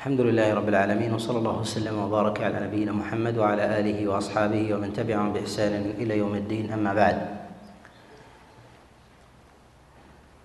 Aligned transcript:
الحمد 0.00 0.20
لله 0.20 0.54
رب 0.54 0.68
العالمين 0.68 1.12
وصلى 1.12 1.38
الله 1.38 1.56
وسلم 1.60 1.92
وبارك 1.92 2.40
على 2.40 2.56
نبينا 2.64 2.92
محمد 2.92 3.36
وعلى 3.36 3.80
آله 3.80 4.08
وأصحابه 4.08 4.74
ومن 4.74 4.96
تبعهم 4.96 5.32
بإحسان 5.36 5.92
إلى 6.00 6.24
يوم 6.24 6.34
الدين 6.34 6.72
أما 6.72 6.96
بعد. 6.96 7.16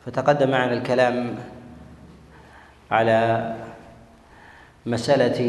فتقدم 0.05 0.51
معنا 0.51 0.73
الكلام 0.73 1.15
على 2.91 3.19
مسألة 4.85 5.39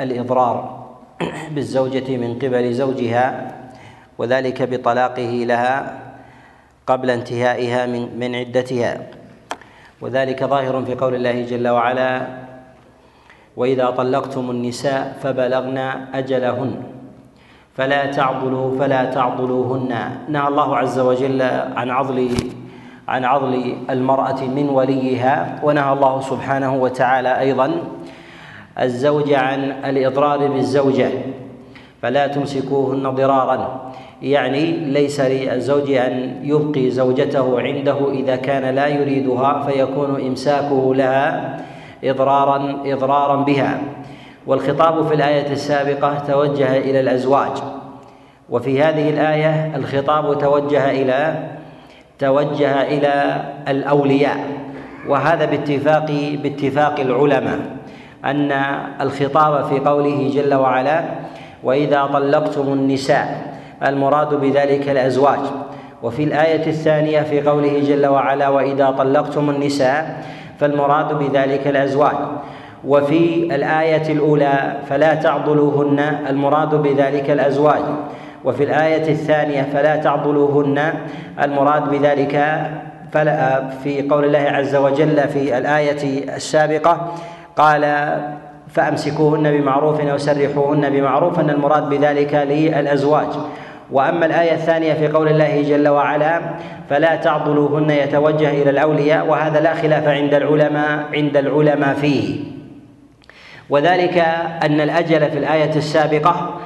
الإضرار 0.00 0.56
بالزوجة 1.52 2.16
من 2.16 2.40
قبل 2.40 2.72
زوجها 2.72 3.24
وذلك 4.18 4.58
بطلاقه 4.62 5.32
لها 5.44 5.72
قبل 6.86 7.10
انتهائها 7.10 7.86
من 7.86 8.16
من 8.16 8.34
عدتها. 8.34 8.92
وذلك 10.00 10.44
ظاهر 10.44 10.84
في 10.84 10.94
قول 10.94 11.14
الله 11.14 11.36
جل 11.44 11.68
وعلا 11.68 12.45
وإذا 13.56 13.90
طلقتم 13.90 14.50
النساء 14.50 15.16
فبلغن 15.22 15.78
أجلهن. 16.14 16.76
فلا 17.74 18.06
تعضلوا 18.06 18.78
فلا 18.78 19.04
تعضلوهن. 19.04 19.92
نهى 20.28 20.48
الله 20.48 20.76
عز 20.76 20.98
وجل 20.98 21.42
عن 21.76 21.90
عضل 21.90 22.28
عن 23.08 23.24
عضل 23.24 23.74
المرأة 23.90 24.44
من 24.44 24.68
وليها 24.68 25.60
ونهى 25.62 25.92
الله 25.92 26.20
سبحانه 26.20 26.76
وتعالى 26.76 27.40
أيضا 27.40 27.70
الزوج 28.80 29.32
عن 29.32 29.60
الإضرار 29.84 30.48
بالزوجة. 30.48 31.10
فلا 32.02 32.26
تمسكوهن 32.26 33.10
ضرارا. 33.10 33.92
يعني 34.22 34.70
ليس 34.70 35.20
للزوج 35.20 35.90
أن 35.92 36.40
يبقي 36.42 36.90
زوجته 36.90 37.60
عنده 37.60 38.10
إذا 38.10 38.36
كان 38.36 38.74
لا 38.74 38.86
يريدها 38.86 39.62
فيكون 39.66 40.20
إمساكه 40.26 40.94
لها 40.94 41.56
إضرارا 42.04 42.82
إضرارا 42.86 43.36
بها. 43.36 43.78
والخطاب 44.46 45.06
في 45.06 45.14
الآية 45.14 45.52
السابقة 45.52 46.18
توجه 46.18 46.76
إلى 46.76 47.00
الأزواج. 47.00 47.52
وفي 48.50 48.82
هذه 48.82 49.10
الآية 49.10 49.76
الخطاب 49.76 50.38
توجه 50.38 50.90
إلى 50.90 51.48
توجه 52.18 52.82
إلى 52.82 53.44
الأولياء. 53.68 54.38
وهذا 55.08 55.44
باتفاق 55.44 56.10
باتفاق 56.42 57.00
العلماء. 57.00 57.58
أن 58.24 58.52
الخطاب 59.00 59.64
في 59.64 59.78
قوله 59.78 60.30
جل 60.34 60.54
وعلا 60.54 61.04
وإذا 61.64 62.06
طلقتم 62.06 62.72
النساء 62.72 63.56
المراد 63.86 64.34
بذلك 64.34 64.88
الأزواج. 64.88 65.40
وفي 66.02 66.24
الآية 66.24 66.66
الثانية 66.66 67.20
في 67.20 67.40
قوله 67.40 67.80
جل 67.80 68.06
وعلا 68.06 68.48
وإذا 68.48 68.90
طلقتم 68.90 69.50
النساء 69.50 70.24
فالمراد 70.60 71.18
بذلك 71.18 71.66
الأزواج. 71.66 72.16
وفي 72.84 73.54
الآية 73.54 74.12
الأولى 74.12 74.76
فلا 74.88 75.14
تعضلوهن 75.14 75.98
المراد 76.28 76.74
بذلك 76.74 77.30
الأزواج. 77.30 77.82
وفي 78.44 78.64
الآية 78.64 79.12
الثانية 79.12 79.62
فلا 79.62 79.96
تعضلوهن 79.96 80.92
المراد 81.42 81.90
بذلك 81.90 82.60
فلا 83.12 83.68
في 83.84 84.08
قول 84.08 84.24
الله 84.24 84.38
عز 84.38 84.76
وجل 84.76 85.28
في 85.28 85.58
الآية 85.58 86.34
السابقة 86.36 87.14
قال 87.56 87.84
فأمسكوهن 88.68 89.50
بمعروف 89.58 90.00
أو 90.00 90.18
سرحوهن 90.18 90.90
بمعروف 90.90 91.40
ان 91.40 91.50
المراد 91.50 91.88
بذلك 91.88 92.34
للأزواج. 92.34 93.28
وأما 93.92 94.26
الآية 94.26 94.52
الثانية 94.52 94.94
في 94.94 95.08
قول 95.08 95.28
الله 95.28 95.62
جل 95.62 95.88
وعلا 95.88 96.40
فلا 96.90 97.16
تعضلوهن 97.16 97.90
يتوجه 97.90 98.50
إلى 98.50 98.70
الأولياء 98.70 99.26
وهذا 99.26 99.60
لا 99.60 99.74
خلاف 99.74 100.08
عند 100.08 100.34
العلماء 100.34 101.04
عند 101.14 101.36
العلماء 101.36 101.94
فيه. 101.94 102.44
وذلك 103.70 104.18
أن 104.62 104.80
الأجل 104.80 105.30
في 105.30 105.38
الآية 105.38 105.76
السابقة 105.76 106.60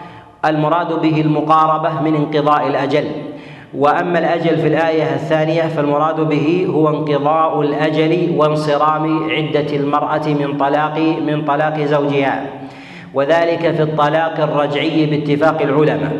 المراد 0.45 0.93
به 0.93 1.21
المقاربة 1.21 2.01
من 2.01 2.17
انقضاء 2.17 2.67
الأجل. 2.67 3.05
وأما 3.75 4.19
الأجل 4.19 4.59
في 4.59 4.69
الآية 4.69 5.15
الثانية 5.15 5.63
فالمراد 5.63 6.21
به 6.21 6.67
هو 6.71 6.89
انقضاء 6.89 7.61
الأجل 7.61 8.35
وانصرام 8.37 9.31
عدة 9.31 9.77
المرأة 9.77 10.29
من 10.29 10.57
طلاق 10.59 10.99
من 10.99 11.45
طلاق 11.45 11.81
زوجها. 11.81 12.60
وذلك 13.15 13.75
في 13.75 13.83
الطلاق 13.83 14.41
الرجعي 14.41 15.07
باتفاق 15.07 15.63
العلماء 15.63 16.13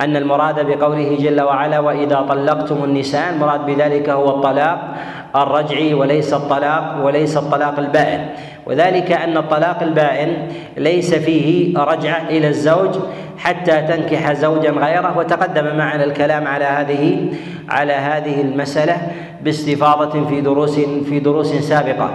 أن 0.00 0.16
المراد 0.16 0.66
بقوله 0.66 1.16
جل 1.20 1.40
وعلا 1.40 1.78
وإذا 1.78 2.26
طلقتم 2.28 2.84
النساء 2.84 3.30
المراد 3.32 3.66
بذلك 3.66 4.08
هو 4.08 4.30
الطلاق 4.30 4.94
الرجعي 5.36 5.94
وليس 5.94 6.34
الطلاق 6.34 7.04
وليس 7.04 7.36
الطلاق 7.36 7.78
البائن. 7.78 8.26
وذلك 8.66 9.12
أن 9.12 9.36
الطلاق 9.36 9.82
البائن 9.82 10.48
ليس 10.76 11.14
فيه 11.14 11.78
رجعة 11.78 12.22
إلى 12.30 12.48
الزوج 12.48 12.94
حتى 13.38 13.82
تنكح 13.82 14.32
زوجا 14.32 14.70
غيره. 14.70 15.18
وتقدم 15.18 15.76
معنا 15.76 16.04
الكلام 16.04 16.46
على 16.46 16.64
هذه 16.64 17.28
على 17.68 17.92
هذه 17.92 18.40
المسألة 18.40 18.96
باستفاضة 19.44 20.26
في 20.26 20.40
دروس 20.40 20.80
في 20.80 21.20
دروس 21.20 21.54
سابقة. 21.54 22.10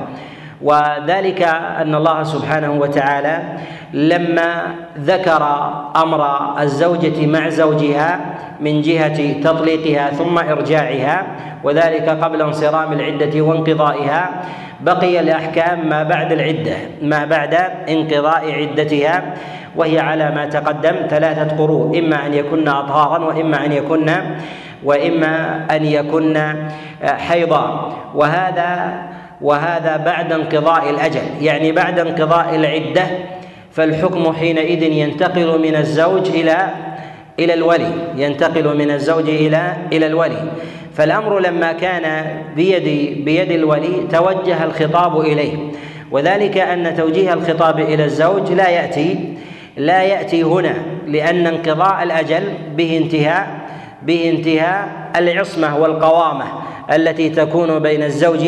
وذلك 0.63 1.41
أن 1.81 1.96
الله 1.96 2.24
سبحانه 2.24 2.72
وتعالى 2.72 3.40
لما 3.94 4.63
ذكر 4.97 5.44
أمر 5.96 6.22
الزوجة 6.62 7.25
مع 7.25 7.50
زوجها 7.50 8.19
من 8.59 8.81
جهة 8.81 9.41
تطليقها 9.44 10.09
ثم 10.09 10.38
إرجاعها 10.38 11.24
وذلك 11.63 12.09
قبل 12.09 12.41
انصرام 12.41 12.94
العدة 12.94 13.41
وانقضائها 13.41 14.29
بقي 14.81 15.19
الأحكام 15.19 15.90
ما 15.90 16.03
بعد 16.03 16.31
العدة 16.31 16.75
ما 17.01 17.25
بعد 17.25 17.53
انقضاء 17.90 18.51
عدتها 18.51 19.24
وهي 19.75 20.00
على 20.00 20.31
ما 20.31 20.45
تقدم 20.45 20.95
ثلاثة 21.09 21.57
قروء 21.57 22.00
إما 22.00 22.25
أن 22.25 22.34
يكن 22.34 22.68
أطهارا 22.68 23.25
وإما 23.25 23.66
أن 23.66 23.72
يكن 23.72 24.12
وإما 24.84 25.66
أن 25.72 25.85
يكن 25.85 26.56
حيضا 27.03 27.94
وهذا 28.16 28.94
وهذا 29.44 29.98
بعد 29.98 30.34
انقضاء 30.34 30.90
الأجل. 30.90 31.22
يعني 31.42 31.72
بعد 31.72 32.00
انقضاء 32.00 32.56
العدة 32.56 33.04
فالحكم 33.72 34.34
حينئذ 34.34 34.84
ينتقل 34.84 35.59
من 35.59 35.76
الزوج 35.76 36.30
إلى 36.30 36.68
إلى 37.40 37.54
الولي. 37.54 37.92
ينتقل 38.16 38.78
من 38.78 38.92
الزوج 38.92 39.30
إلى 39.30 39.74
إلى 39.94 40.08
الولي. 40.08 40.52
فالأمر 40.94 41.40
لما 41.40 41.72
كان 41.72 42.26
بيد 42.56 42.84
بيد 43.26 43.52
الولي 43.52 44.08
توجه 44.12 44.64
الخطاب 44.64 45.20
إليه. 45.20 45.58
وذلك 46.12 46.58
أن 46.58 46.96
توجيه 46.98 47.34
الخطاب 47.34 47.80
إلى 47.80 48.06
الزوج 48.06 48.52
لا 48.52 48.70
يأتي 48.70 49.34
لا 49.78 50.02
يأتي 50.04 50.44
هنا 50.44 50.75
لأن 51.08 51.48
انقضاء 51.48 52.04
الأجل 52.04 52.44
به 52.75 52.98
انتهاء 52.98 53.48
به 54.04 54.30
انتهاء 54.30 54.88
العصمة 55.16 55.78
والقوامة 55.78 56.46
التي 56.94 57.30
تكون 57.30 57.80
بين 57.80 58.04
الزوج 58.04 58.48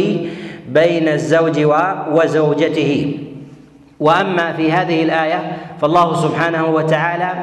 بين 0.67 1.07
الزوج 1.07 1.59
وزوجته. 2.11 3.19
وأما 3.99 4.53
في 4.53 4.71
هذه 4.71 5.03
الآية 5.03 5.57
فالله 5.81 6.15
سبحانه 6.15 6.65
وتعالى 6.65 7.33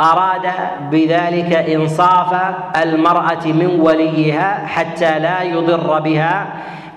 أراد 0.00 0.46
بذلك 0.90 1.52
إنصاف 1.52 2.34
المرأة 2.82 3.46
من 3.46 3.80
وليها 3.80 4.66
حتى 4.66 5.18
لا 5.18 5.42
يضر 5.42 5.98
بها 5.98 6.46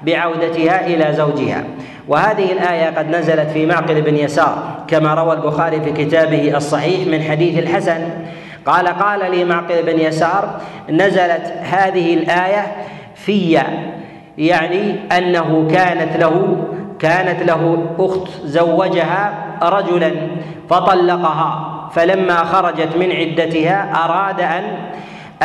بعودتها 0.03 0.87
إلى 0.87 1.13
زوجها. 1.13 1.63
وهذه 2.07 2.51
الآية 2.51 2.97
قد 2.97 3.09
نزلت 3.09 3.49
في 3.49 3.65
معقل 3.65 4.01
بن 4.01 4.17
يسار 4.17 4.83
كما 4.87 5.13
روى 5.13 5.33
البخاري 5.33 5.81
في 5.81 5.91
كتابه 5.91 6.57
الصحيح 6.57 7.07
من 7.07 7.21
حديث 7.21 7.59
الحسن. 7.59 8.09
قال 8.65 8.87
قال 8.87 9.31
لي 9.31 9.45
معقل 9.45 9.83
بن 9.83 9.99
يسار 9.99 10.61
نزلت 10.89 11.53
هذه 11.61 12.13
الآية 12.13 12.67
في 13.15 13.59
يعني 14.39 14.95
أنه 15.17 15.67
كانت 15.71 16.17
له 16.17 16.57
كانت 16.99 17.43
له 17.43 17.85
أخت 17.99 18.27
زوجها 18.43 19.33
رجلا 19.63 20.11
فطلقها 20.69 21.89
فلما 21.93 22.37
خرجت 22.43 22.97
من 22.97 23.11
عدتها 23.11 24.05
أراد 24.05 24.41
أن 24.41 24.63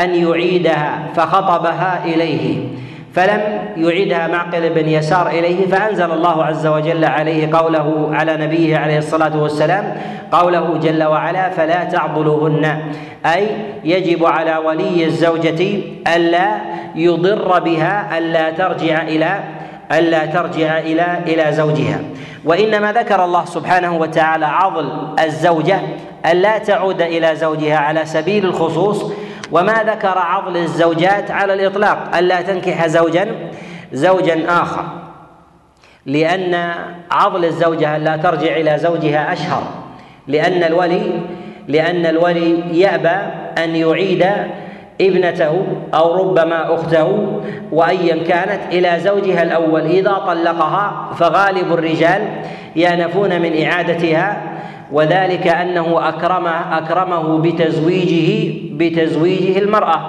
أن 0.05 0.15
يعيدها 0.15 0.99
فخطبها 1.15 2.05
إليه. 2.05 2.69
فلم 3.15 3.41
يعيدها 3.77 4.27
معقل 4.27 4.71
بن 4.71 4.89
يسار 4.89 5.29
إليه 5.29 5.67
فأنزل 5.67 6.11
الله 6.13 6.45
عز 6.45 6.67
وجل 6.67 7.05
عليه 7.05 7.53
قوله 7.53 8.11
على 8.13 8.37
نبيه 8.37 8.77
عليه 8.77 8.99
الصلاة 8.99 9.43
والسلام 9.43 9.97
قوله 10.33 10.79
جل 10.83 11.05
وعلا 11.05 11.51
فلا 11.51 11.85
تعضلوهن 11.85 12.79
أي 13.27 13.47
يجب 13.85 14.25
على 14.25 14.57
ولي 14.57 15.05
الزوجة 15.05 15.79
ألا 16.17 16.74
يضر 16.95 17.59
بها 17.59 18.19
ألا 18.19 18.51
ترجع 18.51 19.03
إلى 19.03 19.41
ألا 19.93 20.27
ترجع 20.27 20.79
إلى 20.79 21.19
إلى 21.27 21.53
زوجها. 21.53 22.01
وإنما 22.45 22.93
ذكر 22.93 23.25
الله 23.25 23.45
سبحانه 23.45 23.97
وتعالى 23.97 24.47
عضل 24.47 25.15
الزوجة 25.25 25.81
الا 26.27 26.59
تعود 26.59 27.03
إلى 27.03 27.37
زوجها 27.37 27.77
على 27.77 28.05
سبيل 28.05 28.45
الخصوص 28.47 29.13
وما 29.53 29.83
ذكر 29.87 30.19
عضل 30.19 30.57
الزوجات 30.57 31.31
على 31.31 31.55
الإطلاق 31.55 32.17
الا 32.17 32.43
تنكح 32.43 32.87
زوجا 32.87 33.51
زوجا 33.93 34.45
آخر. 34.49 34.85
لأن 36.07 36.75
عضل 37.11 37.45
الزوجة 37.45 37.99
لا 37.99 38.17
ترجع 38.17 38.57
إلى 38.57 38.79
زوجها 38.79 39.33
أشهر. 39.33 39.63
لأن 40.27 40.63
الولي 40.63 41.21
لأن 41.69 42.07
الولي 42.07 42.81
يأبى 42.81 43.33
أن 43.65 43.77
يعيد 43.77 44.27
ابنته 45.01 45.67
أو 45.95 46.15
ربما 46.15 46.75
أخته 46.75 47.39
وأيا 47.73 48.25
كانت 48.29 48.61
إلى 48.73 49.01
زوجها 49.01 49.43
الأول. 49.43 49.81
إذا 49.81 50.13
طلقها 50.13 51.11
فغالب 51.15 51.73
الرجال 51.73 52.23
يأنفون 52.77 53.43
من 53.43 53.63
إعادتها 53.65 54.43
وذلك 54.93 55.47
أنه 55.47 56.09
أكرمه 56.09 56.79
أكرمه 56.79 57.39
بتزويجه 57.39 58.55
بتزويجه 58.73 59.59
المرأة. 59.59 60.01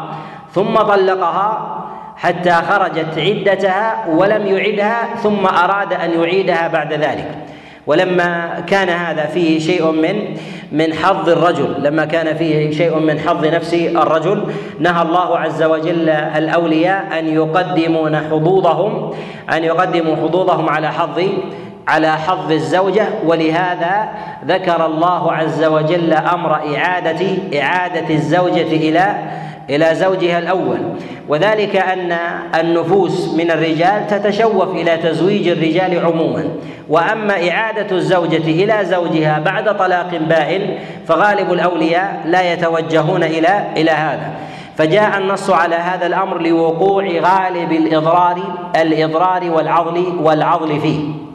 ثم 0.52 0.76
طلقها 0.76 1.82
حتى 2.18 2.52
خرجت 2.52 3.18
عدتها 3.18 4.06
ولم 4.10 4.48
يعدها 4.48 5.16
ثم 5.16 5.46
أراد 5.46 5.94
أن 5.94 6.22
يعيدها 6.22 6.68
بعد 6.68 6.94
ذلك. 6.94 7.45
ولما 7.88 8.60
كان 8.68 8.90
هذا 8.90 9.26
فيه 9.26 9.60
شيء 9.60 9.92
من 9.92 10.16
من 10.72 10.94
حظ 10.94 11.30
الرجل 11.30 11.76
لما 11.84 12.06
كان 12.06 12.36
فيه 12.36 12.72
شيء 12.72 13.00
من 13.00 13.20
حظ 13.20 13.46
نفس 13.46 13.74
الرجل 13.74 14.44
نهى 14.80 15.02
الله 15.02 15.38
عز 15.38 15.64
وجل 15.64 16.10
الأولياء 16.10 17.20
أن 17.20 17.28
يقدمون 17.28 18.18
حظوظهم 18.18 19.14
أن 19.54 19.64
يقدموا 19.64 20.16
حظوظهم 20.16 20.70
على 20.70 20.92
حظ 20.92 21.22
على 21.88 22.18
حظ 22.18 22.52
الزوجة 22.52 23.06
ولهذا 23.26 24.10
ذكر 24.46 24.86
الله 24.86 25.32
عز 25.32 25.64
وجل 25.64 26.14
أمر 26.14 26.76
إعادة 26.76 27.28
إعادة 27.62 28.16
الزوجة 28.16 28.62
إلى 28.62 29.16
إلى 29.70 29.96
زوجها 29.96 30.40
الأول. 30.40 30.80
وذلك 31.28 31.76
أن 31.76 32.18
النفوس 32.60 33.34
من 33.34 33.52
الرجال 33.52 34.08
تتشوف 34.08 34.70
إلى 34.70 34.98
تزويج 34.98 35.48
الرجال 35.48 36.06
عموما. 36.06 36.46
وأما 36.90 37.50
إعادة 37.50 37.96
الزوجة 37.96 38.64
إلى 38.64 38.86
زوجها 38.86 39.40
بعد 39.40 39.78
طلاق 39.78 40.16
بائن 40.30 40.78
فغالب 41.08 41.54
الأولياء 41.54 42.22
لا 42.26 42.54
يتوجهون 42.54 43.24
إلى 43.24 43.64
إلى 43.78 43.92
هذا. 43.92 44.30
فجاء 44.78 45.18
النص 45.18 45.50
على 45.50 45.76
هذا 45.76 46.06
الأمر 46.06 46.42
لوقوع 46.42 47.04
غالب 47.04 47.72
الإضرار 47.72 48.42
الإضرار 48.76 49.52
والعضل 49.52 50.20
والعضل 50.24 50.80
فيه. 50.80 51.26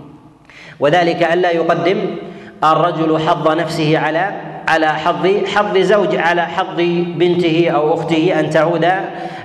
وذلك 0.81 1.32
الا 1.32 1.50
يقدم 1.50 2.17
الرجل 2.65 3.19
حظ 3.29 3.49
نفسه 3.49 3.99
على 3.99 4.31
على 4.69 4.87
حظ 4.87 5.29
حظ 5.55 5.79
زوج 5.79 6.17
على 6.17 6.43
حظ 6.43 6.77
بنته 7.17 7.71
أو 7.75 7.94
أخته 7.94 8.41
أن 8.41 8.50
تعود 8.50 8.85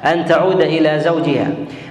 أن 0.05 0.25
تعود 0.25 0.61
إلى 0.61 0.99
زوجها. 0.99 1.47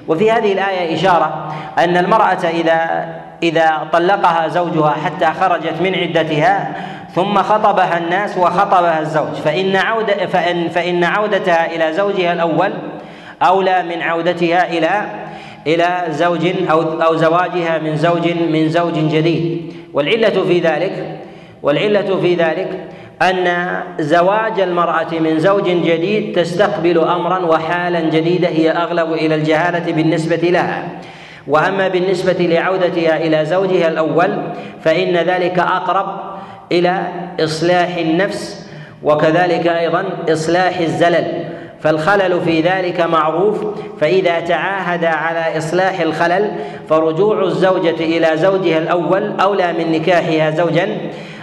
وفي 0.09 0.31
هذه 0.31 0.53
الآية 0.53 0.95
إشارة 0.95 1.53
أن 1.79 1.97
المرأة 1.97 2.49
إذا 2.49 3.07
إذا 3.43 3.89
طلقها 3.93 4.49
زوجها 4.49 4.91
حتى 5.05 5.27
خرجت 5.27 5.81
من 5.81 5.95
عدتها 5.95 6.73
ثم 7.15 7.39
خطبها 7.39 7.99
الناس 7.99 8.39
وخطبها 8.39 9.01
الزوج 9.01 9.35
فإن 9.45 9.77
عودة 9.77 10.27
فإن 10.27 10.69
فإن 10.69 11.05
عودتها 11.05 11.67
إلى 11.67 11.93
زوجها 11.93 12.33
الأول 12.33 12.73
أولى 13.43 13.83
من 13.83 14.03
عودتها 14.03 14.69
إلى 14.69 15.03
إلى 15.67 16.05
زوج 16.11 16.47
أو 16.71 16.83
أو 17.03 17.17
زواجها 17.17 17.79
من 17.79 17.97
زوج 17.97 18.29
من 18.29 18.69
زوج 18.69 18.95
جديد. 18.95 19.73
والعلة 19.93 20.45
في 20.45 20.61
ذلك 20.61 21.19
والعلة 21.63 22.21
في 22.21 22.35
ذلك 22.35 22.71
أن 23.23 23.77
زواج 24.01 24.61
المرأة 24.61 25.19
من 25.21 25.39
زوج 25.39 25.65
جديد 25.65 26.37
تستقبل 26.37 26.99
أمرا 26.99 27.39
وحالا 27.39 28.01
جديدة 28.01 28.49
هي 28.49 28.71
أغلب 28.71 29.13
إلى 29.13 29.35
الجهالة 29.35 29.93
بالنسبة 29.93 30.37
لها. 30.37 30.89
وأما 31.47 31.89
بالنسبة 31.89 32.33
لعودتها 32.33 33.17
إلى 33.17 33.45
زوجها 33.45 33.89
الأول 33.89 34.31
فإن 34.85 35.17
ذلك 35.17 35.59
أقرب 35.59 36.21
إلى 36.73 37.03
إصلاح 37.41 37.97
النفس 37.97 38.71
وكذلك 39.03 39.67
أيضا 39.67 40.05
إصلاح 40.29 40.79
الزلل. 40.79 41.45
فالخلل 41.85 42.41
في 42.41 42.61
ذلك 42.61 43.01
معروف 43.01 43.65
فإذا 44.01 44.41
تعاهد 44.41 45.05
على 45.05 45.59
إصلاح 45.59 46.01
الخلل 46.01 46.51
فرجوع 46.89 47.43
الزوجة 47.43 48.01
إلى 48.01 48.37
زوجها 48.37 48.79
الأول 48.79 49.41
أولى 49.41 49.73
من 49.73 49.93
نكاحها 49.93 50.51
زوجا 50.51 50.89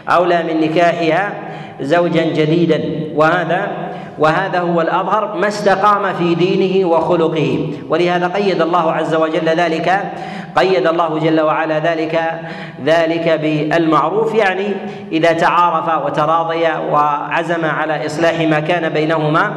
أولى 0.09 0.43
من 0.43 0.61
نكاحها 0.61 1.33
زوجا 1.81 2.23
جديدا. 2.23 2.81
وهذا 3.15 3.71
وهذا 4.19 4.59
هو 4.59 4.81
الأظهر 4.81 5.37
ما 5.37 5.47
استقام 5.47 6.13
في 6.13 6.35
دينه 6.35 6.87
وخلقه. 6.87 7.73
ولهذا 7.89 8.27
قيد 8.27 8.61
الله 8.61 8.91
عز 8.91 9.15
وجل 9.15 9.49
ذلك 9.49 10.11
قيد 10.55 10.87
الله 10.87 11.19
جل 11.19 11.41
وعلا 11.41 11.79
ذلك 11.79 12.41
ذلك 12.85 13.39
بالمعروف. 13.41 14.35
يعني 14.35 14.67
إذا 15.11 15.33
تعارف 15.33 16.05
وتراضيا 16.05 16.77
وعزم 16.77 17.65
على 17.65 18.05
إصلاح 18.05 18.39
ما 18.39 18.59
كان 18.59 18.89
بينهما 18.89 19.53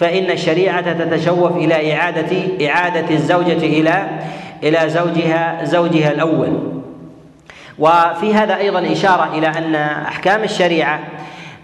فإن 0.00 0.30
الشريعة 0.30 0.92
تتشوف 0.92 1.56
إلى 1.56 1.94
إعادة 1.94 2.36
إعادة 2.68 3.14
الزوجة 3.14 3.66
إلى 3.66 4.08
إلى 4.62 4.90
زوجها 4.90 5.64
زوجها 5.64 6.12
الأول. 6.12 6.78
وفي 7.78 8.34
هذا 8.34 8.56
أيضا 8.56 8.92
إشارة 8.92 9.28
إلى 9.34 9.46
أن 9.46 9.74
أحكام 9.74 10.42
الشريعة 10.42 11.00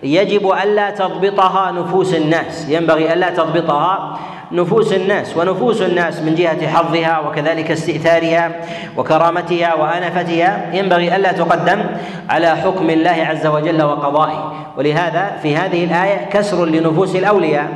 يجب 0.05 0.53
ألا 0.63 0.91
تضبطها 0.91 1.71
نفوس 1.71 2.15
الناس. 2.15 2.69
ينبغي 2.69 3.13
ألا 3.13 3.31
تضبطها 3.31 4.19
نفوس 4.53 4.93
الناس 4.93 5.37
ونفوس 5.37 5.83
الناس 5.83 6.21
من 6.21 6.35
جهة 6.35 6.69
حظها 6.69 7.19
وكذلك 7.21 7.71
استئثارها 7.71 8.53
وكرامتها 8.97 9.75
وأنفتها. 9.75 10.71
ينبغي 10.73 11.17
ألا 11.17 11.33
تقدم 11.33 11.85
على 12.31 12.57
حكم 12.57 12.91
الله 12.91 13.27
عز 13.31 13.47
وجل 13.47 13.83
وقضائه. 13.83 14.53
ولهذا 14.77 15.39
في 15.43 15.57
هذه 15.57 15.85
الآية 15.85 16.29
كسر 16.31 16.65
لنفوس 16.65 17.17
الأولياء 17.17 17.69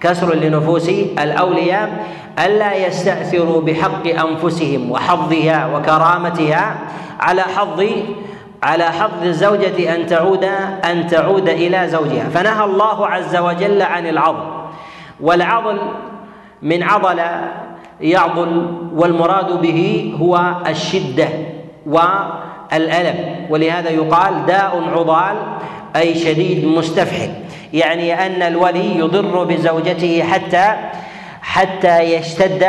كسر 0.00 0.34
لنفوس 0.34 0.88
الأولياء 1.18 1.90
ألا 2.38 2.86
يستأثروا 2.86 3.60
بحق 3.60 4.06
أنفسهم 4.06 4.90
وحظها 4.90 5.76
وكرامتها 5.76 6.74
على 7.20 7.42
حظ 7.42 7.84
على 8.62 8.84
حظ 8.84 9.22
الزوجة 9.22 9.94
أن 9.94 10.06
تعود 10.06 10.44
أن 10.84 11.06
تعود 11.06 11.48
إلى 11.48 11.88
زوجها. 11.88 12.28
فنهى 12.28 12.64
الله 12.64 13.06
عز 13.06 13.36
وجل 13.36 13.82
عن 13.82 14.06
العضل. 14.06 14.44
والعضل 15.20 15.78
من 16.62 16.82
عضل 16.82 17.20
يعضل 18.00 18.78
والمراد 18.94 19.60
به 19.60 20.12
هو 20.20 20.54
الشدة 20.66 21.28
والألم. 21.86 23.46
ولهذا 23.50 23.90
يقال 23.90 24.46
داء 24.46 24.82
عضال 24.96 25.36
أي 25.96 26.14
شديد 26.14 26.64
مستفحل. 26.64 27.30
يعني 27.72 28.26
أن 28.26 28.42
الولي 28.42 28.98
يضر 28.98 29.44
بزوجته 29.44 30.22
حتى 30.22 30.74
حتى 31.42 32.00
يشتد 32.00 32.66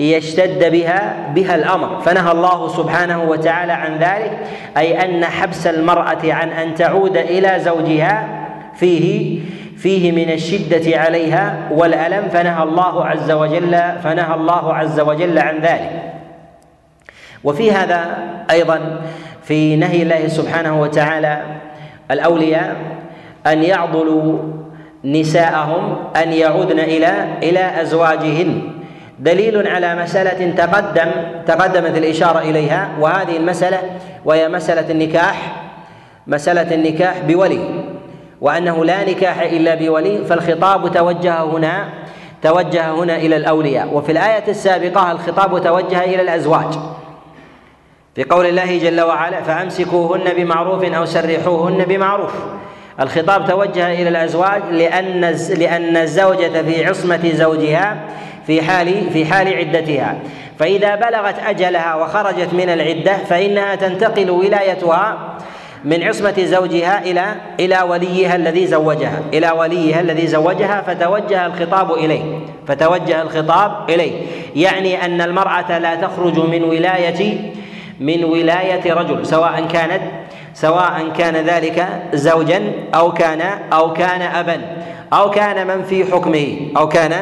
يشتد 0.00 0.72
بها 0.72 1.14
بها 1.34 1.54
الأمر. 1.54 2.00
فنهى 2.00 2.32
الله 2.32 2.68
سبحانه 2.68 3.22
وتعالى 3.22 3.72
عن 3.72 3.98
ذلك 3.98 4.38
أي 4.76 5.04
أن 5.04 5.24
حبس 5.24 5.66
المرأة 5.66 6.32
عن 6.32 6.48
أن 6.48 6.74
تعود 6.74 7.16
إلى 7.16 7.60
زوجها 7.60 8.28
فيه 8.74 9.40
فيه 9.76 10.12
من 10.12 10.30
الشدة 10.30 10.98
عليها 10.98 11.68
والألم. 11.70 12.28
فنهى 12.28 12.62
الله 12.62 13.04
عز 13.04 13.30
وجل 13.30 13.82
فنهى 14.04 14.34
الله 14.34 14.74
عز 14.74 15.00
وجل 15.00 15.38
عن 15.38 15.58
ذلك. 15.58 16.12
وفي 17.44 17.72
هذا 17.72 18.18
أيضا 18.50 19.00
في 19.42 19.76
نهي 19.76 20.02
الله 20.02 20.28
سبحانه 20.28 20.80
وتعالى 20.80 21.42
الأولياء 22.10 22.76
أن 23.46 23.62
يعضلوا 23.62 24.38
نساءهم 25.04 25.96
أن 26.16 26.32
يعودن 26.32 26.78
إلى 26.78 27.28
إلى 27.42 27.82
أزواجهن. 27.82 28.79
دليل 29.20 29.68
على 29.68 29.94
مسألة 29.94 30.50
تقدم 30.50 31.10
تقدمت 31.46 31.98
الإشارة 31.98 32.38
إليها 32.38 32.88
وهذه 33.00 33.36
المسألة 33.36 33.78
وهي 34.24 34.48
مسألة 34.48 34.90
النكاح 34.90 35.62
مسألة 36.26 36.74
النكاح 36.74 37.18
بولي 37.18 37.60
وأنه 38.40 38.84
لا 38.84 39.10
نكاح 39.10 39.40
إلا 39.40 39.74
بولي 39.74 40.24
فالخطاب 40.24 40.92
توجه 40.92 41.42
هنا 41.42 41.88
توجه 42.42 42.90
هنا 42.90 43.16
إلى 43.16 43.36
الأولياء 43.36 43.94
وفي 43.94 44.12
الآية 44.12 44.44
السابقة 44.48 45.12
الخطاب 45.12 45.62
توجه 45.62 46.04
إلى 46.04 46.22
الأزواج. 46.22 46.78
في 48.14 48.24
قول 48.24 48.46
الله 48.46 48.78
جل 48.78 49.00
وعلا 49.00 49.42
فأمسكوهن 49.42 50.34
بمعروف 50.36 50.84
أو 50.84 51.04
سرحوهن 51.04 51.84
بمعروف. 51.84 52.32
الخطاب 53.00 53.48
توجه 53.48 53.92
إلى 53.92 54.08
الأزواج 54.08 54.62
لأن 54.70 55.20
لأن 55.58 55.96
الزوجة 55.96 56.62
في 56.62 56.86
عصمة 56.86 57.30
زوجها 57.34 57.96
في 58.46 58.62
حال 58.62 59.10
في 59.12 59.24
حال 59.24 59.54
عدتها. 59.54 60.18
فإذا 60.58 60.94
بلغت 60.94 61.34
أجلها 61.46 61.94
وخرجت 61.94 62.54
من 62.54 62.68
العدة 62.68 63.16
فإنها 63.16 63.74
تنتقل 63.74 64.30
ولايتها 64.30 65.18
من 65.84 66.02
عصمة 66.02 66.34
زوجها 66.38 67.02
إلى 67.02 67.34
إلى 67.60 67.80
وليها 67.82 68.36
الذي 68.36 68.66
زوجها 68.66 69.20
إلى 69.32 69.50
وليها 69.50 70.00
الذي 70.00 70.26
زوجها 70.26 70.82
فتوجه 70.86 71.46
الخطاب 71.46 71.92
إليه 71.92 72.22
فتوجه 72.66 73.22
الخطاب 73.22 73.90
إليه. 73.90 74.12
يعني 74.56 75.04
أن 75.04 75.20
المرأة 75.20 75.78
لا 75.78 75.94
تخرج 75.94 76.38
من 76.38 76.64
ولاية 76.64 77.52
من 78.00 78.24
ولاية 78.24 78.94
رجل 78.94 79.26
سواء 79.26 79.66
كانت 79.72 80.02
سواء 80.60 81.08
كان 81.18 81.36
ذلك 81.36 81.88
زوجا 82.14 82.72
أو 82.94 83.12
كان 83.12 83.40
أو 83.72 83.92
كان 83.92 84.22
أبا 84.22 84.60
أو 85.12 85.30
كان 85.30 85.66
من 85.66 85.82
في 85.82 86.04
حكمه 86.04 86.56
أو 86.76 86.88
كان 86.88 87.12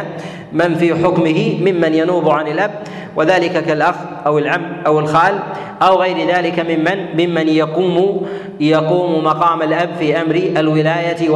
من 0.53 0.75
في 0.75 0.95
حكمه 0.95 1.59
ممن 1.61 1.95
ينوب 1.95 2.29
عن 2.29 2.49
الأب 2.49 2.71
وذلك 3.17 3.65
كالأخ 3.65 3.95
أو 4.27 4.39
العم 4.39 4.63
أو 4.87 4.99
الخال 4.99 5.39
أو 5.83 6.01
غير 6.01 6.29
ذلك 6.29 6.61
ممن 6.61 7.27
ممن 7.27 7.49
يقوم 7.49 8.27
يقوم 8.61 9.25
مقام 9.25 9.63
الأب 9.63 9.91
في 9.99 10.21
أمر 10.21 10.35
الولاية 10.35 11.31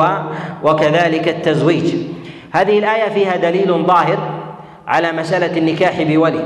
وكذلك 0.62 1.28
التزويج. 1.28 1.94
هذه 2.52 2.78
الآية 2.78 3.09
فيها 3.09 3.37
دليل 3.37 3.85
ظاهر 3.87 4.18
على 4.87 5.12
مسألة 5.12 5.59
النكاح 5.59 6.02
بولي. 6.02 6.44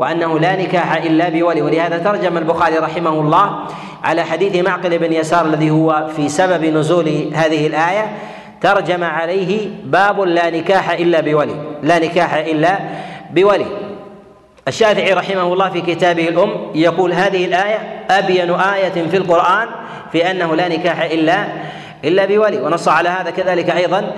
وأنه 0.00 0.38
لا 0.38 0.56
نكاح 0.56 0.94
إلا 0.94 1.28
بولي. 1.28 1.62
ولهذا 1.62 1.98
ترجم 1.98 2.38
البخاري 2.38 2.78
رحمه 2.78 3.10
الله 3.10 3.66
على 4.04 4.22
حديث 4.24 4.64
معقل 4.64 4.98
بن 4.98 5.12
يسار 5.12 5.46
الذي 5.46 5.70
هو 5.70 6.06
في 6.16 6.28
سبب 6.28 6.64
نزول 6.64 7.08
هذه 7.34 7.66
الآية. 7.66 8.06
ترجم 8.60 9.04
عليه 9.04 9.68
باب 9.84 10.20
لا 10.20 10.50
نكاح 10.50 10.90
إلا 10.90 11.20
بولي. 11.20 11.54
لا 11.82 11.98
نكاح 11.98 12.34
إلا 12.34 12.78
بولي. 13.30 13.66
الشافعي 14.68 15.12
رحمه 15.12 15.52
الله 15.52 15.70
في 15.70 15.80
كتابه 15.80 16.28
الأم 16.28 16.50
يقول 16.74 17.12
هذه 17.12 17.44
الآية 17.44 17.78
أبين 18.10 18.50
آية 18.50 19.08
في 19.10 19.16
القرآن 19.16 19.68
في 20.12 20.30
أنه 20.30 20.56
لا 20.56 20.68
نكاح 20.68 21.00
إلا 21.02 21.44
إلا 22.04 22.24
بولي. 22.24 22.60
ونص 22.60 22.88
على 22.88 23.08
هذا 23.08 23.30
كذلك 23.30 23.70
أيضا 23.70 24.12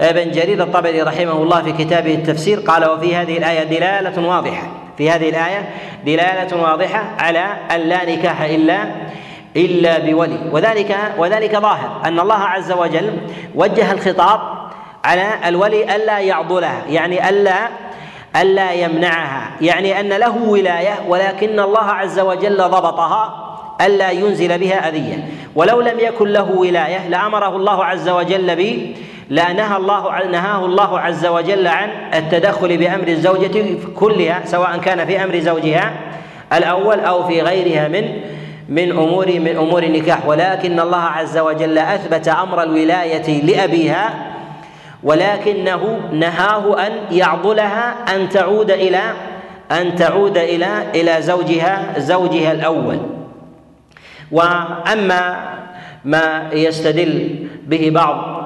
ابن 0.00 0.30
جرير 0.30 0.62
الطبري 0.62 1.02
رحمه 1.02 1.42
الله 1.42 1.62
في 1.62 1.72
كتابه 1.72 2.14
التفسير. 2.14 2.60
قال 2.60 2.90
وفي 2.90 3.16
هذه 3.16 3.38
الآية 3.38 3.64
دلالة 3.64 4.28
واضحة. 4.28 4.87
في 4.98 5.10
هذه 5.10 5.28
الآية 5.28 5.68
دلالة 6.06 6.62
واضحة 6.62 7.04
على 7.18 7.46
أن 7.70 7.80
لا 7.80 8.04
نكاح 8.04 8.40
إلا 8.42 8.84
إلا 9.56 9.98
بولي. 9.98 10.40
وذلك 10.52 10.96
وذلك 11.18 11.56
ظاهر 11.56 12.00
أن 12.04 12.20
الله 12.20 12.42
عز 12.42 12.72
وجل 12.72 13.18
وجه 13.54 13.92
الخطاب 13.92 14.40
على 15.04 15.28
الولي 15.46 15.96
ألا 15.96 16.18
يعضلها 16.18 16.82
يعني 16.88 17.28
ألا 17.28 17.68
ألا 18.36 18.72
يمنعها 18.72 19.50
يعني 19.60 20.00
أن 20.00 20.08
له 20.08 20.36
ولاية 20.36 20.94
ولكن 21.08 21.60
الله 21.60 21.84
عز 21.84 22.20
وجل 22.20 22.56
ضبطها 22.56 23.44
ألا 23.80 24.10
ينزل 24.10 24.58
بها 24.58 24.88
أذية. 24.88 25.28
ولو 25.54 25.80
لم 25.80 25.98
يكن 25.98 26.28
له 26.28 26.50
ولاية 26.50 27.08
لأمره 27.08 27.56
الله 27.56 27.84
عز 27.84 28.08
وجل 28.08 28.56
لا 29.30 29.52
نهى 29.52 29.76
الله 29.76 30.24
نهاه 30.24 30.64
الله 30.64 31.00
عز 31.00 31.26
وجل 31.26 31.66
عن 31.66 31.90
التدخل 32.14 32.76
بأمر 32.76 33.08
الزوجة 33.08 33.64
كلها 33.96 34.42
سواء 34.44 34.78
كان 34.78 35.06
في 35.06 35.24
أمر 35.24 35.38
زوجها 35.38 35.92
الأول 36.52 37.00
أو 37.00 37.26
في 37.26 37.42
غيرها 37.42 37.88
من 37.88 38.20
من 38.68 38.90
امور 38.90 39.26
من 39.26 39.56
أمور 39.56 39.82
النكاح. 39.82 40.26
ولكن 40.26 40.80
الله 40.80 41.02
عز 41.02 41.38
وجل 41.38 41.78
أثبت 41.78 42.28
أمر 42.28 42.62
الولاية 42.62 43.42
لأبيها 43.42 44.32
ولكنه 45.02 46.00
نهاه 46.12 46.86
أن 46.86 46.92
يعضلها 47.10 47.94
أن 48.14 48.28
تعود 48.28 48.70
إلى 48.70 49.02
أن 49.72 49.94
تعود 49.94 50.38
إلى 50.38 50.82
إلى 50.94 51.22
زوجها 51.22 51.98
زوجها 51.98 52.52
الأول. 52.52 52.98
وأما 54.32 55.48
ما 56.04 56.48
يستدل 56.52 57.46
به 57.66 57.90
بعض 57.90 58.37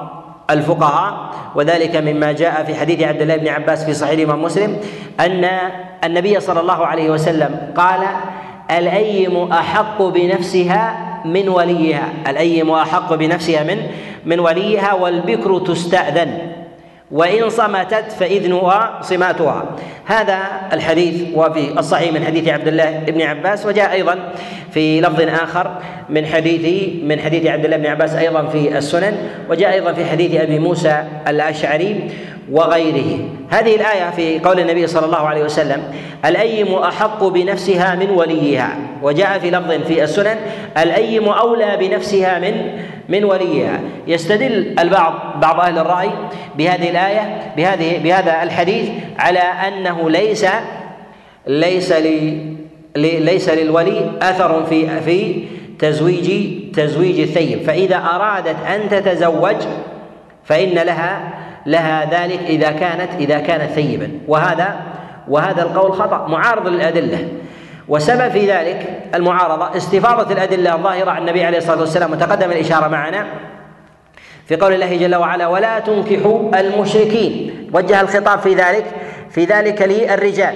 الفقهاء. 0.49 1.29
وذلك 1.55 1.95
مما 1.95 2.31
جاء 2.31 2.63
في 2.63 2.75
حديث 2.75 3.01
عبد 3.01 3.21
الله 3.21 3.37
بن 3.37 3.47
عباس 3.47 3.85
في 3.85 3.93
صحيح 3.93 4.13
الإمام 4.13 4.41
مسلم 4.41 4.77
أن 5.19 5.49
النبي 6.03 6.39
صلى 6.39 6.59
الله 6.59 6.85
عليه 6.85 7.09
وسلم 7.09 7.73
قال 7.77 8.01
الأيم 8.71 9.51
أحق 9.51 10.01
بنفسها 10.01 10.95
من 11.25 11.49
وليها. 11.49 12.09
الأيم 12.27 12.71
أحق 12.71 13.13
بنفسها 13.13 13.63
من 13.63 13.77
من 14.25 14.39
وليها 14.39 14.93
والبكر 14.93 15.59
تستأذن. 15.59 16.52
وإن 17.13 17.49
صمتت 17.49 18.11
فإذنها 18.19 18.99
صماتها. 19.01 19.65
هذا 20.05 20.39
الحديث 20.73 21.23
وفي 21.35 21.79
الصحيح 21.79 22.13
من 22.13 22.25
حديث 22.25 22.47
عبد 22.47 22.67
الله 22.67 22.99
بن 23.07 23.21
عباس 23.21 23.65
وجاء 23.65 23.91
أيضا 23.91 24.19
في 24.71 25.01
لفظ 25.01 25.21
آخر 25.21 25.77
من 26.09 26.25
حديث 26.25 26.89
من 27.03 27.19
حديث 27.19 27.47
عبد 27.47 27.65
الله 27.65 27.77
بن 27.77 27.85
عباس 27.85 28.15
أيضا 28.15 28.47
في 28.47 28.77
السنن 28.77 29.17
وجاء 29.49 29.73
أيضا 29.73 29.93
في 29.93 30.05
حديث 30.05 30.41
أبي 30.41 30.59
موسى 30.59 31.03
الأشعري 31.27 32.09
وغيره. 32.51 33.19
هذه 33.49 33.75
الآية 33.75 34.09
في 34.09 34.39
قول 34.39 34.59
النبي 34.59 34.87
صلى 34.87 35.05
الله 35.05 35.27
عليه 35.27 35.43
وسلم 35.43 35.83
الأيم 36.25 36.73
أحق 36.73 37.23
بنفسها 37.23 37.95
من 37.95 38.09
وليها. 38.09 38.77
وجاء 39.01 39.39
في 39.39 39.51
لفظ 39.51 39.71
في 39.71 40.03
السنن 40.03 40.35
الأيم 40.77 41.27
أولى 41.27 41.77
بنفسها 41.79 42.39
من 42.39 42.53
من 43.09 43.23
وليها. 43.23 43.79
يستدل 44.07 44.75
البعض 44.79 45.39
بعض 45.41 45.59
أهل 45.59 45.77
الرأي 45.77 46.09
بهذه 46.57 46.89
الآية 46.89 47.53
بهذه 47.57 47.97
بهذا 48.03 48.43
الحديث 48.43 48.89
على 49.19 49.39
أنه 49.39 50.09
ليس 50.09 50.45
ليس 51.47 51.91
لي 51.91 52.53
ليس 53.19 53.49
للولي 53.49 54.11
أثر 54.21 54.65
في 54.65 54.99
في 55.01 55.43
تزويج 55.79 56.53
تزويج 56.71 57.19
الثيب. 57.19 57.63
فإذا 57.63 57.97
أرادت 57.97 58.55
أن 58.67 58.89
تتزوج 58.89 59.55
فإن 60.43 60.69
لها 60.69 61.33
لها 61.65 62.05
ذلك 62.05 62.39
إذا 62.39 62.71
كانت 62.71 63.09
إذا 63.19 63.39
كانت 63.39 63.71
ثيبا. 63.71 64.11
وهذا 64.27 64.75
وهذا 65.27 65.61
القول 65.61 65.93
خطأ 65.93 66.27
معارض 66.27 66.67
للأدلة. 66.67 67.27
وسبب 67.87 68.31
في 68.31 68.51
ذلك 68.51 68.99
المعارضة 69.15 69.77
استفاضة 69.77 70.33
الأدلة 70.33 70.75
الظاهرة 70.75 71.11
عن 71.11 71.21
النبي 71.21 71.43
عليه 71.43 71.57
الصلاة 71.57 71.79
والسلام 71.79 72.11
وتقدم 72.11 72.51
الإشارة 72.51 72.87
معنا 72.87 73.25
في 74.45 74.55
قول 74.55 74.73
الله 74.73 74.97
جل 74.97 75.15
وعلا 75.15 75.47
ولا 75.47 75.79
تنكحوا 75.79 76.59
المشركين. 76.59 77.69
وجه 77.73 78.01
الخطاب 78.01 78.39
في 78.39 78.53
ذلك 78.53 78.85
في 79.31 79.45
ذلك 79.45 79.81
للرجال. 79.81 80.55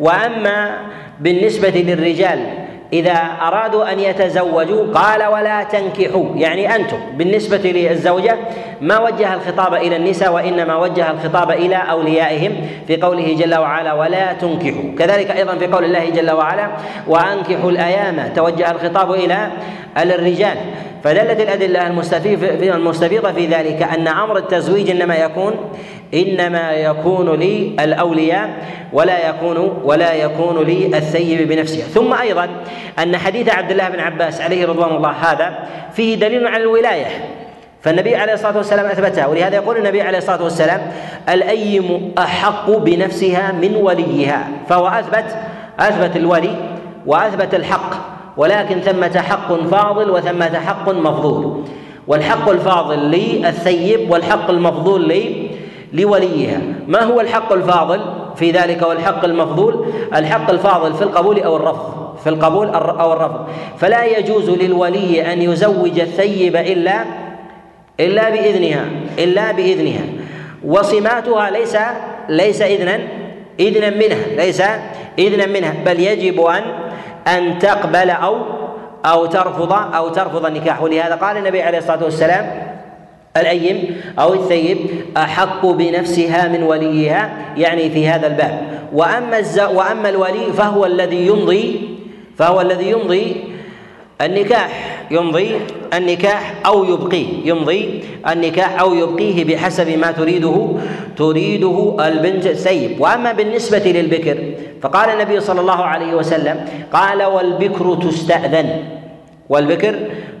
وأما 0.00 0.78
بالنسبة 1.20 1.68
للرجال 1.68 2.67
إذا 2.92 3.22
أرادوا 3.42 3.92
أن 3.92 4.00
يتزوجوا 4.00 4.92
قال 4.94 5.24
ولا 5.24 5.62
تنكحوا. 5.62 6.24
يعني 6.34 6.74
أنتم 6.76 6.96
بالنسبة 7.14 7.70
للزوجة 7.70 8.36
ما 8.80 9.00
وجه 9.00 9.34
الخطاب 9.34 9.74
إلى 9.74 9.96
النساء 9.96 10.32
وإنما 10.32 10.76
وجه 10.76 11.10
الخطاب 11.10 11.50
إلى 11.50 11.76
أوليائهم 11.76 12.52
في 12.86 12.96
قوله 12.96 13.36
جل 13.38 13.54
وعلا 13.58 13.92
ولا 13.92 14.32
تنكحوا. 14.32 14.96
كذلك 14.98 15.30
أيضا 15.30 15.54
في 15.54 15.66
قول 15.66 15.84
الله 15.84 16.10
جل 16.10 16.30
وعلا 16.30 16.68
وأنكحوا 17.06 17.70
الأيام. 17.70 18.32
توجه 18.36 18.70
الخطاب 18.70 19.12
إلى 19.12 19.48
الرجال. 19.96 20.56
فدلت 21.04 21.40
الأدلة 21.40 21.86
المستفيضة 22.76 23.32
في 23.32 23.46
ذلك 23.46 23.82
أن 23.82 24.08
أمر 24.08 24.36
التزويج 24.36 24.90
إنما 24.90 25.16
يكون 25.16 25.54
إنما 26.14 26.72
يكون 26.72 27.30
للاولياء 27.30 28.48
ولا 28.92 29.28
يكون 29.28 29.80
ولا 29.84 30.12
يكون 30.12 30.66
للثيب 30.66 31.48
بنفسه 31.48 31.80
ثم 31.80 32.12
أيضا 32.14 32.48
أن 32.98 33.16
حديث 33.16 33.48
عبد 33.48 33.70
الله 33.70 33.88
بن 33.88 34.00
عباس 34.00 34.40
عليه 34.40 34.66
رضوان 34.66 34.96
الله 34.96 35.10
هذا 35.10 35.58
فيه 35.94 36.14
دليل 36.14 36.46
على 36.46 36.62
الولاية. 36.62 37.06
فالنبي 37.82 38.16
عليه 38.16 38.32
الصلاة 38.32 38.56
والسلام 38.56 38.86
اثبتها 38.86 39.26
ولهذا 39.26 39.56
يقول 39.56 39.76
النبي 39.76 40.02
عليه 40.02 40.18
الصلاة 40.18 40.42
والسلام 40.42 40.80
الأيم 41.28 42.14
أحق 42.18 42.70
بنفسها 42.70 43.52
من 43.52 43.76
وليها. 43.76 44.48
فهو 44.68 44.86
اثبت 44.88 45.36
أثبت 45.80 46.16
الولي 46.16 46.54
وأثبت 47.06 47.54
الحق. 47.54 48.17
ولكن 48.38 48.80
ثمة 48.80 49.18
حق 49.20 49.52
فاضل 49.52 50.10
وثمة 50.10 50.58
حق 50.58 50.88
مفضول. 50.88 51.64
والحق 52.06 52.48
الفاضل 52.48 52.98
للثيب 52.98 54.10
والحق 54.10 54.50
المفضول 54.50 55.08
لي 55.08 55.50
لوليها. 55.92 56.60
ما 56.86 57.02
هو 57.02 57.20
الحق 57.20 57.52
الفاضل 57.52 58.00
في 58.36 58.50
ذلك 58.50 58.82
والحق 58.82 59.24
المفضول؟ 59.24 59.86
الحق 60.14 60.50
الفاضل 60.50 60.94
في 60.94 61.02
القبول 61.02 61.40
أو 61.40 61.56
الرفض. 61.56 62.16
في 62.24 62.28
القبول 62.28 62.68
أو 62.68 63.12
الرفض. 63.12 63.46
فلا 63.78 64.04
يجوز 64.18 64.50
للولي 64.50 65.32
أن 65.32 65.42
يزوج 65.42 66.00
الثيب 66.00 66.56
إلا 66.56 67.04
إلا 68.00 68.30
بإذنها. 68.30 68.84
إلا 69.18 69.52
بإذنها. 69.52 70.04
وصماتها 70.64 71.50
ليس 71.50 71.76
ليس 72.28 72.62
اذنا 72.62 72.98
اذنا 73.60 73.90
منها. 73.90 74.26
ليس 74.36 74.62
اذنا 75.18 75.46
منها. 75.46 75.74
بل 75.86 76.00
يجب 76.00 76.40
أن 76.40 76.62
أن 77.36 77.58
تقبل 77.58 78.10
أو 78.10 78.36
أو 79.04 79.26
ترفض 79.26 79.72
أو 79.72 80.08
ترفض 80.08 80.46
النكاح 80.46 80.82
ولهذا 80.82 81.14
قال 81.14 81.36
النبي 81.36 81.62
عليه 81.62 81.78
الصلاة 81.78 82.04
والسلام 82.04 82.50
الأيم 83.36 84.00
أو 84.18 84.34
الثيب 84.34 84.78
أحق 85.16 85.66
بنفسها 85.66 86.48
من 86.48 86.62
وليها 86.62 87.30
يعني 87.56 87.90
في 87.90 88.08
هذا 88.08 88.26
الباب 88.26 88.60
وأما. 88.92 89.42
وأما 89.74 90.08
الولي 90.08 90.52
فهو 90.56 90.86
الذي 90.86 91.26
يمضي 91.26 91.88
فهو 92.38 92.60
الذي 92.60 92.90
يمضي 92.90 93.36
النكاح 94.20 94.98
يمضي 95.10 95.60
النكاح 95.94 96.54
أو 96.66 96.84
يبقيه 96.84 97.26
يمضي 97.44 98.04
النكاح 98.28 98.80
أو 98.80 98.94
يبقيه 98.94 99.44
بحسب 99.44 99.98
ما 99.98 100.10
تريده 100.10 100.68
تريده 101.16 101.96
البنت 102.00 102.46
السيب 102.46 103.00
وأما 103.00 103.32
بالنسبة 103.32 103.78
للبكر 103.78 104.38
فقال 104.82 105.10
النبي 105.10 105.40
صلى 105.40 105.60
الله 105.60 105.84
عليه 105.84 106.14
وسلم 106.14 106.64
قال 106.92 107.22
والبكر 107.22 107.94
تستأذن. 107.94 108.84
والبكر 109.48 109.94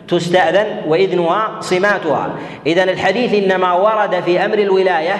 تستأذن 0.08 0.66
وإذنها 0.88 1.60
صماتها. 1.60 2.30
إذا 2.66 2.84
الحديث 2.84 3.34
إنما 3.34 3.72
ورد 3.72 4.20
في 4.20 4.44
أمر 4.44 4.58
الولاية 4.58 5.16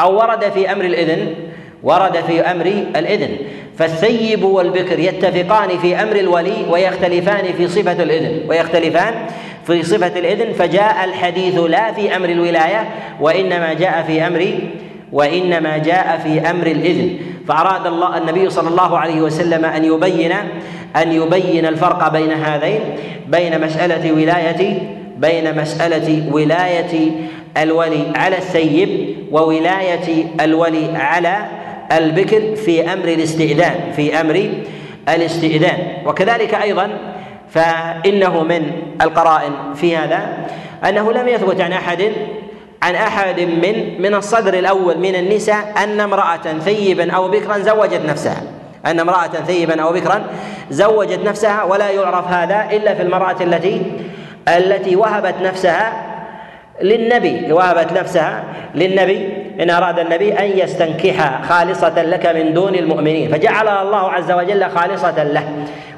أو 0.00 0.18
ورد 0.18 0.44
في 0.54 0.72
أمر 0.72 0.84
الإذن 0.84 1.34
ورد 1.82 2.16
في 2.26 2.40
أمر 2.40 2.66
الإذن. 2.96 3.36
فالثيب 3.78 4.44
والبكر 4.44 4.98
يتفقان 4.98 5.78
في 5.78 6.02
أمر 6.02 6.16
الولي 6.16 6.66
ويختلفان 6.70 7.52
في 7.56 7.68
صفة 7.68 8.02
الإذن. 8.02 8.48
ويختلفان 8.48 9.14
في 9.66 9.82
صفة 9.82 10.18
الإذن 10.18 10.52
فجاء 10.52 11.04
الحديث 11.04 11.58
لا 11.58 11.92
في 11.92 12.16
أمر 12.16 12.28
الولاية 12.28 12.88
وإنما 13.20 13.72
جاء 13.72 14.04
في 14.06 14.26
أمر 14.26 14.58
وإنما 15.12 15.78
جاء 15.78 16.20
في 16.24 16.50
أمر 16.50 16.66
الإذن. 16.66 17.16
فأراد 17.48 17.86
الله 17.86 18.18
النبي 18.18 18.50
صلى 18.50 18.68
الله 18.68 18.98
عليه 18.98 19.20
وسلم 19.20 19.64
أن 19.64 19.84
يبين 19.84 20.32
أن 20.96 21.12
يبين 21.12 21.66
الفرق 21.66 22.08
بين 22.12 22.32
هذين 22.32 22.80
بين 23.28 23.60
مسألة 23.60 24.12
ولاية 24.12 24.78
بين 25.16 25.60
مسألة 25.60 26.22
ولاية 26.32 27.10
الولي 27.56 28.12
على 28.16 28.36
الثيب 28.36 29.16
وولاية 29.32 30.24
الولي 30.40 30.96
على 30.96 31.36
البكر 31.92 32.56
في 32.56 32.92
أمر 32.92 33.04
الاستئذان 33.04 33.92
في 33.96 34.20
أمر 34.20 34.50
الاستئذان. 35.08 35.78
وكذلك 36.06 36.54
أيضا 36.54 36.90
فإنه 37.50 38.42
من 38.42 38.70
القرائن 39.02 39.52
في 39.74 39.96
هذا 39.96 40.28
أنه 40.88 41.12
لم 41.12 41.28
يثبت 41.28 41.60
عن 41.60 41.72
أحد 41.72 42.12
عن 42.82 42.94
أحد 42.94 43.40
من 43.40 44.02
من 44.02 44.14
الصدر 44.14 44.54
الأول 44.54 44.98
من 44.98 45.14
النساء 45.14 45.74
أن 45.84 46.00
امرأة 46.00 46.58
ثيبا 46.64 47.12
أو 47.12 47.28
بكرا 47.28 47.58
زوجت 47.58 48.00
نفسها. 48.08 48.42
أن 48.86 49.00
امرأة 49.00 49.26
ثيبا 49.46 49.82
أو 49.82 49.92
بكرا 49.92 50.26
زوجت 50.70 51.18
نفسها 51.24 51.64
ولا 51.64 51.90
يعرف 51.90 52.28
هذا 52.28 52.68
إلا 52.72 52.94
في 52.94 53.02
المرأة 53.02 53.36
التي 53.40 53.82
التي 54.48 54.96
وهبت 54.96 55.34
نفسها 55.42 55.92
للنبي 56.82 57.52
وهبت 57.52 57.92
نفسها 57.92 58.44
للنبي 58.74 59.47
إن 59.60 59.70
أراد 59.70 59.98
النبي 59.98 60.32
أن 60.32 60.58
يستنكحها 60.58 61.40
خالصة 61.48 62.02
لك 62.02 62.26
من 62.26 62.54
دون 62.54 62.74
المؤمنين 62.74 63.30
فجعلها 63.30 63.82
الله 63.82 64.10
عز 64.10 64.32
وجل 64.32 64.70
خالصة 64.70 65.24
له. 65.24 65.44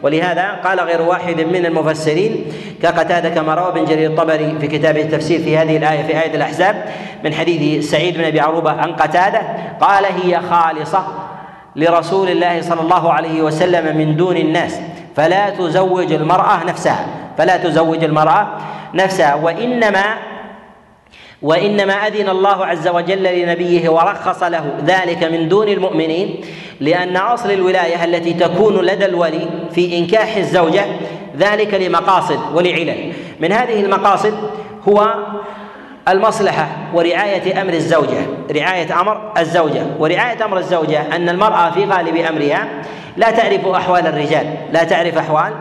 ولهذا 0.02 0.50
قال 0.64 0.80
غير 0.80 1.02
واحد 1.02 1.40
من 1.40 1.66
المفسرين 1.66 2.44
كقتادة 2.82 3.28
كما 3.28 3.54
روى 3.54 3.68
ابن 3.68 3.84
جرير 3.84 4.10
الطبري 4.10 4.56
في 4.60 4.66
كتابه 4.66 5.02
التفسير 5.02 5.40
في 5.40 5.56
هذه 5.56 5.76
الآية 5.76 6.02
في 6.02 6.22
آية 6.22 6.34
الأحزاب 6.34 6.84
من 7.24 7.34
حديث 7.34 7.90
سعيد 7.90 8.18
بن 8.18 8.24
أبي 8.24 8.40
عروبة 8.40 8.70
عن 8.70 8.92
قتادة 8.92 9.40
قال 9.80 10.04
هي 10.04 10.40
خالصة 10.50 11.04
لرسول 11.76 12.28
الله 12.28 12.62
صلى 12.62 12.80
الله 12.80 13.12
عليه 13.12 13.42
وسلم 13.42 13.96
من 13.96 14.16
دون 14.16 14.36
الناس 14.36 14.80
فلا 15.16 15.50
تزوج 15.50 16.12
المرأة 16.12 16.64
نفسها 16.64 17.06
فلا 17.38 17.56
تزوج 17.56 18.04
المرأة 18.04 18.48
نفسها 18.94 19.34
وإنما 19.34 20.04
وإنما 21.42 21.92
أذن 21.92 22.28
الله 22.28 22.66
عز 22.66 22.88
وجل 22.88 23.22
لنبيه 23.22 23.88
ورخص 23.88 24.42
له 24.42 24.72
ذلك 24.86 25.24
من 25.24 25.48
دون 25.48 25.68
المؤمنين 25.68 26.40
لأن 26.80 27.16
أصل 27.16 27.50
الولاية 27.50 28.04
التي 28.04 28.32
تكون 28.32 28.76
لدى 28.76 29.04
الولي 29.06 29.48
في 29.74 29.98
إنكاح 29.98 30.36
الزوجة 30.36 30.84
ذلك 31.38 31.74
لمقاصد 31.74 32.38
ولعلل. 32.54 33.12
من 33.40 33.52
هذه 33.52 33.80
المقاصد 33.84 34.34
هو 34.88 35.14
المصلحة 36.08 36.68
ورعاية 36.94 37.62
أمر 37.62 37.72
الزوجة 37.72 38.26
رعاية 38.50 39.00
أمر 39.00 39.32
الزوجة. 39.38 39.82
ورعاية 39.98 40.44
أمر 40.44 40.58
الزوجة 40.58 41.16
أن 41.16 41.28
المرأة 41.28 41.70
في 41.70 41.84
غالب 41.84 42.16
أمرها 42.16 42.68
لا 43.20 43.30
تعرف 43.30 43.66
أحوال 43.66 44.06
الرجال 44.06 44.46
لا 44.72 44.84
تعرف 44.84 45.18
أحوال 45.18 45.52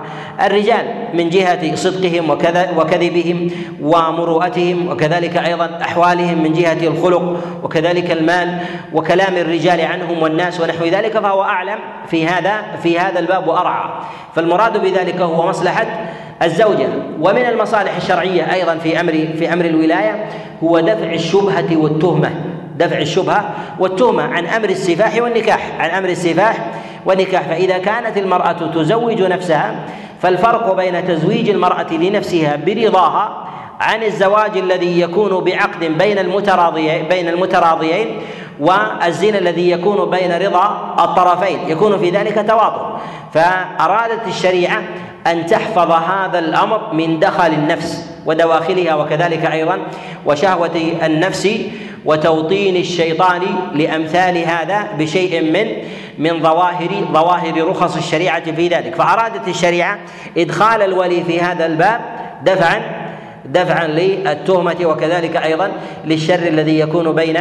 الرجال 0.42 0.86
من 1.14 1.30
جهة 1.30 1.76
صدقهم 1.76 2.30
وكذبهم 2.78 3.52
ومروءتهم 3.82 4.92
وكذلك 4.92 5.38
أيضا 5.38 5.80
أحوالهم 5.82 6.44
من 6.44 6.54
جهة 6.54 6.88
الخلق 6.88 7.44
وكذلك 7.64 8.12
المال 8.12 8.58
وكلام 8.94 9.38
الرجال 9.38 9.82
عنهم 9.82 10.24
والناس 10.24 10.62
ونحو 10.62 10.86
ذلك 10.86 11.20
فهو 11.20 11.44
أعلم 11.44 11.80
في 12.08 12.28
هذا 12.28 12.62
في 12.84 13.00
هذا 13.00 13.20
الباب 13.20 13.48
وأرعى. 13.48 13.90
فالمراد 14.36 14.78
بذلك 14.82 15.22
هو 15.22 15.48
مصلحة 15.48 15.88
الزوجة. 16.44 16.88
ومن 17.20 17.46
المصالح 17.46 17.96
الشرعية 17.96 18.54
أيضا 18.54 18.76
في 18.76 19.00
أمر 19.00 19.12
في 19.12 19.54
أمر 19.54 19.66
الولاية 19.66 20.26
هو 20.64 20.80
دفع 20.80 21.14
الشبهة 21.14 21.78
والتهمة. 21.78 22.32
دفع 22.78 22.98
الشبهة 22.98 23.50
والتهمة 23.80 24.24
عن 24.24 24.46
أمر 24.46 24.70
السفاح 24.70 25.22
والنكاح. 25.22 25.72
عن 25.80 25.90
أمر 25.90 26.10
السفاح 26.10 26.58
والنكاح 27.06 27.42
فإذا 27.42 27.78
كانت 27.78 28.18
المرأة 28.18 28.52
تزوج 28.52 29.22
نفسها 29.22 29.76
فالفرق 30.22 30.76
بين 30.76 31.08
تزويج 31.08 31.50
المرأة 31.50 31.94
لنفسها 31.94 32.56
برضاها 32.66 33.46
عن 33.80 34.04
الزواج 34.04 34.58
الذي 34.58 35.02
يكون 35.02 35.44
بعقد 35.44 35.84
بين 35.98 36.20
المتراضيين 36.20 37.08
بين 37.08 37.28
المتراضيين 37.28 38.22
والزنا 38.60 39.38
الذي 39.38 39.72
يكون 39.72 40.10
بين 40.10 40.32
رضا 40.32 40.96
الطرفين. 41.00 41.60
يكون 41.68 41.98
في 41.98 42.10
ذلك 42.10 42.46
تواطؤ 42.48 42.86
فأرادت 43.34 44.28
الشريعة 44.28 44.82
أن 45.28 45.46
تحفظ 45.46 45.92
هذا 45.92 46.40
الأمر 46.40 46.94
من 46.94 47.20
دخل 47.20 47.48
النفس 47.54 48.10
ودواخلها 48.26 48.96
وكذلك 48.96 49.46
أيضا 49.46 49.80
وشهوة 50.26 50.96
النفس 51.04 51.50
وتوطين 52.06 52.76
الشيطان 52.76 53.42
لأمثال 53.74 54.38
هذا 54.38 54.88
بشيء 55.00 55.42
من 55.42 55.68
من 56.18 56.44
ظواهر 56.44 56.90
ظواهر 57.14 57.68
رخص 57.68 57.96
الشريعة 57.96 58.52
في 58.52 58.68
ذلك. 58.68 58.96
فأرادت 58.96 59.48
الشريعة 59.48 60.00
إدخال 60.38 60.82
الولي 60.82 61.24
في 61.24 61.42
هذا 61.42 61.66
الباب 61.66 62.02
دفعا 62.46 62.82
دفعا 63.46 63.88
للتهمة 63.88 64.76
وكذلك 64.84 65.38
أيضا 65.38 65.72
للشر 66.06 66.48
الذي 66.48 66.80
يكون 66.80 67.12
بين 67.16 67.40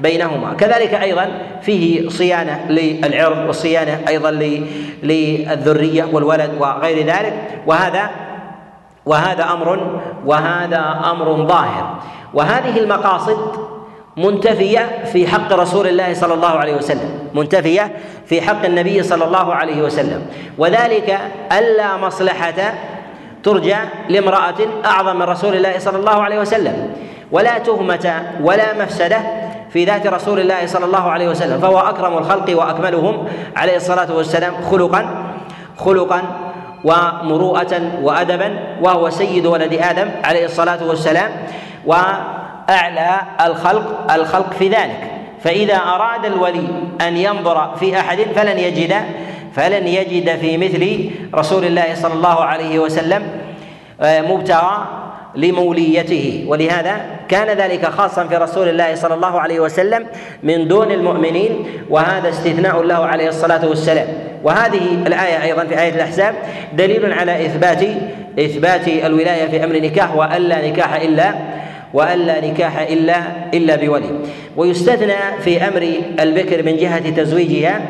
بينهما. 0.00 0.54
كذلك 0.54 0.94
أيضا 0.94 1.28
فيه 1.62 2.08
صيانة 2.08 2.66
للعرض 2.68 3.46
والصيانة 3.46 4.00
أيضا 4.08 4.30
للذرية 5.02 6.04
والولد 6.12 6.50
وغير 6.60 7.06
ذلك. 7.06 7.34
وهذا 7.66 8.10
وهذا 9.06 9.44
أمر 9.44 10.00
وهذا 10.26 11.00
أمر 11.10 11.46
ظاهر. 11.46 11.98
وهذه 12.34 12.78
المقاصد 12.78 13.69
منتفية 14.20 15.04
في 15.12 15.26
حق 15.26 15.52
رسول 15.52 15.86
الله 15.86 16.14
صلى 16.14 16.34
الله 16.34 16.48
عليه 16.48 16.74
وسلم. 16.74 17.10
منتفية 17.34 17.92
في 18.26 18.42
حق 18.42 18.64
النبي 18.64 19.02
صلى 19.02 19.24
الله 19.24 19.54
عليه 19.54 19.82
وسلم. 19.82 20.26
وذلك 20.58 21.18
ألا 21.58 21.96
مصلحة 21.96 22.74
ترجى 23.42 23.76
لامرأة 24.08 24.60
أعظم 24.84 25.16
من 25.16 25.22
رسول 25.22 25.56
الله 25.56 25.78
صلى 25.78 25.98
الله 25.98 26.22
عليه 26.22 26.40
وسلم. 26.40 26.92
ولا 27.32 27.58
تهمة 27.58 28.22
ولا 28.42 28.68
مفسدة 28.82 29.20
في 29.72 29.84
ذات 29.84 30.06
رسول 30.06 30.40
الله 30.40 30.66
صلى 30.66 30.84
الله 30.84 31.10
عليه 31.10 31.28
وسلم. 31.28 31.60
فهو 31.60 31.78
أكرم 31.78 32.18
الخلق 32.18 32.58
وأكملهم 32.58 33.24
عليه 33.56 33.76
الصلاة 33.76 34.12
والسلام 34.12 34.52
خلقا 34.70 35.02
خلقا 35.78 36.22
ومروءة 36.84 37.82
وأدبا 38.02 38.48
وهو 38.82 39.10
سيد 39.10 39.46
ولد 39.46 39.72
آدم 39.72 40.08
عليه 40.24 40.44
الصلاة 40.44 40.88
والسلام. 40.88 41.30
و 41.86 41.94
أعلى 42.70 43.20
الخلق 43.46 44.12
الخلق 44.12 44.52
في 44.52 44.68
ذلك. 44.68 45.10
فإذا 45.44 45.76
أراد 45.76 46.24
الولي 46.24 46.68
أن 47.00 47.16
ينظر 47.16 47.76
في 47.80 48.00
أحد 48.00 48.18
فلن 48.36 48.58
يجد 48.58 48.94
فلن 49.54 49.86
يجد 49.86 50.36
في 50.36 50.56
مثل 50.56 51.10
رسول 51.34 51.64
الله 51.64 51.94
صلى 51.94 52.14
الله 52.14 52.44
عليه 52.44 52.78
وسلم 52.78 53.22
آه، 54.00 54.20
مبتغى 54.20 54.86
لموليته. 55.36 56.44
ولهذا 56.48 56.96
كان 57.28 57.58
ذلك 57.58 57.86
خاصا 57.86 58.24
في 58.24 58.36
رسول 58.36 58.68
الله 58.68 58.94
صلى 58.94 59.14
الله 59.14 59.40
عليه 59.40 59.60
وسلم 59.60 60.06
من 60.42 60.68
دون 60.68 60.90
المؤمنين 60.90 61.66
وهذا 61.90 62.28
استثناء 62.28 62.82
له 62.82 63.06
عليه 63.06 63.28
الصلاة 63.28 63.68
والسلام. 63.68 64.06
وهذه 64.44 64.94
الآية 65.06 65.42
أيضا 65.42 65.64
في 65.64 65.80
آية 65.80 65.94
الأحزاب 65.94 66.34
دليل 66.72 67.12
على 67.12 67.46
إثبات 67.46 67.82
إثبات 68.38 68.88
الولاية 68.88 69.48
في 69.48 69.64
أمر 69.64 69.76
نكاح 69.76 70.16
والا 70.16 70.68
نكاح 70.68 70.94
إلا 70.94 71.34
وألا 71.94 72.46
نكاح 72.46 72.78
الا 72.78 73.16
إلا 73.54 73.76
بولي. 73.76 74.10
ويستثنى 74.56 75.16
في 75.44 75.68
أمر 75.68 75.92
البكر 76.20 76.62
من 76.62 76.76
جهة 76.76 77.10
تزويجها 77.10 77.80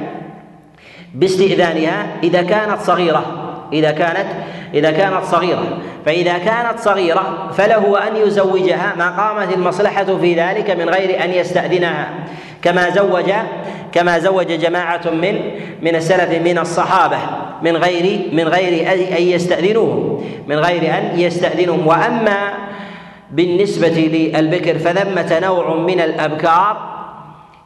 باستئذانها 1.14 2.06
إذا 2.22 2.42
كانت 2.42 2.80
صغيرة. 2.80 3.24
إذا 3.72 3.90
كانت 3.90 4.26
إذا 4.74 4.90
كانت 4.90 5.24
صغيرة. 5.24 5.78
فإذا 6.06 6.38
كانت 6.38 6.78
صغيرة 6.78 7.50
فله 7.56 8.08
أن 8.08 8.16
يزوجها 8.16 8.94
ما 8.98 9.10
قامت 9.10 9.54
المصلحة 9.54 10.04
في 10.04 10.34
ذلك 10.34 10.70
من 10.70 10.88
غير 10.88 11.24
أن 11.24 11.30
يستأذنها. 11.30 12.08
كما 12.62 12.90
زوج 12.90 13.32
كما 13.92 14.18
زوج 14.18 14.46
جماعة 14.46 15.10
من 15.10 15.34
من 15.82 15.94
السلف 15.94 16.42
من 16.44 16.58
الصحابة 16.58 17.18
من 17.62 17.76
غير 17.76 18.20
من 18.32 18.48
غير 18.48 18.92
أن 18.92 19.22
يستأذنوهم. 19.22 20.24
من 20.48 20.56
غير 20.56 20.82
أن 20.82 21.20
يستأذنهم. 21.20 21.86
وأما 21.86 22.52
بالنسبة 23.32 23.88
للبكر 23.88 24.78
فثمة 24.78 25.38
نوع 25.38 25.76
من 25.76 26.00
الأبكار 26.00 26.90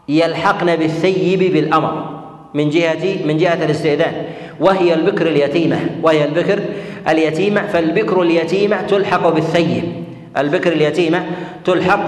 يلحقن 0.09 0.77
بالثيب 0.77 1.53
بالأمر 1.53 2.21
من 2.55 2.71
جهة 2.71 3.27
من 3.27 3.39
جهة 3.39 3.65
الاستئذان 3.65 4.13
وهي 4.61 4.95
البكر 4.95 5.27
اليتيمة 5.27 5.77
وهي 6.03 6.25
البكر 6.25 6.61
اليتيمة 7.09 7.67
فالبكر 7.67 8.23
اليتيمة 8.23 8.83
تلحق 8.83 9.29
بالثيب 9.29 10.05
البكر 10.37 10.73
اليتيمة 10.73 11.27
تلحق 11.65 12.01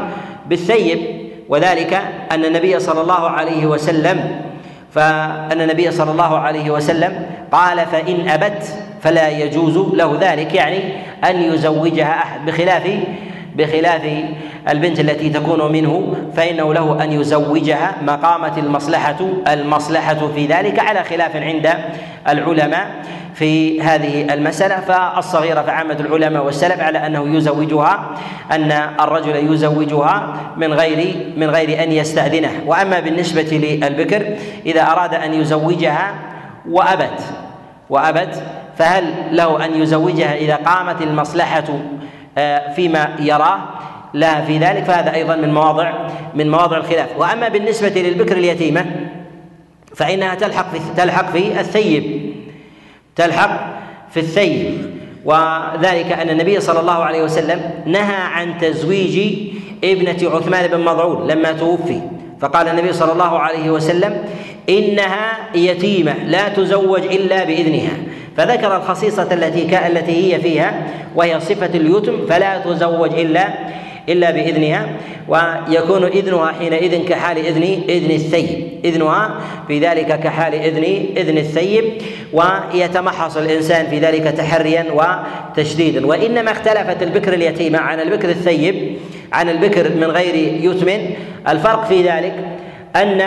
بالثيب 0.49 0.99
وذلك 1.49 2.03
أن 2.33 2.45
النبي 2.45 2.81
صلى 2.81 3.01
الله 3.01 3.29
عليه 3.31 3.67
وسلم 3.67 4.41
فأن 4.91 5.61
النبي 5.61 5.91
صلى 5.91 6.11
الله 6.11 6.39
عليه 6.39 6.71
وسلم 6.71 7.27
قال 7.53 7.87
فإن 7.87 8.29
أبت 8.29 8.63
فلا 9.03 9.29
يجوز 9.29 9.79
له 9.95 10.19
ذلك. 10.21 10.55
يعني 10.55 10.79
أن 11.25 11.43
يزوجها 11.43 12.15
أحد 12.15 12.47
بخلاف 12.47 12.89
بخلاف 13.57 14.03
البنت 14.69 15.01
التي 15.01 15.31
تكون 15.31 15.73
منه 15.73 16.17
فإنه 16.37 16.75
له 16.75 17.05
أن 17.05 17.13
يزوجها 17.13 17.95
ما 18.03 18.17
قامت 18.17 18.59
المصلحة 18.59 19.17
المصلحة 19.49 20.29
في 20.35 20.47
ذلك 20.47 20.79
على 20.79 21.05
خلاف 21.05 21.37
عند 21.37 21.75
العلماء 22.29 22.91
في 23.35 23.81
هذه 23.81 24.35
المسألة. 24.35 24.81
فالصغيرة 24.81 25.63
فعامة 25.63 25.97
العلماء 26.01 26.45
والسلف 26.45 26.81
على 26.81 27.07
أنه 27.07 27.37
يزوجها 27.37 28.11
أن 28.53 28.73
الرجل 29.01 29.53
يزوجها 29.53 30.37
من 30.57 30.73
غير 30.73 31.17
من 31.37 31.51
غير 31.51 31.83
أن 31.83 31.93
يستأذنه. 31.93 32.51
وأما 32.67 33.01
بالنسبة 33.01 33.79
للبكر 33.83 34.37
إذا 34.67 34.83
أراد 34.83 35.15
أن 35.15 35.35
يزوجها 35.35 36.15
وأبت 36.71 37.21
وأبت 37.91 38.43
فهل 38.77 39.15
له 39.33 39.65
أن 39.65 39.83
يزوجها 39.83 40.35
إذا 40.35 40.57
قامت 40.57 41.03
المصلحة 41.03 41.65
فيما 42.77 43.17
يراه. 43.21 43.59
لها 44.15 44.45
في 44.45 44.59
ذلك 44.59 44.85
فهذا 44.85 45.15
أيضا 45.15 45.37
من 45.37 45.55
مواضع 45.55 45.93
من 46.35 46.51
مواضع 46.51 46.77
الخلاف. 46.77 47.09
وأما 47.19 47.49
بالنسبة 47.49 48.01
للبكر 48.01 48.37
اليتيمة 48.37 48.87
فإنها 49.95 50.35
تلحق 50.35 50.73
في 50.73 50.81
تلحق 50.97 51.33
في 51.33 51.61
الثيب. 51.61 52.35
تلحق 53.17 53.61
في 54.11 54.21
الثيب. 54.21 54.97
وذلك 55.25 56.13
أن 56.13 56.31
النبي 56.31 56.61
صلى 56.61 56.81
الله 56.81 57.05
عليه 57.05 57.23
وسلم 57.23 57.71
نهى 57.87 58.23
عن 58.23 58.59
تزويج 58.59 59.39
ابنة 59.85 60.31
عثمان 60.37 60.67
بن 60.67 60.81
مضعون 60.81 61.27
لما 61.27 61.53
توفي. 61.53 62.01
فقال 62.41 62.69
النبي 62.69 62.93
صلى 62.93 63.13
الله 63.13 63.39
عليه 63.39 63.71
وسلم 63.71 64.25
إنها 64.69 65.33
يتيمة 65.55 66.13
لا 66.25 66.49
تزوج 66.49 67.03
إلا 67.03 67.45
بإذنها. 67.45 67.97
فذكر 68.37 68.77
الخصيصة 68.77 69.29
التي 69.33 69.87
التي 69.87 70.35
هي 70.35 70.41
فيها 70.41 70.87
وهي 71.15 71.41
صفة 71.41 71.67
اليتم 71.67 72.27
فلا 72.29 72.59
تزوج 72.59 73.15
إلا 73.15 73.49
إلا 74.09 74.31
بإذنها 74.31 74.89
ويكون 75.29 76.05
إذنها 76.05 76.53
حينئذ 76.53 77.09
كحال 77.09 77.39
إذن 77.39 77.63
إذن 77.89 78.11
الثيب 78.11 78.69
إذنها 78.85 79.41
في 79.69 79.79
ذلك 79.79 80.21
كحال 80.21 80.55
إذن 80.55 80.85
إذن 81.17 81.39
الثيب 81.39 81.85
ويتمحص 82.33 83.37
الإنسان 83.37 83.87
في 83.87 83.99
ذلك 83.99 84.23
تحريا 84.23 84.85
وتشديدا. 84.93 86.07
وإنما 86.07 86.51
اختلفت 86.51 87.03
البكر 87.03 87.33
اليتيمة 87.33 87.79
عن 87.79 88.01
البكر 88.01 88.29
الثيب 88.29 88.97
عن 89.33 89.49
البكر 89.49 89.89
من 89.89 90.05
غير 90.05 90.35
يتم. 90.65 90.89
الفرق 91.49 91.85
في 91.85 92.03
ذلك 92.03 92.35
أن 92.97 93.23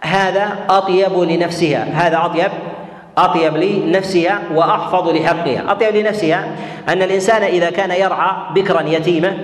هذا 0.00 0.58
أطيب 0.68 1.18
لنفسها. 1.18 1.86
هذا 1.92 2.24
أطيب 2.24 2.50
أطيب 3.18 3.56
لنفسها 3.56 4.42
وأحفظ 4.54 5.08
لحقها 5.08 5.72
أطيب 5.72 5.96
لنفسها 5.96 6.56
أن 6.88 7.02
الإنسان 7.02 7.42
إذا 7.42 7.70
كان 7.70 7.90
يرعى 7.90 8.36
بكرا 8.54 8.80
يتيمة 8.80 9.36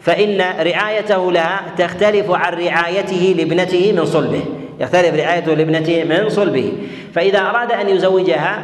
فإن 0.00 0.40
رعايته 0.60 1.32
لها 1.32 1.62
تختلف 1.78 2.30
عن 2.30 2.52
رعايته 2.52 3.34
لابنته 3.38 3.92
من 3.92 4.04
صلبه. 4.04 4.42
يختلف 4.80 5.14
رعايته 5.14 5.54
لابنته 5.54 6.04
من 6.04 6.28
صلبه. 6.28 6.72
فإذا 7.14 7.40
أراد 7.40 7.72
أن 7.72 7.88
يزوجها 7.88 8.62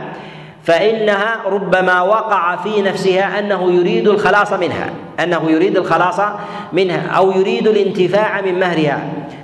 فإنها 0.68 1.40
ربما 1.46 2.02
وقع 2.02 2.56
في 2.56 2.82
نفسها 2.82 3.38
أنه 3.38 3.72
يريد 3.72 4.08
الخلاص 4.08 4.52
منها 4.52 4.90
أنه 5.22 5.50
يريد 5.50 5.76
الخلاص 5.76 6.20
منها 6.72 7.06
أو 7.16 7.30
يريد 7.30 7.68
الانتفاع 7.68 8.40
من 8.40 8.58
مهرها 8.58 9.02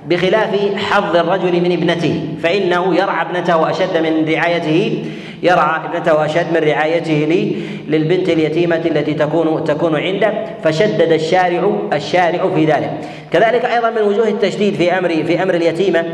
بخلاف 0.08 0.76
حظ 0.76 1.16
الرجل 1.16 1.60
من 1.60 1.72
ابنته. 1.72 2.28
فإنه 2.42 2.94
يرعى 2.94 3.22
ابنته 3.22 3.70
أشد 3.70 3.96
من 3.96 4.34
رعايته 4.34 5.04
يرعى 5.42 5.80
ابنته 5.84 6.24
أشد 6.24 6.46
من 6.54 6.68
رعايته 6.68 7.52
للبنت 7.88 8.28
اليتيمة 8.28 8.76
التي 8.76 9.14
تكون 9.14 9.64
تكون 9.64 9.96
عنده 9.96 10.32
فشدد 10.64 11.12
الشارع 11.12 11.72
الشارع 11.92 12.50
في 12.54 12.64
ذلك. 12.64 12.90
كذلك 13.32 13.64
أيضا 13.64 13.90
من 13.90 14.02
وجوه 14.02 14.28
التشديد 14.28 14.74
في 14.74 14.98
أمر 14.98 15.08
في 15.08 15.42
أمر 15.42 15.54
اليتيمة 15.54 16.04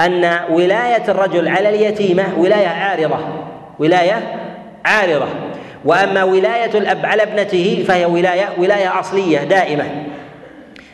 أن 0.00 0.38
ولاية 0.50 1.02
الرجل 1.08 1.48
على 1.48 1.68
اليتيمة 1.68 2.24
ولاية 2.38 2.68
عارضة 2.68 3.18
ولاية 3.78 4.47
عارضة. 4.84 5.28
وأما 5.84 6.24
ولاية 6.24 6.78
الأب 6.78 7.06
على 7.06 7.22
ابنته 7.22 7.84
فهي 7.88 8.04
ولاية 8.04 8.48
ولاية 8.58 9.00
أصلية 9.00 9.38
دائمة. 9.38 9.84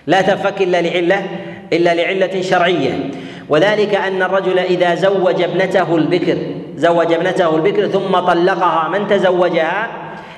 لا 0.06 0.20
تنفك 0.20 0.62
إلا 0.62 0.82
لعلة 0.82 1.26
إلا 1.72 1.94
لعلة 1.94 2.42
شرعية. 2.42 3.10
وذلك 3.48 3.94
أن 3.94 4.22
الرجل 4.22 4.58
إذا 4.58 4.94
زوج 4.94 5.42
ابنته 5.42 5.96
البكر 5.96 6.36
زوج 6.76 7.12
ابنته 7.12 7.56
البكر 7.56 7.86
ثم 7.86 8.18
طلقها 8.18 8.88
من 8.88 9.08
تزوجها 9.08 9.88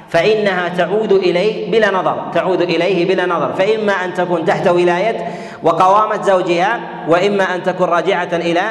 فإنها 0.09 0.69
تعود 0.69 1.13
إليه 1.13 1.71
بلا 1.71 1.91
نظر 1.91 2.31
تعود 2.35 2.63
إليه 2.63 3.09
بلا 3.09 3.27
نظر. 3.27 3.53
فإما 3.53 3.93
أن 3.93 4.15
تكون 4.15 4.45
تحت 4.45 4.69
ولاية 4.69 5.27
وقوامة 5.63 6.23
زوجها 6.23 6.81
وإما 7.09 7.55
أن 7.55 7.63
تكون 7.63 7.89
راجعة 7.89 8.29
إلى 8.33 8.63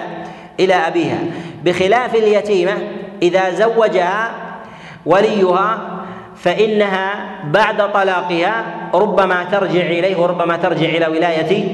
إلى 0.60 0.74
أبيها. 0.74 1.20
بخلاف 1.64 2.16
اليتيمة 2.16 2.74
إذا 3.22 3.50
زوجها 3.50 4.45
وليها 5.06 5.96
فإنها 6.36 7.26
بعد 7.52 7.92
طلاقها 7.94 8.66
ربما 8.94 9.44
ترجع 9.52 9.82
إليه 9.82 10.18
وربما 10.18 10.58
ترجع 10.58 10.86
إلى 10.90 11.08
ولاية 11.08 11.68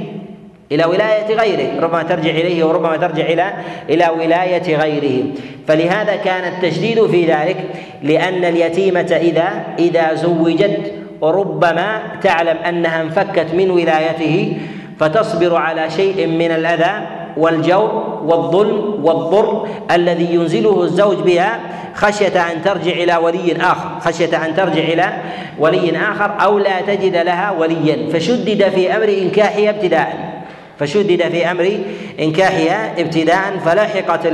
إلى 0.72 0.86
ولاية 0.86 1.36
غيره 1.36 1.82
ربما 1.82 2.04
ترجع 2.04 2.30
إليه 2.30 2.64
وربما 2.64 2.98
ترجع 2.98 3.26
إلى 3.26 3.54
إلى 3.90 4.10
ولاية 4.20 4.78
غيره. 4.78 5.24
فلهذا 5.68 6.16
كان 6.16 6.54
التشديد 6.54 7.06
في 7.06 7.26
ذلك 7.26 7.58
لأن 8.04 8.46
اليتيمة 8.46 9.20
إذا 9.22 9.64
إذا 9.80 10.14
زوجت 10.14 10.94
ربما 11.24 12.02
تعلم 12.24 12.58
أنها 12.58 13.02
انفكت 13.02 13.54
من 13.54 13.72
ولايته 13.72 14.58
فتصبر 15.00 15.56
على 15.56 15.90
شيء 15.90 16.28
من 16.28 16.52
الأذى 16.52 17.21
والجور 17.38 18.20
والظلم 18.26 19.06
والضر 19.06 19.68
الذي 19.92 20.34
ينزله 20.34 20.84
الزوج 20.84 21.18
بها 21.18 21.60
خشية 21.96 22.52
أن 22.52 22.62
ترجع 22.64 22.92
إلى 22.92 23.16
ولي 23.16 23.56
آخر 23.62 24.00
خشية 24.00 24.46
أن 24.46 24.56
ترجع 24.56 24.82
إلى 24.82 25.14
ولي 25.60 25.98
آخر 25.98 26.32
أو 26.44 26.60
لا 26.60 26.82
تجد 26.82 27.16
لها 27.16 27.52
وليا. 27.52 28.10
فشدد 28.14 28.70
في 28.70 28.96
أمر 28.96 29.10
إنكاحها 29.10 29.70
ابتداء. 29.70 30.32
فشدد 30.80 31.22
في 31.22 31.52
أمر 31.52 31.80
إنكاحها 32.20 33.02
ابتداء. 33.02 33.58
فلحقت 33.66 34.28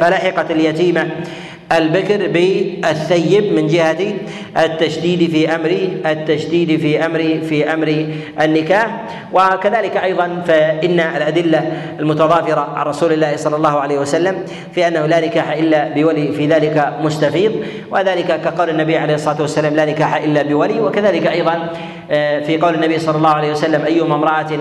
فلحقت 0.00 0.50
اليتيمة 0.50 1.08
البكر 1.72 2.28
بالثيب 2.28 3.52
من 3.52 3.66
جهة 3.66 4.14
التشديد 4.56 5.30
في 5.30 5.54
أمر 5.54 5.78
التشديد 6.06 6.80
في 6.80 7.06
أمر 7.06 7.40
في 7.48 7.72
أمر 7.72 8.06
النكاح. 8.40 9.04
وكذلك 9.32 9.96
أيضا 9.96 10.42
فإن 10.46 11.00
الأدلة 11.00 11.72
المتضافرة 12.00 12.60
عن 12.76 12.86
رسول 12.86 13.12
الله 13.12 13.36
صلى 13.36 13.56
الله 13.56 13.80
عليه 13.80 13.98
وسلم 13.98 14.44
في 14.74 14.88
أنه 14.88 15.06
لا 15.06 15.26
نكاح 15.26 15.52
إلا 15.52 15.88
بولي 15.88 16.32
في 16.32 16.46
ذلك 16.46 16.92
مستفيض. 17.02 17.52
وذلك 17.90 18.40
كقول 18.44 18.70
النبي 18.70 18.96
عليه 18.96 19.14
الصلاة 19.14 19.40
والسلام 19.40 19.74
لا 19.74 19.84
نكاح 19.84 20.16
إلا 20.16 20.42
بولي. 20.42 20.80
وكذلك 20.80 21.26
أيضا 21.26 21.68
في 22.20 22.58
قول 22.62 22.74
النبي 22.74 22.98
صلى 22.98 23.16
الله 23.16 23.30
عليه 23.30 23.52
وسلم 23.52 23.84
أيما 23.84 24.14
امرأة 24.14 24.58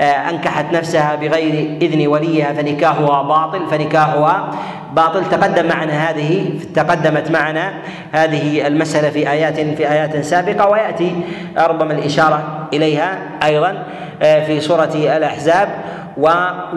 آه، 0.00 0.30
أنكحت 0.30 0.72
نفسها 0.72 1.14
بغير 1.14 1.78
إذن 1.82 2.06
وليها 2.06 2.52
فنكاحها 2.52 3.22
باطل 3.22 3.66
فنكاحها 3.66 4.50
باطل. 4.92 5.24
تقدم 5.30 5.68
معنا 5.68 6.10
هذه 6.10 6.58
تقدمت 6.74 7.30
معنا 7.30 7.74
هذه 8.12 8.66
المسألة 8.66 9.10
في 9.10 9.30
آيات 9.30 9.60
في 9.60 9.90
آيات 9.90 10.24
سابقة 10.24 10.68
ويأتي 10.68 11.16
ربما 11.58 11.92
الإشارة 11.92 12.68
إليها 12.72 13.18
أيضا 13.42 13.84
آه، 14.22 14.44
في 14.44 14.60
سورة 14.60 14.92
الأحزاب 14.94 15.68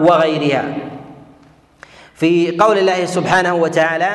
وغيرها. 0.00 0.64
في 2.14 2.56
قول 2.60 2.78
الله 2.78 3.04
سبحانه 3.04 3.54
وتعالى 3.54 4.08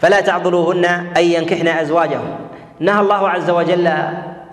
فلا 0.00 0.20
تعضلوهن 0.20 0.84
أن 1.16 1.24
ينكحن 1.24 1.68
أزواجهم. 1.68 2.36
نهى 2.80 3.00
الله 3.00 3.28
عز 3.28 3.50
وجل 3.50 3.88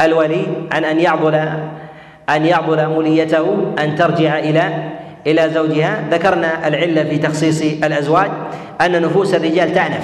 الولي 0.02 0.46
عن 0.72 0.86
أن 0.86 1.00
يعضل 1.00 1.36
أن 2.30 2.46
يعضل 2.46 2.88
موليته 2.88 3.74
أن 3.80 3.96
ترجع 3.96 4.40
إلى 4.40 4.84
إلى 5.28 5.50
زوجها. 5.50 6.04
ذكرنا 6.12 6.68
العلة 6.68 7.04
في 7.04 7.18
تخصيص 7.18 7.62
الأزواج 7.62 8.32
أن 8.82 9.02
نفوس 9.02 9.36
الرجال 9.36 9.74
تعنف. 9.74 10.04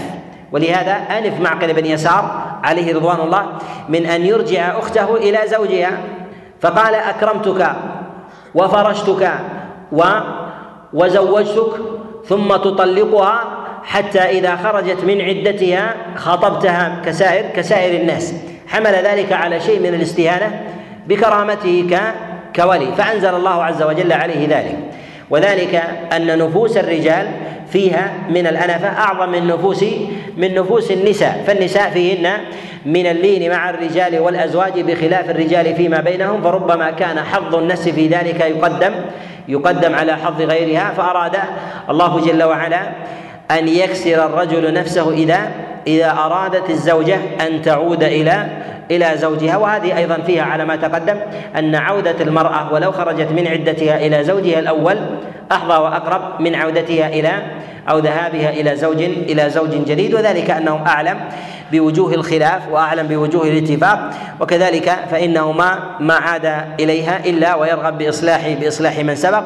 ولهذا 0.52 0.92
أنف 0.92 1.40
معقل 1.40 1.74
بن 1.74 1.86
يسار 1.86 2.44
عليه 2.64 2.96
رضوان 2.96 3.20
الله 3.20 3.46
من 3.90 4.06
أن 4.06 4.26
يرجع 4.26 4.80
أخته 4.80 5.16
إلى 5.16 5.40
زوجها. 5.48 5.92
فقال 6.62 6.96
أكرمتك 6.96 7.70
وفرشتك 8.56 9.32
و 9.92 10.04
وزوجتك 10.94 11.74
ثم 12.26 12.56
تطلقها 12.56 13.44
حتى 13.84 14.20
إذا 14.20 14.56
خرجت 14.56 15.04
من 15.04 15.22
عدتها 15.22 15.96
خطبتها 16.16 17.02
كسائر 17.06 17.50
كسائر 17.56 18.02
الناس. 18.02 18.34
حمل 18.68 18.94
ذلك 18.94 19.32
على 19.32 19.60
شيء 19.60 19.80
من 19.80 19.94
الاستهانة 19.94 20.62
بكرامته 21.08 21.88
كولي 22.56 22.88
فأنزل 22.98 23.36
الله 23.36 23.64
عز 23.64 23.84
وجل 23.84 24.12
عليه 24.14 24.48
ذلك. 24.48 24.78
وذلك 25.30 25.84
أن 26.16 26.38
نفوس 26.38 26.78
الرجال 26.78 27.28
فيها 27.72 28.14
من 28.30 28.48
الأنفة 28.48 28.88
أعظم 28.88 29.32
من 29.32 29.48
نفوس 29.48 29.86
من 30.38 30.56
نفوس 30.56 30.92
النساء 30.92 31.44
فالنساء 31.48 31.90
فيهن 31.90 32.32
من 32.86 33.06
اللين 33.06 33.52
مع 33.52 33.70
الرجال 33.70 34.20
والأزواج 34.20 34.82
بخلاف 34.82 35.30
الرجال 35.30 35.76
فيما 35.76 36.00
بينهم 36.02 36.42
فربما 36.42 36.92
كان 36.92 37.20
حظ 37.20 37.56
النفس 37.56 37.90
في 37.90 38.08
ذلك 38.08 38.40
يقدم 38.40 38.94
يقدم 39.48 39.96
على 39.96 40.18
حظ 40.18 40.42
غيرها 40.42 40.94
فأراد 40.98 41.38
الله 41.90 42.20
جل 42.20 42.44
وعلا 42.44 42.82
أن 43.52 43.68
يكسر 43.68 44.26
الرجل 44.26 44.74
نفسه 44.74 45.12
إذا 45.12 45.52
إذا 45.88 46.12
أرادت 46.12 46.70
الزوجة 46.70 47.20
أن 47.48 47.62
تعود 47.62 48.04
إلى 48.04 48.48
إلى 48.92 49.18
زوجها. 49.18 49.58
وهذه 49.58 49.98
أيضا 49.98 50.18
فيها 50.18 50.44
على 50.44 50.66
ما 50.66 50.76
تقدم 50.76 51.16
أن 51.58 51.76
عودة 51.76 52.16
المرأة 52.22 52.74
ولو 52.74 52.92
خرجت 52.92 53.32
من 53.32 53.48
عدتها 53.48 54.06
إلى 54.06 54.24
زوجها 54.24 54.60
الأول 54.60 54.98
أحظى 55.52 55.74
وأقرب 55.74 56.42
من 56.42 56.56
عودتها 56.56 57.08
إلى 57.08 57.32
أو 57.90 58.00
ذهابها 58.00 58.50
إلى 58.50 58.76
زوج 58.76 59.02
إلى 59.02 59.50
زوج 59.50 59.70
جديد. 59.70 60.14
وذلك 60.14 60.50
أنهم 60.50 60.88
أعلم 60.88 61.20
بوجوه 61.72 62.14
الخلاف 62.14 62.70
وأعلم 62.72 63.08
بوجوه 63.08 63.44
الاتفاق. 63.48 64.10
وكذلك 64.40 64.96
فانه 65.12 65.52
ما 65.52 65.80
ما 66.00 66.14
عاد 66.14 66.46
إليها 66.80 67.26
إلا 67.26 67.56
ويرغب 67.56 67.98
بإصلاح 67.98 68.50
بإصلاح 68.62 69.00
من 69.00 69.16
سبق. 69.16 69.44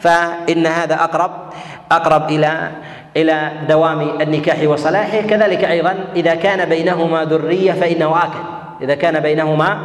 فإن 0.00 0.66
هذا 0.66 0.94
أقرب 0.94 1.30
أقرب 1.92 2.30
إلى 2.30 2.70
إلى 3.16 3.52
دوام 3.68 4.00
النكاح 4.20 4.62
وصلاحه. 4.64 5.20
كذلك 5.20 5.64
أيضا 5.64 5.94
إذا 6.16 6.34
كان 6.34 6.68
بينهما 6.68 7.24
ذرية 7.24 7.72
فإنه 7.72 8.16
آكد. 8.16 8.44
إذا 8.82 8.94
كان 8.94 9.20
بينهما 9.20 9.78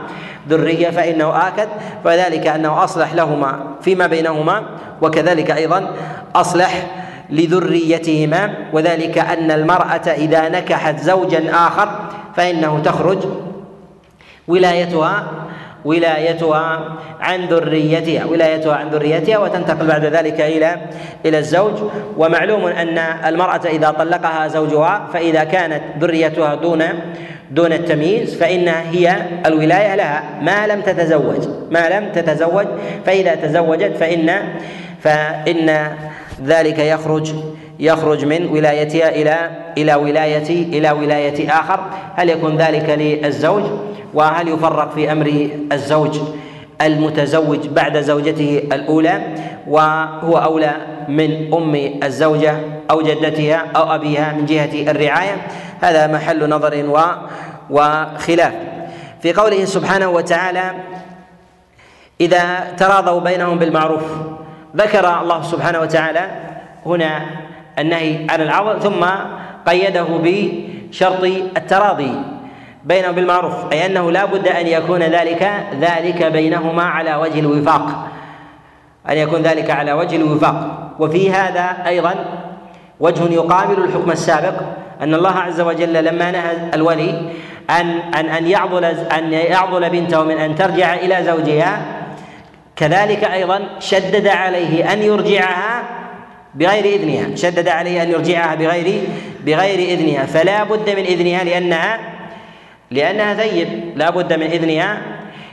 ذرية 0.50 0.90
فإنه 0.90 1.48
آكد. 1.48 1.68
فذلك 2.04 2.48
أنه 2.48 2.84
أصلح 2.84 3.14
لهما 3.14 3.60
فيما 3.82 4.08
بينهما 4.08 4.64
وكذلك 5.02 5.52
أيضا 5.52 5.94
أصلح 6.36 6.88
لذريتهما. 7.30 8.54
وذلك 8.74 9.18
أن 9.18 9.52
المرأة 9.52 10.08
إذا 10.08 10.50
نكحت 10.50 11.00
زوجا 11.00 11.52
آخر 11.54 11.90
فإنه 12.36 12.80
تخرج 12.80 13.18
ولايتها 14.48 15.28
ولايتها 15.86 16.98
عن 17.20 17.46
ذريتها 17.46 18.26
ولايتها 18.26 18.76
عن 18.76 18.90
ذريتها 18.90 19.38
وتنتقل 19.38 19.88
بعد 19.88 20.06
ذلك 20.06 20.42
إلى 20.42 20.78
إلى 21.26 21.40
الزوج. 21.40 21.74
ومعلوم 22.18 22.66
أن 22.66 22.98
المرأة 22.98 23.62
إذا 23.66 23.92
طلقها 23.92 24.48
زوجها 24.48 25.08
فإذا 25.14 25.44
كانت 25.44 25.82
ذريتها 26.00 26.56
دون 26.56 26.84
دون 27.52 27.74
التمييز 27.74 28.36
فإنها 28.36 28.92
هي 28.92 29.16
الولاية 29.46 29.96
لها. 29.96 30.24
ما 30.42 30.68
لم 30.68 30.82
تتزوج 30.82 31.48
ما 31.72 31.90
لم 31.90 32.12
تتزوج 32.12 32.68
فإذا 33.06 33.36
تزوجت 33.36 33.96
فإن 33.98 34.32
فإن 35.00 35.88
ذلك 36.46 36.80
يخرج 36.80 37.34
يخرج 37.80 38.26
من 38.26 38.46
ولايتها 38.46 39.10
إلى 39.10 39.50
إلى 39.78 39.96
ولاية 39.96 40.50
إلى 40.50 40.92
ولاية 40.92 41.52
آخر. 41.52 41.80
هل 42.16 42.30
يكون 42.30 42.58
ذلك 42.58 42.90
للزوج؟ 42.90 43.64
وهل 44.18 44.48
يفرق 44.48 44.92
في 44.96 45.12
أمر 45.12 45.50
الزوج 45.72 46.20
المتزوج 46.82 47.68
بعد 47.68 48.02
زوجته 48.02 48.64
الأولى؟ 48.74 49.22
وهو 49.68 50.38
أولى 50.38 50.76
من 51.10 51.54
أم 51.54 51.76
الزوجة 52.04 52.56
أو 52.92 53.02
جدتها 53.02 53.66
أو 53.76 53.96
أبيها 53.96 54.34
من 54.34 54.46
جهة 54.46 54.92
الرعاية؟ 54.92 55.48
هذا 55.82 56.08
محل 56.08 56.50
نظر 56.50 56.86
و 56.90 57.00
وخلاف. 57.70 58.54
في 59.22 59.34
قوله 59.34 59.66
سبحانه 59.66 60.10
وتعالى 60.10 60.72
إذا 62.22 62.74
تراضوا 62.78 63.20
بينهم 63.22 63.60
بالمعروف 63.60 64.04
ذكر 64.76 65.22
الله 65.22 65.42
سبحانه 65.42 65.80
وتعالى 65.80 66.26
هنا 66.86 67.26
النهي 67.80 68.28
عن 68.30 68.42
العضل 68.42 68.82
ثم 68.82 69.06
قيده 69.66 70.08
بشرط 70.10 71.24
التراضي. 71.58 72.37
بينهم 72.88 73.12
بالمعروف 73.12 73.54
أي 73.72 73.86
أنه 73.86 74.12
لا 74.12 74.26
بد 74.26 74.48
أن 74.48 74.68
يكون 74.68 75.04
ذلك 75.04 75.52
ذلك 75.82 76.24
بينهما 76.24 76.84
على 76.84 77.16
وجه 77.16 77.40
الوفاق. 77.40 78.08
أن 79.10 79.18
يكون 79.18 79.42
ذلك 79.42 79.70
على 79.70 79.94
وجه 79.94 80.16
الوفاق. 80.16 80.88
وفي 81.00 81.32
هذا 81.32 81.78
أيضا 81.88 82.16
وجه 83.00 83.34
يقابل 83.34 83.84
الحكم 83.84 84.12
السابق 84.12 84.54
أن 85.02 85.14
الله 85.14 85.32
عز 85.32 85.62
وجل 85.62 86.06
لما 86.06 86.32
نهى 86.32 86.52
الولي 86.74 87.30
أن 87.70 88.00
أن 88.16 88.26
أن 88.26 88.48
يعضل 88.48 88.86
أن 88.86 89.34
يعضل 89.34 89.90
بنته 89.90 90.24
من 90.24 90.38
أن 90.38 90.56
ترجع 90.56 90.94
إلى 90.94 91.24
زوجها 91.24 91.82
كذلك 92.76 93.24
أيضا 93.24 93.60
شدد 93.80 94.28
عليه 94.28 94.94
أن 94.94 95.02
يرجعها 95.02 95.84
بغير 96.56 96.86
إذنها 96.86 97.36
شدد 97.36 97.68
عليه 97.68 98.04
أن 98.04 98.12
يرجعها 98.12 98.56
بغير 98.56 99.02
بغير 99.46 99.80
إذنها. 99.80 100.26
فلا 100.26 100.64
بد 100.64 100.90
من 100.90 101.04
إذنها 101.04 101.44
لأنها 101.44 102.17
لأنها 102.92 103.34
ثيب 103.34 103.68
لا 103.96 104.10
بد 104.10 104.34
من 104.34 104.46
إذنها. 104.46 105.02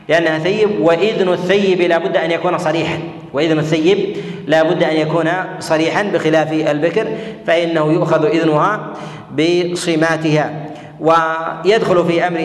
لأنها 0.09 0.39
ثيب 0.39 0.81
وإذن 0.81 1.29
الثيب 1.29 1.81
لا 1.81 1.99
بد 1.99 2.17
أن 2.17 2.31
يكون 2.31 2.59
صريحا. 2.59 2.99
وإذن 3.33 3.59
الثيب 3.59 4.17
لا 4.47 4.63
بد 4.63 4.83
أن 4.83 4.97
يكون 4.97 5.31
صريحا 5.61 6.03
بخلاف 6.03 6.53
البكر 6.53 7.09
فإنه 7.47 7.93
يؤخذ 7.93 8.27
إذنها 8.27 8.93
بصماتها. 9.31 10.65
ويدخل 11.01 12.05
في 12.05 12.27
أمر 12.27 12.39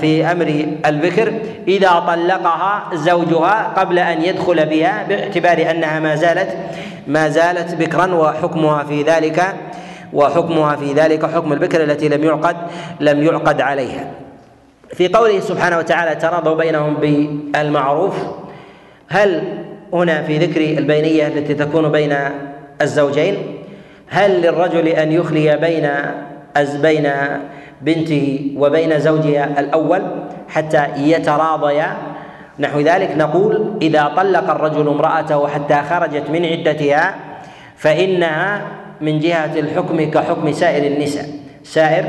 في 0.00 0.24
أمر 0.24 0.66
البكر 0.86 1.32
إذا 1.68 2.04
طلقها 2.06 2.82
زوجها 2.94 3.72
قبل 3.76 3.98
أن 3.98 4.22
يدخل 4.22 4.66
بها 4.66 5.06
باعتبار 5.08 5.70
أنها 5.70 6.00
ما 6.00 6.14
زالت 6.14 6.56
ما 7.06 7.28
زالت 7.28 7.74
بكرا 7.74 8.14
وحكمها 8.14 8.84
في 8.84 9.02
ذلك 9.02 9.54
وحكمها 10.12 10.76
في 10.76 10.92
ذلك 10.92 11.26
حكم 11.26 11.52
البكر 11.52 11.84
التي 11.84 12.08
لم 12.08 12.24
يعقد 12.24 12.56
لم 13.00 13.22
يعقد 13.22 13.60
عليها. 13.60 14.10
في 14.94 15.08
قوله 15.08 15.40
سبحانه 15.40 15.78
وتعالى 15.78 16.14
تراضوا 16.14 16.54
بينهم 16.54 16.94
بالمعروف. 16.94 18.14
هل 19.08 19.42
هنا 19.92 20.22
في 20.22 20.38
ذكر 20.38 20.60
البينية 20.60 21.26
التي 21.26 21.54
تكون 21.54 21.92
بين 21.92 22.16
الزوجين؟ 22.82 23.36
هل 24.08 24.40
للرجل 24.40 24.88
أن 24.88 25.12
يخلي 25.12 25.56
بين 25.56 25.90
بين 26.82 27.10
بنته 27.82 28.54
وبين 28.56 29.00
زوجها 29.00 29.60
الأول 29.60 30.02
حتى 30.48 30.86
يتراضيا؟ 30.96 31.96
نحو 32.58 32.80
ذلك 32.80 33.10
نقول 33.16 33.78
إذا 33.82 34.12
طلق 34.16 34.50
الرجل 34.50 34.88
امرأته 34.88 35.48
حتى 35.48 35.82
خرجت 35.90 36.30
من 36.30 36.44
عدتها 36.44 37.14
فإنها 37.76 38.62
من 39.00 39.18
جهة 39.20 39.58
الحكم 39.58 40.10
كحكم 40.10 40.52
سائر 40.52 40.92
النساء 40.92 41.26
سائر 41.64 42.04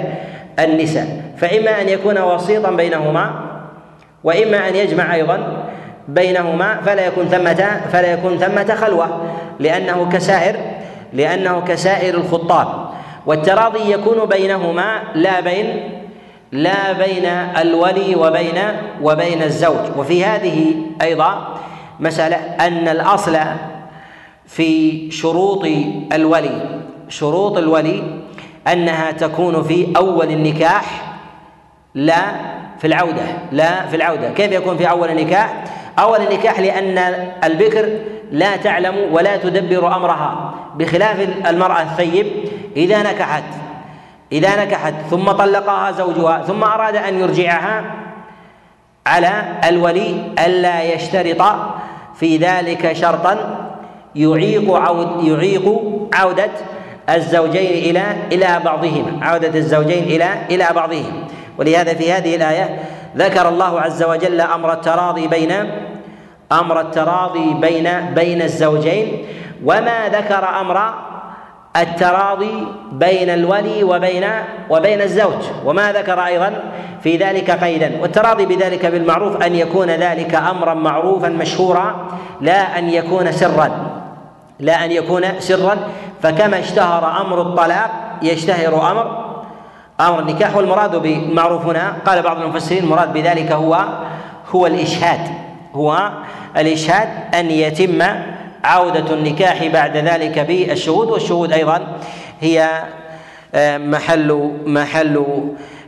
النساء. 0.59 1.07
فإما 1.37 1.81
أن 1.81 1.89
يكون 1.89 2.17
وسيطا 2.17 2.71
بينهما 2.71 3.31
وإما 4.23 4.69
أن 4.69 4.75
يجمع 4.75 5.15
أيضا 5.15 5.63
بينهما 6.07 6.81
فلا 6.85 7.05
يكون 7.05 7.25
ثمة 7.25 7.81
فلا 7.91 8.13
يكون 8.13 8.37
ثمة 8.37 8.75
خلوة 8.75 9.21
لأنه 9.59 10.09
كسائر 10.09 10.55
لأنه 11.13 11.61
كسائر 11.61 12.13
الخطاب. 12.15 12.67
والتراضي 13.25 13.91
يكون 13.91 14.25
بينهما 14.25 15.01
لا 15.15 15.39
بين 15.39 15.89
لا 16.51 16.91
بين 16.91 17.25
الولي 17.61 18.15
وبين 18.15 18.59
وبين 19.01 19.43
الزوج. 19.43 19.97
وفي 19.97 20.25
هذه 20.25 20.75
أيضا 21.01 21.57
مسألة 21.99 22.35
أن 22.35 22.87
الأصل 22.87 23.37
في 24.47 25.11
شروط 25.11 25.65
الولي 26.13 26.76
شروط 27.09 27.57
الولي 27.57 28.03
أنها 28.67 29.11
تكون 29.11 29.63
في 29.63 29.93
أول 29.97 30.31
النكاح 30.31 31.15
لا 31.95 32.21
في 32.79 32.87
العودة 32.87 33.23
لا 33.51 33.85
في 33.87 33.95
العودة. 33.95 34.29
كيف 34.29 34.51
يكون 34.51 34.77
في 34.77 34.89
أول 34.89 35.09
النكاح؟ 35.09 35.63
أول 35.99 36.21
النكاح 36.21 36.59
لأن 36.59 36.97
البكر 37.43 37.89
لا 38.31 38.57
تعلم 38.57 39.13
ولا 39.13 39.37
تدبر 39.37 39.95
أمرها 39.95 40.53
بخلاف 40.75 41.29
المرأة 41.47 41.81
الثيب 41.81 42.27
إذا 42.75 43.03
نكحت 43.03 43.43
إذا 44.31 44.65
نكحت 44.65 44.93
ثم 45.09 45.31
طلقها 45.31 45.91
زوجها 45.91 46.43
ثم 46.43 46.63
أراد 46.63 46.95
أن 46.95 47.19
يرجعها 47.19 47.83
على 49.07 49.43
الولي 49.69 50.21
ألا 50.45 50.83
يشترط 50.83 51.55
في 52.15 52.37
ذلك 52.37 52.93
شرطا 52.93 53.67
يعيق 54.15 54.73
عود 54.73 55.23
يعيق 55.23 55.81
عودة 56.13 56.49
الزوجين 57.09 57.71
إلى 57.71 58.03
إلى 58.31 58.59
بعضهما 58.65 59.25
عودة 59.25 59.59
الزوجين 59.59 60.03
إلى 60.03 60.29
إلى 60.49 60.67
بعضهما 60.75 61.23
ولهذا 61.57 61.93
في 61.93 62.11
هذه 62.11 62.35
الآية 62.35 62.79
ذكر 63.17 63.49
الله 63.49 63.81
عز 63.81 64.03
وجل 64.03 64.41
أمر 64.41 64.73
التراضي 64.73 65.27
بين 65.27 65.51
أمر 66.51 66.81
التراضي 66.81 67.53
بين 67.53 67.89
بين 68.15 68.41
الزوجين 68.41 69.25
وما 69.65 70.09
ذكر 70.09 70.49
أمر 70.61 70.93
التراضي 71.75 72.67
بين 72.91 73.29
الولي 73.29 73.83
وبين 73.83 74.25
وبين 74.69 75.01
الزوج 75.01 75.43
وما 75.65 75.91
ذكر 75.91 76.19
أيضا 76.25 76.53
في 77.03 77.17
ذلك 77.17 77.51
قيدا. 77.51 77.91
والتراضي 78.01 78.45
بذلك 78.45 78.85
بالمعروف 78.85 79.41
أن 79.43 79.55
يكون 79.55 79.89
ذلك 79.89 80.35
امرا 80.35 80.73
معروفا 80.73 81.29
مشهورا 81.29 82.07
لا 82.41 82.79
أن 82.79 82.89
يكون 82.89 83.31
سرا 83.31 83.71
لا 84.59 84.85
أن 84.85 84.91
يكون 84.91 85.23
سرا 85.39 85.77
فكما 86.21 86.59
اشتهر 86.59 87.21
أمر 87.21 87.41
الطلاق 87.41 87.91
يشتهر 88.21 88.91
أمر 88.91 89.27
أمر 89.99 90.19
النكاح 90.19 90.55
والمراد 90.55 90.95
بالمعروف 90.95 91.65
هنا. 91.65 91.97
قال 92.05 92.21
بعض 92.21 92.41
المفسرين 92.41 92.83
المراد 92.83 93.13
بذلك 93.13 93.51
هو 93.51 93.85
هو 94.55 94.67
الإشهاد 94.67 95.19
هو 95.75 96.11
الإشهاد 96.57 97.09
أن 97.33 97.51
يتم 97.51 98.03
عودة 98.63 99.13
النكاح 99.13 99.67
بعد 99.67 99.97
ذلك 99.97 100.39
بالشهود 100.39 101.07
والشهود 101.07 101.53
أيضا 101.53 101.87
هي 102.41 102.83
آه، 103.55 103.77
محل 103.77 104.51
محل 104.65 105.25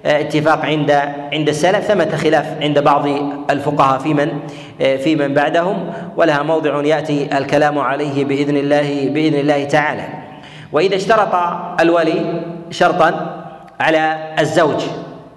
اتفاق 0.05 0.65
عند 0.65 0.91
عند 1.33 1.49
السلف 1.49 1.85
ثمة 1.85 2.15
خلاف 2.15 2.61
عند 2.61 2.79
بعض 2.79 3.07
الفقهاء 3.49 3.99
في 3.99 4.13
من 4.13 4.29
آه، 4.81 4.95
في 4.95 5.15
من 5.15 5.33
بعدهم 5.33 5.93
ولها 6.17 6.43
موضع 6.43 6.83
يأتي 6.85 7.37
الكلام 7.37 7.79
عليه 7.79 8.25
بإذن 8.25 8.57
الله 8.57 9.09
بإذن 9.09 9.39
الله 9.39 9.63
تعالى. 9.63 10.03
وإذا 10.71 10.95
اشترط 10.95 11.35
الولي 11.81 12.41
شرطا 12.71 13.35
على 13.79 14.17
الزوج 14.39 14.81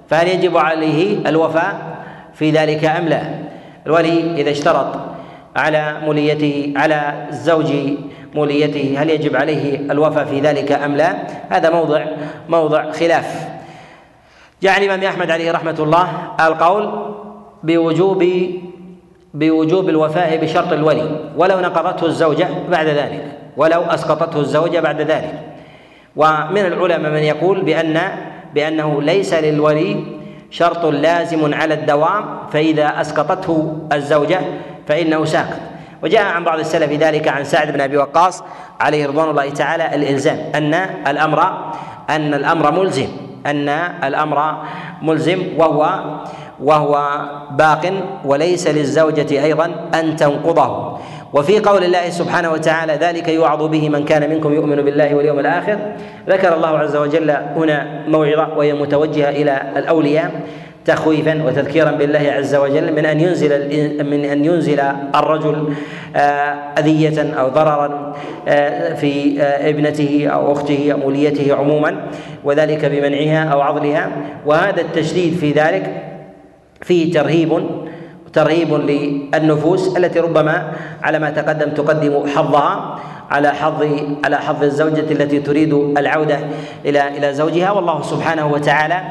فهل 0.09 0.29
يجب 0.29 0.57
عليه 0.57 1.29
الوفاء 1.29 1.75
في 2.35 2.51
ذلك 2.51 2.85
أم 2.85 3.09
لا؟ 3.09 3.22
الولي 3.87 4.40
إذا 4.40 4.51
اشترط 4.51 4.96
على 5.57 5.96
موليته 6.05 6.72
على 6.77 7.27
الزوج 7.29 7.72
موليته 8.35 8.94
هل 8.98 9.11
يجب 9.11 9.37
عليه 9.37 9.77
الوفاء 9.77 10.25
في 10.25 10.40
ذلك 10.40 10.72
أم 10.72 10.96
لا؟ 10.96 11.16
هذا 11.51 11.70
موضع 11.70 12.05
موضع 12.48 12.90
خلاف. 12.90 13.51
جاء 14.62 14.79
الامام 14.79 15.05
أحمد 15.05 15.31
عليه 15.31 15.53
رحمة 15.53 15.77
الله 15.79 16.09
القول 16.40 17.14
بوجوب 17.62 18.25
بوجوب 19.35 19.88
الوفاء 19.88 20.37
بشرط 20.37 20.72
الولي 20.72 21.31
ولو 21.37 21.61
نقضته 21.61 22.07
الزوجة 22.07 22.48
بعد 22.70 22.87
ذلك 22.87 23.38
ولو 23.57 23.83
أسقطته 23.83 24.40
الزوجة 24.40 24.81
بعد 24.81 25.01
ذلك. 25.01 25.40
ومن 26.16 26.66
العلماء 26.66 27.12
من 27.12 27.22
يقول 27.22 27.61
بأن 27.62 28.01
بأنه 28.55 29.03
ليس 29.03 29.35
للولي 29.35 30.05
شرط 30.51 30.85
لازم 30.85 31.55
على 31.55 31.75
الدوام 31.75 32.25
فإذا 32.53 33.01
أسقطته 33.01 33.79
الزوجة 33.92 34.40
فإنه 34.87 35.25
ساقط 35.25 35.61
وجاء 36.03 36.25
عن 36.25 36.44
بعض 36.44 36.59
السلف 36.59 36.92
ذلك 36.92 37.29
عن 37.29 37.44
سعد 37.44 37.72
بن 37.72 37.81
أبي 37.81 37.96
وقاص 37.96 38.44
عليه 38.81 39.07
رضوان 39.07 39.31
الله 39.31 39.51
تعالى 39.51 39.94
الإلزام 39.94 40.38
أن 40.55 40.75
الأمر 41.07 41.42
أن 42.11 42.35
الأمر 42.35 42.72
ملزم. 42.72 43.32
أن 43.46 43.68
الأمر 44.05 44.55
ملزم 45.02 45.42
وهو 45.59 46.00
وهو 46.62 47.20
باق 47.50 47.92
وليس 48.24 48.66
للزوجة 48.66 49.44
أيضا 49.44 49.90
أن 49.94 50.16
تنقضه. 50.16 50.98
وفي 51.33 51.59
قول 51.59 51.85
الله 51.85 52.11
سبحانه 52.11 52.52
وتعالى 52.52 52.92
ذلك 52.92 53.28
يوعظ 53.28 53.62
به 53.62 53.88
من 53.88 54.05
كان 54.05 54.31
منكم 54.31 54.52
يؤمن 54.52 54.76
بالله 54.76 55.14
واليوم 55.14 55.38
الآخر. 55.38 55.78
ذكر 56.28 56.55
الله 56.55 56.78
عز 56.78 56.96
وجل 56.96 57.31
هنا 57.31 58.05
موعظة 58.09 58.48
وهي 58.57 58.72
متوجهة 58.72 59.31
إلى 59.31 59.62
الأولياء. 59.76 60.31
تخويفا 60.85 61.42
وتذكيرا 61.45 61.90
بالله 61.90 62.33
عز 62.37 62.55
وجل 62.55 62.92
من 62.92 63.07
أن 63.07 63.21
ينزل 63.21 63.51
من 64.05 64.25
أن 64.25 64.45
ينزل 64.45 64.81
الرجل 65.14 65.75
آه، 66.16 66.18
أذية 66.79 67.35
أو 67.35 67.49
ضررا 67.49 68.14
آه، 68.49 68.95
في 68.95 69.42
آه، 69.42 69.71
ابنته 69.71 70.29
أو 70.29 70.53
أخته 70.53 70.92
أو 70.92 70.99
موليته 70.99 71.55
عموما 71.55 72.07
وذلك 72.45 72.85
بمنعها 72.85 73.45
أو 73.45 73.61
عضلها. 73.61 74.11
وهذا 74.47 74.81
التشديد 74.81 75.35
في 75.35 75.53
ذلك 75.53 76.03
فيه 76.83 77.12
ترهيب 77.12 77.66
ترهيب 78.33 78.75
للنفوس 78.75 79.97
التي 79.97 80.21
ربما 80.21 80.73
على 81.03 81.18
ما 81.18 81.31
تقدم 81.31 81.71
تقدم 81.71 82.27
حظها 82.27 82.99
على 83.31 83.49
حظ 83.49 83.87
على 84.25 84.37
حظ 84.37 84.62
الزوجة 84.62 85.12
التي 85.12 85.40
تريد 85.40 85.73
العودة 85.73 86.38
إلى 86.85 87.09
إلى 87.09 87.35
زوجها. 87.35 87.71
والله 87.71 88.03
سبحانه 88.03 88.47
وتعالى 88.53 89.03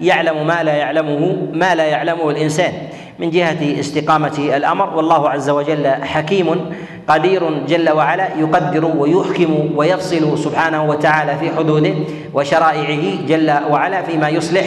يعلم 0.00 0.46
ما 0.46 0.62
لا 0.62 0.72
يعلمه 0.72 1.36
ما 1.52 1.74
لا 1.74 1.84
يعلمه 1.84 2.30
الإنسان. 2.30 2.72
من 3.18 3.30
جهة 3.30 3.80
استقامة 3.80 4.38
الأمر 4.56 4.96
والله 4.96 5.28
عز 5.28 5.50
وجل 5.50 5.86
حكيم 5.86 6.70
قدير 7.08 7.66
جل 7.66 7.90
وعلا 7.90 8.28
يقدر 8.38 8.84
ويحكم 8.84 9.70
ويفصل 9.76 10.38
سبحانه 10.38 10.84
وتعالى 10.84 11.38
في 11.38 11.56
حدوده 11.56 11.94
وشرائعه 12.34 13.26
جل 13.28 13.50
وعلا 13.70 14.02
فيما 14.02 14.28
يصلح 14.28 14.64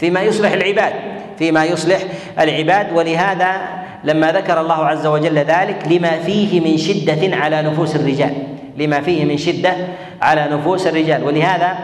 فيما 0.00 0.20
يصلح 0.22 0.52
العباد 0.52 0.92
فيما 1.38 1.64
يصلح 1.64 1.98
العباد. 2.40 2.86
ولهذا 2.94 3.52
لما 4.04 4.32
ذكر 4.32 4.60
الله 4.60 4.86
عز 4.86 5.06
وجل 5.06 5.38
ذلك 5.38 5.76
لما 5.90 6.18
فيه 6.18 6.60
من 6.60 6.76
شدة 6.76 7.36
على 7.36 7.62
نفوس 7.62 7.96
الرجال 7.96 8.32
لما 8.78 9.00
فيه 9.00 9.24
من 9.24 9.36
شدة 9.36 9.72
على 10.22 10.48
نفوس 10.50 10.86
الرجال. 10.86 11.24
ولهذا 11.24 11.78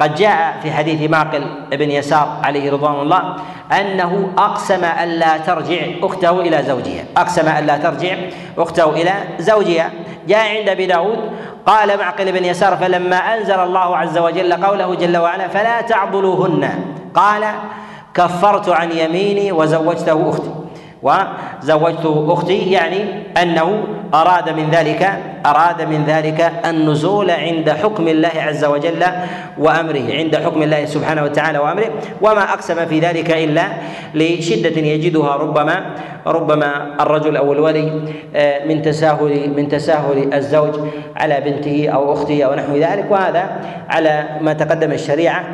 قد 0.00 0.14
جاء 0.14 0.56
في 0.62 0.72
حديث 0.72 1.10
معقل 1.10 1.44
بن 1.72 1.90
يسار 1.90 2.40
عليه 2.44 2.72
رضوان 2.72 3.00
الله 3.00 3.36
أنه 3.80 4.32
أقسم 4.38 4.84
الا 4.84 5.38
ترجع 5.38 5.80
أخته 6.02 6.40
إلى 6.40 6.62
زوجها. 6.62 7.04
أقسم 7.16 7.48
الا 7.48 7.76
ترجع 7.76 8.16
أخته 8.58 8.90
إلى 8.90 9.12
زوجها. 9.38 9.90
جاء 10.28 10.58
عند 10.58 10.68
أبي 10.68 10.86
داود 10.86 11.18
قال 11.66 11.98
معقل 11.98 12.32
بن 12.32 12.44
يسار 12.44 12.76
فلما 12.76 13.16
أنزل 13.16 13.60
الله 13.60 13.96
عز 13.96 14.18
وجل 14.18 14.52
قوله 14.52 14.94
جل 14.94 15.16
وعلا 15.16 15.48
فلا 15.48 15.80
تعضلوهن 15.80 16.68
قال 17.14 17.44
كفرت 18.14 18.68
عن 18.68 18.92
يميني 18.92 19.52
وزوجته 19.52 20.30
أختي. 20.30 20.50
وزوجت 21.02 22.26
أختي 22.28 22.70
يعني 22.70 23.22
أنه 23.42 23.84
أراد 24.14 24.50
من 24.50 24.70
ذلك 24.70 25.22
أراد 25.46 25.82
من 25.82 26.04
ذلك 26.04 26.52
النزول 26.64 27.30
عند 27.30 27.70
حكم 27.70 28.08
الله 28.08 28.32
عز 28.36 28.64
وجل 28.64 29.04
وأمره 29.58 30.12
عند 30.12 30.36
حكم 30.36 30.62
الله 30.62 30.84
سبحانه 30.84 31.22
وتعالى 31.22 31.58
وأمره. 31.58 31.90
وما 32.22 32.42
أقسم 32.42 32.86
في 32.86 33.00
ذلك 33.00 33.30
إلا 33.30 33.62
لشدة 34.14 34.80
يجدها 34.80 35.36
ربما 35.36 35.86
ربما 36.26 36.94
الرجل 37.00 37.36
أو 37.36 37.52
الولي 37.52 37.92
آه، 38.36 38.66
من 38.66 38.82
تساهل 38.82 39.50
من 39.56 39.68
تساهل 39.68 40.34
الزوج 40.34 40.74
على 41.16 41.40
بنته 41.40 41.88
أو 41.88 42.12
أخته 42.12 42.42
أو 42.42 42.54
نحو 42.54 42.76
ذلك. 42.76 43.06
وهذا 43.10 43.50
على 43.88 44.24
ما 44.40 44.52
تقدم 44.52 44.92
الشريعة 44.92 45.44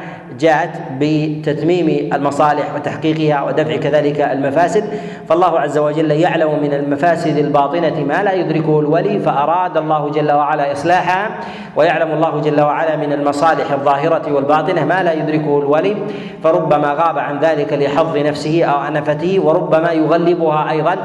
جاءت 0.40 0.70
بتتميم 1.00 2.11
المصالح 2.14 2.74
وتحقيقها 2.74 3.42
ودفع 3.42 3.76
كذلك 3.76 4.20
المفاسد. 4.20 4.85
فالله 5.28 5.61
عز 5.61 5.78
وجل 5.78 6.11
يعلم 6.11 6.62
من 6.62 6.74
المفاسد 6.74 7.38
الباطنة 7.38 8.05
ما 8.05 8.22
لا 8.22 8.33
يدركه 8.33 8.81
الولي 8.81 9.18
فأراد 9.18 9.78
الله 9.83 10.09
جل 10.11 10.33
وعلا 10.33 10.73
اصلاحها 10.73 11.31
ويعلم 11.77 12.11
الله 12.12 12.40
جل 12.40 12.61
وعلا 12.61 12.97
من 12.97 13.12
المصالح 13.12 13.73
الظاهرة 13.73 14.33
والباطنة 14.33 14.85
ما 14.85 15.03
لا 15.03 15.12
يدركه 15.12 15.59
الولي 15.59 15.97
فربما 16.45 16.92
غاب 16.92 17.18
عن 17.18 17.38
ذلك 17.38 17.73
لحظ 17.73 18.16
نفسه 18.16 18.64
أو 18.64 18.88
أنفته 18.88 19.40
وربما 19.40 19.92
يغلبها 19.92 20.71
أيضا 20.71 20.97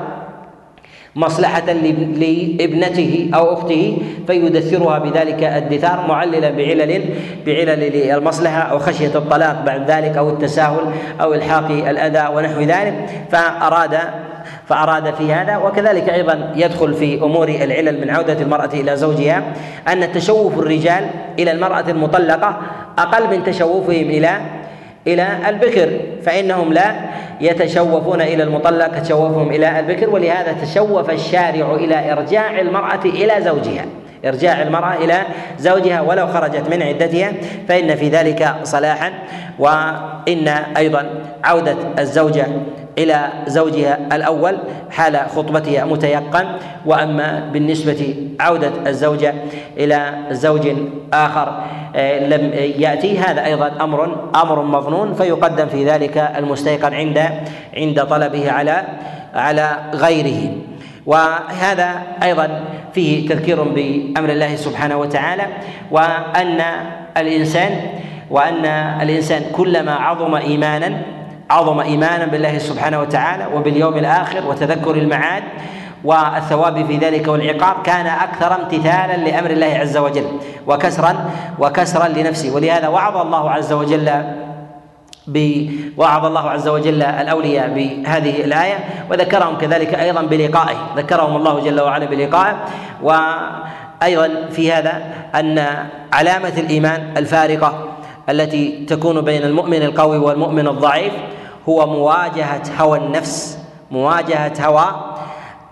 مصلحة 1.18 1.74
لابنته 2.20 3.32
أو 3.36 3.54
أخته 3.54 3.98
فيدثرها 4.28 5.00
بذلك 5.00 5.44
الدثار 5.44 6.06
معللا 6.08 6.50
بعلل 6.50 7.04
بعلل 7.46 8.12
المصلحة 8.12 8.60
أو 8.60 8.80
خشية 8.80 9.16
الطلاق 9.16 9.66
بعد 9.66 9.92
ذلك 9.92 10.18
أو 10.18 10.30
التساهل 10.30 10.92
أو 11.22 11.34
إلحاق 11.34 11.72
الأذى 11.72 12.36
ونحو 12.36 12.62
ذلك 12.62 13.10
فأراد 13.32 13.98
فأراد 14.70 15.14
في 15.14 15.34
هذا 15.34 15.58
وكذلك 15.58 16.10
أيضا 16.10 16.52
يدخل 16.56 16.94
في 16.94 17.16
أمور 17.24 17.48
العلل 17.50 18.02
من 18.02 18.10
عودة 18.10 18.34
المرأة 18.42 18.70
إلى 18.74 18.96
زوجها 18.98 19.44
أن 19.88 20.12
تشوف 20.12 20.60
الرجال 20.60 21.10
إلى 21.40 21.52
المرأة 21.52 21.86
المطلقة 21.90 22.58
أقل 22.98 23.38
من 23.38 23.44
تشوفهم 23.44 24.10
إلى 24.10 24.38
إلى 25.08 25.28
البكر 25.50 26.00
فإنهم 26.24 26.74
لا 26.74 26.96
يتشوفون 27.42 28.22
إلى 28.22 28.44
المطلق 28.44 28.88
كتشوفهم 29.00 29.50
إلى 29.50 29.80
البكر 29.80 30.10
ولهذا 30.10 30.56
تشوف 30.62 31.10
الشارع 31.10 31.76
إلى 31.76 32.12
إرجاع 32.12 32.60
المرأة 32.62 33.06
إلى 33.06 33.42
زوجها 33.42 33.86
إرجاع 34.26 34.62
المرأة 34.62 34.94
إلى 34.96 35.22
زوجها 35.60 36.02
ولو 36.02 36.28
خرجت 36.28 36.70
من 36.70 36.82
عدتها 36.82 37.32
فإن 37.68 37.96
في 37.96 38.10
ذلك 38.10 38.56
صلاحا 38.63 39.13
وإن 39.60 40.48
أيضا 40.78 41.10
عودة 41.44 41.76
الزوجة 42.00 42.46
إلى 42.98 43.29
زوجها 43.48 44.15
الأول 44.15 44.58
حال 44.89 45.17
خطبتها 45.35 45.85
متيقن 45.85 46.45
وأما 46.85 47.50
بالنسبة 47.54 48.15
عودة 48.39 48.71
الزوجه 48.87 49.33
إلى 49.77 50.13
زوج 50.31 50.67
آخر 51.13 51.63
آه، 51.95 52.27
لم 52.27 52.52
يأتي. 52.77 53.19
هذا 53.19 53.45
أيضا 53.45 53.71
أمر 53.81 54.29
أمر 54.35 54.62
مظنون 54.62 55.13
فيقدم 55.13 55.67
في 55.67 55.85
ذلك 55.85 56.17
المستيقن 56.37 56.93
عند 56.93 57.29
عند 57.77 58.04
طلبه 58.04 58.52
على 58.52 58.83
على 59.33 59.77
غيره. 59.93 60.52
وهذا 61.06 62.04
أيضا 62.23 62.63
فيه 62.93 63.29
تذكير 63.29 63.63
بأمر 63.63 64.29
الله 64.29 64.56
سبحانه 64.56 64.98
وتعالى 64.98 65.43
وأن 65.91 66.62
الإنسان 67.17 67.71
وأن 68.29 68.65
الإنسان 69.02 69.41
كلما 69.52 69.91
عظم 69.91 70.35
ايمانا 70.35 71.02
عظم 71.50 71.79
إيمانا 71.79 72.25
بالله 72.25 72.58
سبحانه 72.58 73.02
وتعالى 73.02 73.45
وباليوم 73.54 73.98
الآخر 73.98 74.48
وتذكر 74.48 74.95
المعاد 74.95 75.43
والثواب 76.04 76.85
في 76.85 76.98
ذلك 76.98 77.27
والعقاب 77.27 77.75
كان 77.83 78.08
أكثر 78.08 78.56
امتثالا 78.56 79.17
لأمر 79.17 79.50
الله 79.52 79.67
عز 79.67 79.98
وجل 79.98 80.27
وكسرا 80.67 81.29
وكسرا 81.60 82.08
لنفسه. 82.08 82.56
ولهذا 82.56 82.87
وعظ 82.87 83.17
الله 83.17 83.52
عز 83.52 83.73
وجل 83.73 84.10
وعظ 85.98 86.25
الله 86.25 86.50
عز 86.50 86.67
وجل 86.67 87.04
الأولياء 87.04 87.69
بهذه 87.69 88.43
الآية 88.43 88.77
وذكرهم 89.12 89.58
كذلك 89.58 89.93
أيضا 89.95 90.21
بلقائه. 90.21 90.77
ذكرهم 90.98 91.35
الله 91.35 91.60
جل 91.60 91.81
وعلا 91.81 92.06
بلقائه. 92.06 92.56
وأيضا 93.04 94.50
في 94.52 94.71
هذا 94.71 95.02
أن 95.35 95.65
علامة 96.13 96.54
الإيمان 96.58 97.17
الفارقة 97.17 97.83
التي 98.29 98.85
تكون 98.85 99.21
بين 99.21 99.43
المؤمن 99.43 99.83
القوي 99.83 100.17
والمؤمن 100.17 100.67
الضعيف 100.67 101.13
هو 101.70 101.88
مواجهة 101.88 102.62
هوى 102.80 102.98
النفس 102.98 103.58
مواجهة 103.92 104.54
هوى 104.60 104.86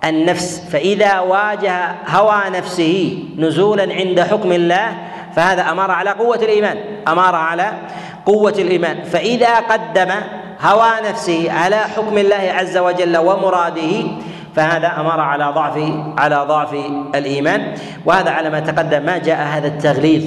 النفس. 0.04 0.62
فإذا 0.72 1.20
واجه 1.20 1.96
هوى 2.08 2.42
نفسه 2.50 3.24
نزولا 3.38 3.94
عند 3.94 4.20
حكم 4.20 4.52
الله 4.52 4.88
فهذا 5.36 5.72
أمر 5.72 5.92
على 5.92 6.10
قوة 6.10 6.36
الإيمان 6.36 6.78
أمر 7.08 7.36
على 7.36 7.72
قوة 8.26 8.56
الإيمان. 8.58 9.04
فإذا 9.04 9.60
قدم 9.60 10.12
هوى 10.62 10.92
نفسه 11.10 11.52
على 11.52 11.76
حكم 11.76 12.18
الله 12.18 12.52
عز 12.56 12.78
وجل 12.78 13.18
ومراده 13.18 14.04
فهذا 14.56 14.88
أمر 15.00 15.20
على 15.20 15.46
ضعف 15.56 15.78
على 16.18 16.46
ضعف 16.48 16.74
الإيمان. 17.16 17.74
وهذا 18.06 18.32
على 18.32 18.50
ما 18.50 18.60
تقدم 18.60 19.06
ما 19.06 19.18
جاء 19.18 19.48
هذا 19.48 19.68
التغليظ. 19.68 20.24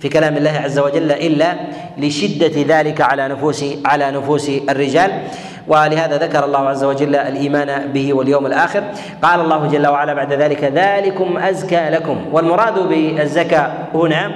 في 0.00 0.08
كلام 0.08 0.36
الله 0.36 0.60
عز 0.64 0.78
وجل 0.78 1.12
إلا 1.12 1.54
لشدة 1.98 2.78
ذلك 2.78 3.00
على 3.00 3.28
نفوس 3.28 3.64
على 3.84 4.10
نفوس 4.10 4.50
الرجال. 4.70 5.22
ولهذا 5.68 6.18
ذكر 6.18 6.44
الله 6.44 6.68
عز 6.68 6.84
وجل 6.84 7.16
الإيمان 7.16 7.92
به 7.92 8.14
واليوم 8.14 8.46
الآخر. 8.46 8.84
قال 9.22 9.40
الله 9.40 9.66
جل 9.66 9.86
وعلا 9.86 10.14
بعد 10.14 10.32
ذلك 10.32 10.64
ذلكم 10.64 11.38
أزكى 11.38 11.90
لكم. 11.90 12.24
والمراد 12.32 12.78
بالزكاة 12.78 13.70
هنا 13.94 14.30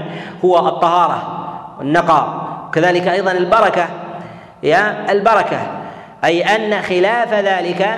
هو 0.44 0.58
الطهارة 0.68 1.48
والنقاء 1.78 2.42
كذلك 2.74 3.08
أيضا 3.08 3.32
البركة 3.32 3.88
يا 4.62 5.12
البركة. 5.12 5.60
أي 6.24 6.42
أن 6.42 6.82
خلاف 6.82 7.34
ذلك 7.34 7.88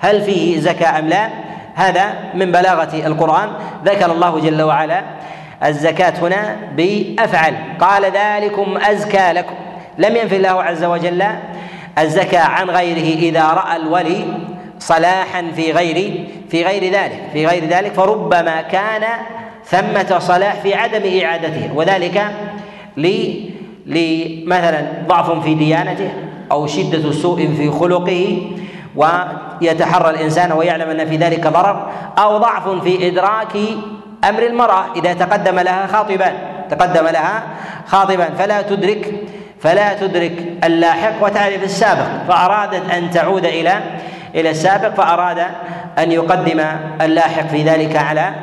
هل 0.00 0.22
فيه 0.22 0.60
زكاة 0.60 0.98
أم 0.98 1.08
لا؟ 1.08 1.28
هذا 1.74 2.04
من 2.34 2.52
بلاغة 2.52 3.06
القرآن. 3.06 3.48
ذكر 3.84 4.12
الله 4.12 4.40
جل 4.40 4.62
وعلا 4.62 5.02
الزكاة 5.64 6.12
هنا 6.22 6.56
بأفعل. 6.76 7.54
قال 7.80 8.04
ذلكم 8.04 8.76
أزكى 8.76 9.32
لكم. 9.32 9.54
لم 9.98 10.16
ينفي 10.16 10.36
الله 10.36 10.62
عز 10.62 10.84
وجل 10.84 11.24
الزكاة 11.98 12.44
عن 12.44 12.70
غيره 12.70 13.18
إذا 13.18 13.44
رأى 13.44 13.76
الولي 13.76 14.24
صلاحا 14.78 15.44
في 15.56 15.72
غير 15.72 16.26
في 16.50 16.64
غير 16.64 16.92
ذلك. 16.92 17.20
في 17.32 17.46
غير 17.46 17.64
ذلك 17.64 17.92
فربما 17.92 18.62
كان 18.62 19.02
ثمة 19.64 20.18
صلاح 20.18 20.54
في 20.54 20.74
عدم 20.74 21.20
إعادته. 21.20 21.70
وذلك 21.74 22.24
لمثلا 23.86 24.82
ضعف 25.08 25.44
في 25.44 25.54
ديانته 25.54 26.10
أو 26.52 26.66
شدة 26.66 27.12
سوء 27.12 27.48
في 27.56 27.70
خلقه 27.70 28.50
ويتحرى 28.96 30.10
الإنسان 30.10 30.52
ويعلم 30.52 30.90
أن 30.90 31.06
في 31.06 31.16
ذلك 31.16 31.46
ضرر 31.46 31.90
أو 32.18 32.38
ضعف 32.38 32.68
في 32.68 33.08
إدراك 33.08 33.56
أمر 34.28 34.42
المرأة 34.42 34.84
إذا 34.96 35.12
تقدم 35.12 35.58
لها 35.58 35.86
خاطبان 35.86 36.32
تقدم 36.70 37.06
لها 37.06 37.42
خاطبا. 37.86 38.28
فلا 38.38 38.62
تدرك 38.62 39.12
فلا 39.60 39.94
تدرك 39.94 40.32
اللاحق 40.64 41.12
وتعرف 41.20 41.62
السابق. 41.62 42.08
فأرادت 42.28 42.90
أن 42.90 43.10
تعود 43.10 43.44
إلى 43.44 43.80
إلى 44.34 44.50
السابق 44.50 44.94
فأراد 44.94 45.38
أن 45.98 46.12
يقدم 46.12 46.60
اللاحق 47.00 47.46
في 47.46 47.62
ذلك 47.62 47.96
على 47.96 48.34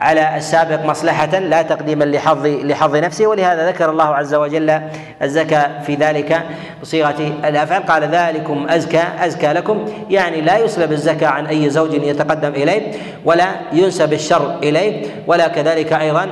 على 0.00 0.36
السابق 0.36 0.84
مصلحة 0.84 1.38
لا 1.38 1.62
تقديما 1.62 2.04
لحظ 2.04 2.46
لحظ 2.46 2.96
نفسه 2.96 3.26
ولهذا 3.26 3.68
ذكر 3.68 3.90
الله 3.90 4.04
عز 4.04 4.34
وجل 4.34 4.80
الزكاة 5.22 5.82
في 5.82 5.94
ذلك 5.94 6.42
بصيغة 6.82 7.32
الأفعال. 7.44 7.86
قال 7.86 8.02
ذلكم 8.04 8.66
أزكى 8.68 9.02
أزكى 9.20 9.46
لكم. 9.52 9.84
يعني 10.10 10.40
لا 10.40 10.58
يسلب 10.58 10.92
الزكاة 10.92 11.28
عن 11.28 11.46
أي 11.46 11.70
زوج 11.70 11.94
يتقدم 11.94 12.50
إليه 12.50 12.92
ولا 13.24 13.48
ينسب 13.72 14.12
الشر 14.12 14.58
إليه 14.62 15.06
ولا 15.26 15.48
كذلك 15.48 15.92
أيضا 15.92 16.26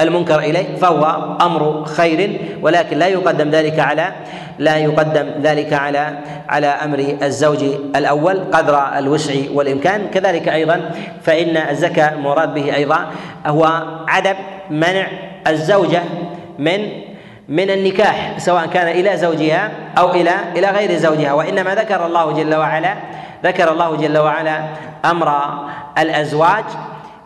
المنكر 0.00 0.38
إليه 0.38 0.76
فهو 0.76 1.36
أمر 1.40 1.84
خير 1.84 2.40
ولكن 2.62 2.98
لا 2.98 3.06
يقدم 3.06 3.50
ذلك 3.50 3.78
على 3.78 4.12
لا 4.58 4.76
يقدم 4.76 5.26
ذلك 5.42 5.72
على 5.72 6.18
على 6.48 6.66
أمر 6.66 7.16
الزوج 7.22 7.62
الأول 7.96 8.40
قدر 8.52 8.98
الوسع 8.98 9.34
والإمكان. 9.54 10.06
كذلك 10.14 10.48
أيضا 10.48 10.90
فإن 11.22 11.56
الزكاة 11.56 12.12
المراد 12.12 12.54
به 12.54 12.74
أيضا 12.74 13.06
هو 13.46 13.82
عدم 14.08 14.34
منع 14.70 15.06
الزوجة 15.46 16.02
من 16.58 16.80
من 17.48 17.70
النكاح 17.70 18.38
سواء 18.38 18.66
كان 18.66 18.88
إلى 18.88 19.16
زوجها 19.16 19.70
أو 19.98 20.10
إلى 20.10 20.30
إلى 20.56 20.70
غير 20.70 20.98
زوجها. 20.98 21.32
وإنما 21.32 21.74
ذكر 21.74 22.06
الله 22.06 22.32
جل 22.32 22.54
وعلا 22.54 22.94
ذكر 23.44 23.72
الله 23.72 23.96
جل 23.96 24.18
وعلا 24.18 24.64
أمر 25.04 25.28
الأزواج 25.98 26.64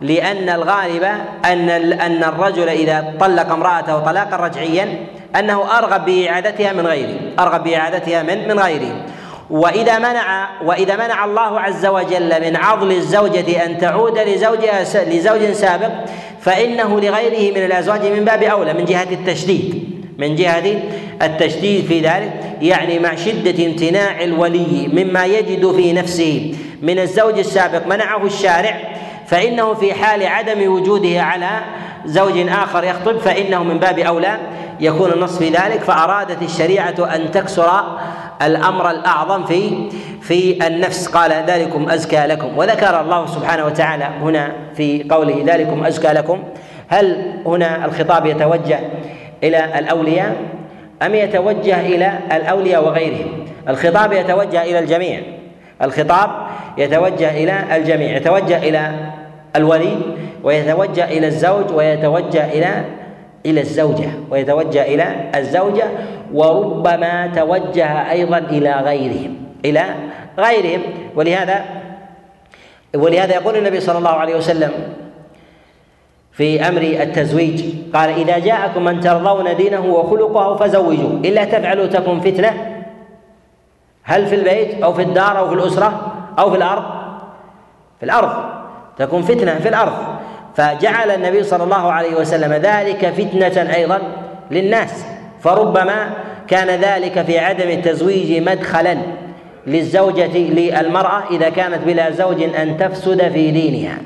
لأن 0.01 0.49
الغالب 0.49 1.03
أن 1.45 1.69
أن 1.93 2.23
الرجل 2.23 2.69
إذا 2.69 3.13
طلق 3.19 3.51
امرأته 3.51 3.99
طلاقا 3.99 4.37
رجعيا 4.37 5.05
أنه 5.39 5.77
أرغب 5.77 6.05
بإعادتها 6.05 6.73
من 6.73 6.87
غيره 6.87 7.19
أرغب 7.39 7.63
بإعادتها 7.63 8.23
من 8.23 8.47
من 8.47 8.59
غيره. 8.59 9.05
وإذا 9.51 9.99
منع 9.99 10.49
وإذا 10.65 10.95
منع 10.95 11.25
الله 11.25 11.59
عز 11.59 11.85
وجل 11.85 12.41
من 12.41 12.55
عضل 12.55 12.91
الزوجة 12.91 13.65
أن 13.65 13.77
تعود 13.77 14.19
لزوجها 14.19 14.83
لزوج 15.03 15.51
سابق 15.51 15.91
فإنه 16.41 16.99
لغيره 16.99 17.53
من 17.55 17.65
الأزواج 17.65 18.05
من 18.05 18.25
باب 18.25 18.43
أولى 18.43 18.73
من 18.73 18.85
جهة 18.85 19.07
التشديد 19.11 19.91
من 20.17 20.35
جهة 20.35 20.81
التشديد 21.21 21.85
في 21.85 21.99
ذلك 21.99 22.33
يعني 22.61 22.99
مع 22.99 23.15
شدة 23.15 23.65
امتناع 23.65 24.23
الولي 24.23 24.89
مما 24.93 25.25
يجد 25.25 25.71
في 25.71 25.93
نفسه 25.93 26.55
من 26.81 26.99
الزوج 26.99 27.39
السابق 27.39 27.87
منعه 27.87 28.25
الشارع 28.25 28.81
فإنه 29.27 29.73
في 29.73 29.93
حال 29.93 30.27
عدم 30.27 30.71
وجوده 30.71 31.21
على 31.21 31.49
زوج 32.05 32.49
آخر 32.49 32.83
يخطب 32.83 33.17
فإنه 33.17 33.63
من 33.63 33.77
باب 33.77 33.99
أولى 33.99 34.37
يكون 34.81 35.11
النص 35.11 35.37
في 35.37 35.49
ذلك 35.49 35.79
فأرادت 35.79 36.41
الشريعة 36.41 37.15
أن 37.15 37.31
تكسر 37.31 37.69
الأمر 38.41 38.89
الأعظم 38.89 39.45
في 39.45 39.89
في 40.21 40.67
النفس. 40.67 41.07
قال 41.07 41.31
ذلكم 41.47 41.89
أزكى 41.89 42.25
لكم. 42.27 42.57
وذكر 42.57 43.01
الله 43.01 43.25
سبحانه 43.25 43.65
وتعالى 43.65 44.07
هنا 44.21 44.51
في 44.75 45.05
قوله 45.09 45.43
ذلكم 45.45 45.85
أزكى 45.85 46.07
لكم. 46.07 46.43
هل 46.89 47.33
هنا 47.45 47.85
الخطاب 47.85 48.25
يتوجه 48.25 48.79
إلى 49.43 49.79
الأولياء؟ 49.79 50.35
أم 51.01 51.15
يتوجه 51.15 51.79
إلى 51.79 52.13
الأولياء 52.31 52.85
وغيرهم؟ 52.85 53.45
الخطاب 53.69 54.13
يتوجه 54.13 54.63
إلى 54.63 54.79
الجميع. 54.79 55.21
الخطاب 55.81 56.29
يتوجه 56.77 57.29
إلى 57.29 57.75
الجميع. 57.75 58.15
يتوجه 58.15 58.57
إلى 58.57 58.91
الولي 59.55 59.97
ويتوجه 60.43 61.05
إلى 61.05 61.27
الزوج 61.27 61.71
ويتوجه 61.73 62.45
إلى 62.45 62.83
إلى 63.45 63.61
الزوجة 63.61 64.09
ويتوجه 64.29 64.81
إلى 64.81 65.29
الزوجة 65.35 65.85
وربما 66.33 67.31
توجه 67.35 68.11
أيضا 68.11 68.37
إلى 68.37 68.73
غيرهم 68.73 69.35
إلى 69.65 69.85
غيرهم. 70.39 70.81
ولهذا 71.15 71.65
ولهذا 72.95 73.33
يقول 73.33 73.57
النبي 73.57 73.79
صلى 73.79 73.97
الله 73.97 74.09
عليه 74.09 74.35
وسلم 74.35 74.71
في 76.31 76.67
أمر 76.67 76.81
التزويج 76.81 77.63
قال 77.93 78.09
إذا 78.09 78.39
جاءكم 78.39 78.83
من 78.83 78.99
ترضون 78.99 79.55
دينه 79.55 79.85
وخلقه 79.85 80.55
فزوجوه 80.55 81.21
إلا 81.25 81.43
تفعلوا 81.45 81.87
تكن 81.87 82.19
فتنة. 82.19 82.83
هل 84.03 84.25
في 84.25 84.35
البيت 84.35 84.83
أو 84.83 84.93
في 84.93 85.01
الدار 85.01 85.37
أو 85.37 85.47
في 85.47 85.53
الأسرة 85.53 86.13
أو 86.39 86.51
في 86.51 86.57
الأرض؟ 86.57 86.83
في 87.99 88.05
الأرض. 88.05 88.31
تكون 88.97 89.21
فتنة 89.21 89.59
في 89.59 89.69
الأرض. 89.69 89.93
فجعل 90.55 91.11
النبي 91.11 91.43
صلى 91.43 91.63
الله 91.63 91.91
عليه 91.91 92.15
وسلم 92.15 92.53
ذلك 92.53 93.05
فتنة 93.05 93.75
أيضا 93.75 94.01
للناس. 94.51 95.05
فربما 95.43 96.09
كان 96.47 96.67
ذلك 96.67 97.21
في 97.21 97.39
عدم 97.39 97.69
التزويج 97.69 98.49
مدخلا 98.49 98.97
للزوجة 99.67 100.37
للمرأة 100.37 101.23
إذا 101.31 101.49
كانت 101.49 101.83
بلا 101.85 102.11
زوج 102.11 102.43
أن 102.43 102.77
تفسد 102.77 103.31
في 103.31 103.51
دينها 103.51 103.97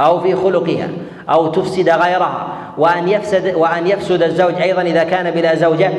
أو 0.00 0.20
في 0.20 0.34
خلقها 0.34 0.88
أو 1.30 1.46
تفسد 1.46 1.88
غيرها 1.88 2.48
وأن 2.78 3.08
يفسد 3.08 3.54
وأن 3.54 3.86
يفسد 3.86 4.22
الزوج 4.22 4.54
أيضا 4.62 4.82
إذا 4.82 5.04
كان 5.04 5.30
بلا 5.30 5.54
زوجة 5.54 5.90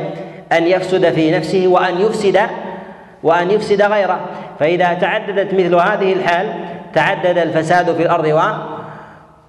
أن 0.51 0.67
يفسد 0.67 1.13
في 1.13 1.31
نفسه 1.31 1.67
وأن 1.67 2.01
يفسد 2.01 2.39
وأن 3.23 3.51
يفسد 3.51 3.81
غيره. 3.81 4.19
فإذا 4.59 4.93
تعددت 4.93 5.53
مثل 5.53 5.75
هذه 5.75 6.13
الحال 6.13 6.53
تعدد 6.93 7.37
الفساد 7.37 7.95
في 7.95 8.03
الأرض 8.03 8.25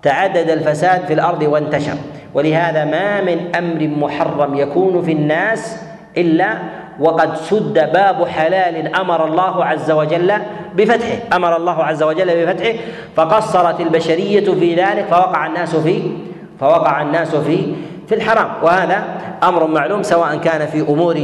وتعدد 0.02 0.50
الفساد 0.50 1.04
في 1.06 1.12
الأرض 1.12 1.42
وانتشر. 1.42 1.94
ولهذا 2.34 2.84
ما 2.84 3.20
من 3.20 3.56
أمر 3.56 3.86
محرم 3.86 4.54
يكون 4.54 5.02
في 5.02 5.12
الناس 5.12 5.82
إلا 6.16 6.58
وقد 7.00 7.36
سد 7.36 7.92
باب 7.92 8.26
حلال 8.26 8.94
أمر 8.94 9.26
الله 9.26 9.64
عز 9.64 9.90
وجل 9.90 10.32
بفتحه. 10.74 11.36
أمر 11.36 11.56
الله 11.56 11.84
عز 11.84 12.02
وجل 12.02 12.46
بفتحه. 12.46 12.72
فقصرت 13.16 13.80
البشرية 13.80 14.54
في 14.54 14.74
ذلك 14.74 15.06
فوقع 15.10 15.46
الناس 15.46 15.76
في 15.76 16.02
فوقع 16.60 17.02
الناس 17.02 17.36
في 17.36 17.74
في 18.08 18.14
الحرام. 18.14 18.48
وهذا 18.62 19.04
أمر 19.42 19.66
معلوم 19.66 20.02
سواء 20.02 20.36
كان 20.36 20.66
في 20.66 20.80
امور 20.80 21.14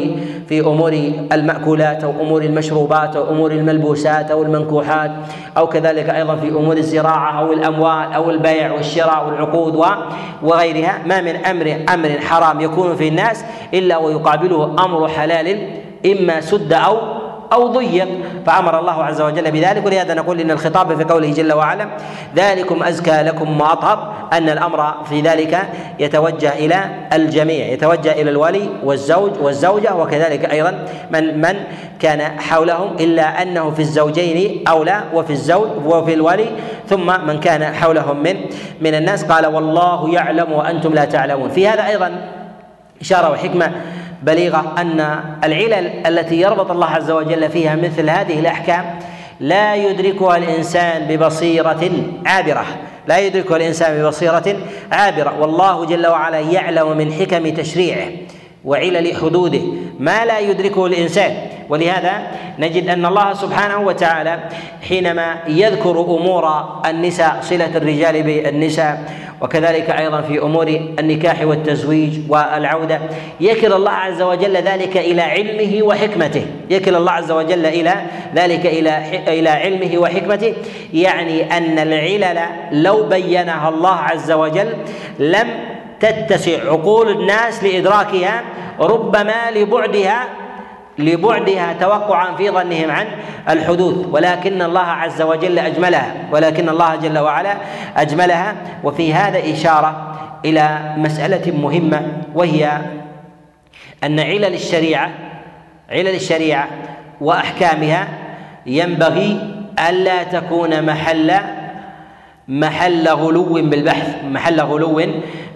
في 0.48 0.60
أمور 0.60 0.92
المأكولات 1.32 2.04
أو 2.04 2.10
أمور 2.10 2.42
المشروبات 2.42 3.16
أو 3.16 3.30
أمور 3.30 3.52
الملبوسات 3.52 4.30
أو 4.30 4.42
المنكوحات 4.42 5.10
أو 5.56 5.66
كذلك 5.66 6.10
أيضا 6.10 6.36
في 6.36 6.48
أمور 6.48 6.76
الزراعة 6.76 7.40
أو 7.40 7.52
الأموال 7.52 8.12
أو 8.12 8.30
البيع 8.30 8.72
والشراء 8.72 9.26
والعقود 9.26 9.84
وغيرها. 10.42 10.98
ما 11.06 11.20
من 11.20 11.36
أمر 11.36 11.76
أمر 11.94 12.08
حرام 12.20 12.60
يكون 12.60 12.96
في 12.96 13.08
الناس 13.08 13.44
إلا 13.74 13.96
ويقابله 13.96 14.84
أمر 14.84 15.08
حلال 15.08 15.68
إما 16.06 16.40
سد 16.40 16.72
أو 16.72 17.17
أو 17.52 17.66
ضيق. 17.66 18.08
فأمر 18.46 18.78
الله 18.78 19.04
عز 19.04 19.20
وجل 19.20 19.50
بذلك. 19.50 19.86
ولهذا 19.86 20.14
نقول 20.14 20.40
إن 20.40 20.50
الخطاب 20.50 20.96
في 20.96 21.04
قوله 21.04 21.32
جل 21.32 21.52
وعلا 21.52 21.88
ذلكم 22.36 22.82
أزكى 22.82 23.22
لكم 23.22 23.60
وأطهر 23.60 24.12
أن 24.32 24.48
الأمر 24.48 24.94
في 25.04 25.20
ذلك 25.20 25.68
يتوجه 25.98 26.52
إلى 26.52 26.84
الجميع 27.12 27.66
يتوجه 27.66 28.12
إلى 28.12 28.30
الولي 28.30 28.68
والزوج 28.84 29.30
والزوجة 29.40 29.94
وكذلك 29.94 30.52
أيضا 30.52 30.86
من 31.10 31.40
من 31.40 31.56
كان 32.00 32.40
حولهم 32.40 32.96
إلا 33.00 33.42
أنه 33.42 33.70
في 33.70 33.80
الزوجين 33.80 34.64
أولى 34.68 35.00
وفي 35.14 35.32
الزوج 35.32 35.68
وفي 35.86 36.14
الولي 36.14 36.46
ثم 36.88 37.26
من 37.26 37.40
كان 37.40 37.74
حولهم 37.74 38.22
من 38.22 38.36
من 38.80 38.94
الناس. 38.94 39.24
قال 39.24 39.46
والله 39.46 40.10
يعلم 40.14 40.52
وأنتم 40.52 40.94
لا 40.94 41.04
تعلمون. 41.04 41.48
في 41.50 41.68
هذا 41.68 41.86
أيضا 41.86 42.20
إشارة 43.00 43.30
وحكمة 43.30 43.70
بليغة 44.22 44.74
أن 44.78 45.20
العلل 45.44 46.06
التي 46.06 46.40
يربط 46.40 46.70
الله 46.70 46.86
عز 46.86 47.10
وجل 47.10 47.50
فيها 47.50 47.76
مثل 47.76 48.10
هذه 48.10 48.40
الأحكام 48.40 48.98
لا 49.40 49.74
يدركها 49.74 50.36
الإنسان 50.36 51.06
ببصيرة 51.08 51.90
عابرة. 52.26 52.64
لا 53.08 53.18
يدركها 53.18 53.56
الإنسان 53.56 54.02
ببصيرة 54.02 54.56
عابرة. 54.92 55.40
والله 55.40 55.86
جل 55.86 56.06
وعلا 56.06 56.38
يعلم 56.38 56.96
من 56.98 57.12
حكم 57.12 57.48
تشريعه 57.48 58.08
وعلل 58.64 59.16
حدوده. 59.16 59.62
ما 59.98 60.24
لا 60.24 60.38
يدركه 60.38 60.86
الإنسان 60.86 61.36
ولهذا 61.68 62.22
نجد 62.58 62.88
أن 62.88 63.06
الله 63.06 63.34
سبحانه 63.34 63.80
وتعالى 63.80 64.38
حينما 64.88 65.36
يذكر 65.48 66.00
أمور 66.00 66.64
النساء 66.86 67.38
صلة 67.42 67.76
الرجال 67.76 68.22
بالنساء 68.22 69.02
وكذلك 69.40 69.90
أيضا 69.90 70.20
في 70.20 70.42
أمور 70.42 70.68
النكاح 70.98 71.42
والتزويج 71.42 72.18
والعودة 72.28 73.00
يكل 73.40 73.72
الله 73.72 73.90
عز 73.90 74.22
وجل 74.22 74.56
ذلك 74.56 74.96
إلى 74.96 75.22
علمه 75.22 75.82
وحكمته. 75.82 76.46
يكل 76.70 76.94
الله 76.94 77.12
عز 77.12 77.30
وجل 77.30 77.66
إلى 77.66 77.94
ذلك 78.34 78.66
إلى 78.66 79.22
إلى 79.28 79.48
علمه 79.48 79.98
وحكمته. 79.98 80.54
يعني 80.94 81.56
أن 81.56 81.78
العلل 81.78 82.40
لو 82.72 83.02
بينها 83.08 83.68
الله 83.68 83.94
عز 83.94 84.32
وجل 84.32 84.72
لم 85.18 85.48
تتسع 86.00 86.70
عقول 86.70 87.10
الناس 87.10 87.64
لإدراكها 87.64 88.42
ربما 88.80 89.50
لبعدها 89.54 90.28
لبعدها 90.98 91.72
توقعا 91.72 92.36
في 92.36 92.50
ظنهم 92.50 92.90
عن 92.90 93.06
الحدوث 93.48 94.06
ولكن 94.10 94.62
الله 94.62 94.80
عز 94.80 95.22
وجل 95.22 95.58
أجملها 95.58 96.14
ولكن 96.32 96.68
الله 96.68 96.96
جل 96.96 97.18
وعلا 97.18 97.54
أجملها. 97.96 98.56
وفي 98.84 99.14
هذا 99.14 99.52
إشارة 99.52 100.14
إلى 100.44 100.94
مسألة 100.96 101.52
مهمة 101.52 102.06
وهي 102.34 102.78
أن 104.04 104.20
علل 104.20 104.54
الشريعة 104.54 105.10
علل 105.90 106.14
الشريعة 106.14 106.68
وأحكامها 107.20 108.08
ينبغي 108.66 109.54
ألا 109.88 110.22
تكون 110.22 110.82
محل 110.86 111.32
محل 112.48 113.08
غلو 113.08 113.52
بالبحث 113.52 114.24
محل 114.24 114.60
غلو 114.60 115.02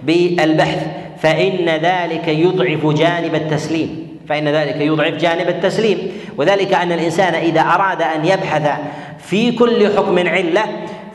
بالبحث. 0.03 0.86
فإن 1.18 1.68
ذلك 1.68 2.28
يضعف 2.28 2.86
جانب 2.86 3.34
التسليم. 3.34 4.11
فإن 4.33 4.49
ذلك 4.49 4.76
يضعف 4.76 5.14
جانب 5.14 5.49
التسليم. 5.49 6.12
وذلك 6.37 6.74
أن 6.74 6.93
الإنسان 6.93 7.35
إذا 7.35 7.61
أراد 7.61 8.03
أن 8.03 8.24
يبحث 8.24 8.70
في 9.18 9.53
كل 9.53 9.97
حكم 9.97 10.18
علة 10.18 10.62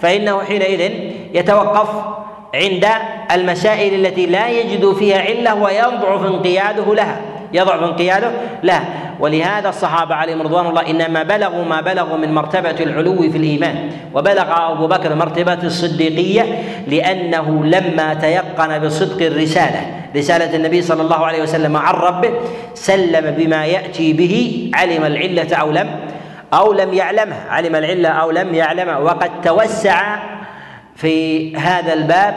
فإنه 0.01 0.43
حينئذ 0.43 0.91
يتوقف 1.33 1.89
عند 2.55 2.87
المسائل 3.31 4.05
التي 4.05 4.25
لا 4.25 4.49
يجد 4.49 4.93
فيها 4.93 5.21
علة 5.21 5.55
ويضعف 5.55 6.25
انقياده 6.25 6.95
لها. 6.95 7.21
يضعف 7.53 7.83
انقياده 7.83 8.31
له 8.63 8.83
ولهذا 9.19 9.69
الصحابة 9.69 10.15
عليهم 10.15 10.41
رضوان 10.41 10.65
الله 10.65 10.89
إنما 10.89 11.23
بلغوا 11.23 11.63
ما 11.63 11.81
بلغوا 11.81 12.17
من 12.17 12.33
مرتبة 12.33 12.75
العلو 12.79 13.21
في 13.31 13.37
الإيمان 13.37 13.89
وبلغ 14.13 14.71
أبو 14.71 14.87
بكر 14.87 15.15
مرتبة 15.15 15.63
الصديقية 15.63 16.63
لأنه 16.87 17.65
لما 17.65 18.13
تيقن 18.13 18.79
بصدق 18.79 19.25
الرسالة 19.25 19.81
رسالة 20.15 20.55
النبي 20.55 20.81
صلى 20.81 21.01
الله 21.01 21.25
عليه 21.25 21.41
وسلم 21.43 21.77
عن 21.77 21.93
ربه 21.93 22.29
سلم 22.73 23.31
بما 23.37 23.65
يأتي 23.65 24.13
به 24.13 24.71
علم 24.75 25.05
العلة 25.05 25.55
أو 25.55 25.71
لم 25.71 25.89
أو 26.53 26.73
لم 26.73 26.93
يعلمها 26.93 27.45
علم 27.49 27.75
العلة 27.75 28.09
أو 28.09 28.31
لم 28.31 28.55
يعلمها. 28.55 28.97
وقد 28.97 29.41
توسع 29.41 30.19
في 30.95 31.55
هذا 31.55 31.93
الباب 31.93 32.33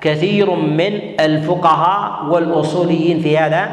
كثير 0.00 0.50
من 0.50 1.00
الفقهاء 1.20 2.24
والأصوليين 2.28 3.20
في 3.20 3.38
هذا 3.38 3.70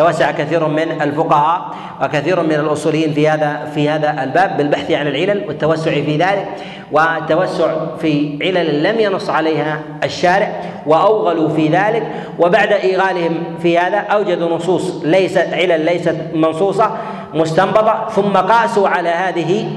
توسع 0.00 0.30
كثير 0.30 0.68
من 0.68 1.02
الفقهاء 1.02 1.74
وكثير 2.02 2.42
من 2.42 2.52
الأصوليين 2.52 3.12
في 3.14 3.28
هذا 3.28 3.70
في 3.74 3.88
هذا 3.88 4.22
الباب 4.24 4.56
بالبحث 4.56 4.90
عن 4.90 5.06
العلل 5.06 5.44
والتوسع 5.48 5.90
في 5.90 6.16
ذلك 6.16 6.48
والتوسع 6.92 7.96
في 8.00 8.38
علل 8.42 8.82
لم 8.82 9.00
ينص 9.00 9.30
عليها 9.30 9.80
الشارع 10.04 10.62
وأوغلوا 10.86 11.48
في 11.48 11.68
ذلك 11.68 12.06
وبعد 12.38 12.72
إيغالهم 12.72 13.56
في 13.62 13.78
هذا 13.78 13.98
أوجدوا 13.98 14.56
نصوص 14.56 15.02
ليست 15.04 15.48
علل 15.52 15.84
ليست 15.84 16.16
منصوصة 16.34 16.96
مستنبطة 17.34 18.08
ثم 18.08 18.36
قاسوا 18.36 18.88
على 18.88 19.08
هذه 19.08 19.70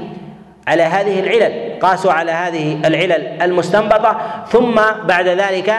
على 0.68 0.82
هذه 0.82 1.20
العلل 1.20 1.78
قاسوا 1.80 2.12
على 2.12 2.32
هذه 2.32 2.78
العلل 2.84 3.42
المستنبطة 3.42 4.16
ثم 4.48 4.80
بعد 5.08 5.28
ذلك 5.28 5.74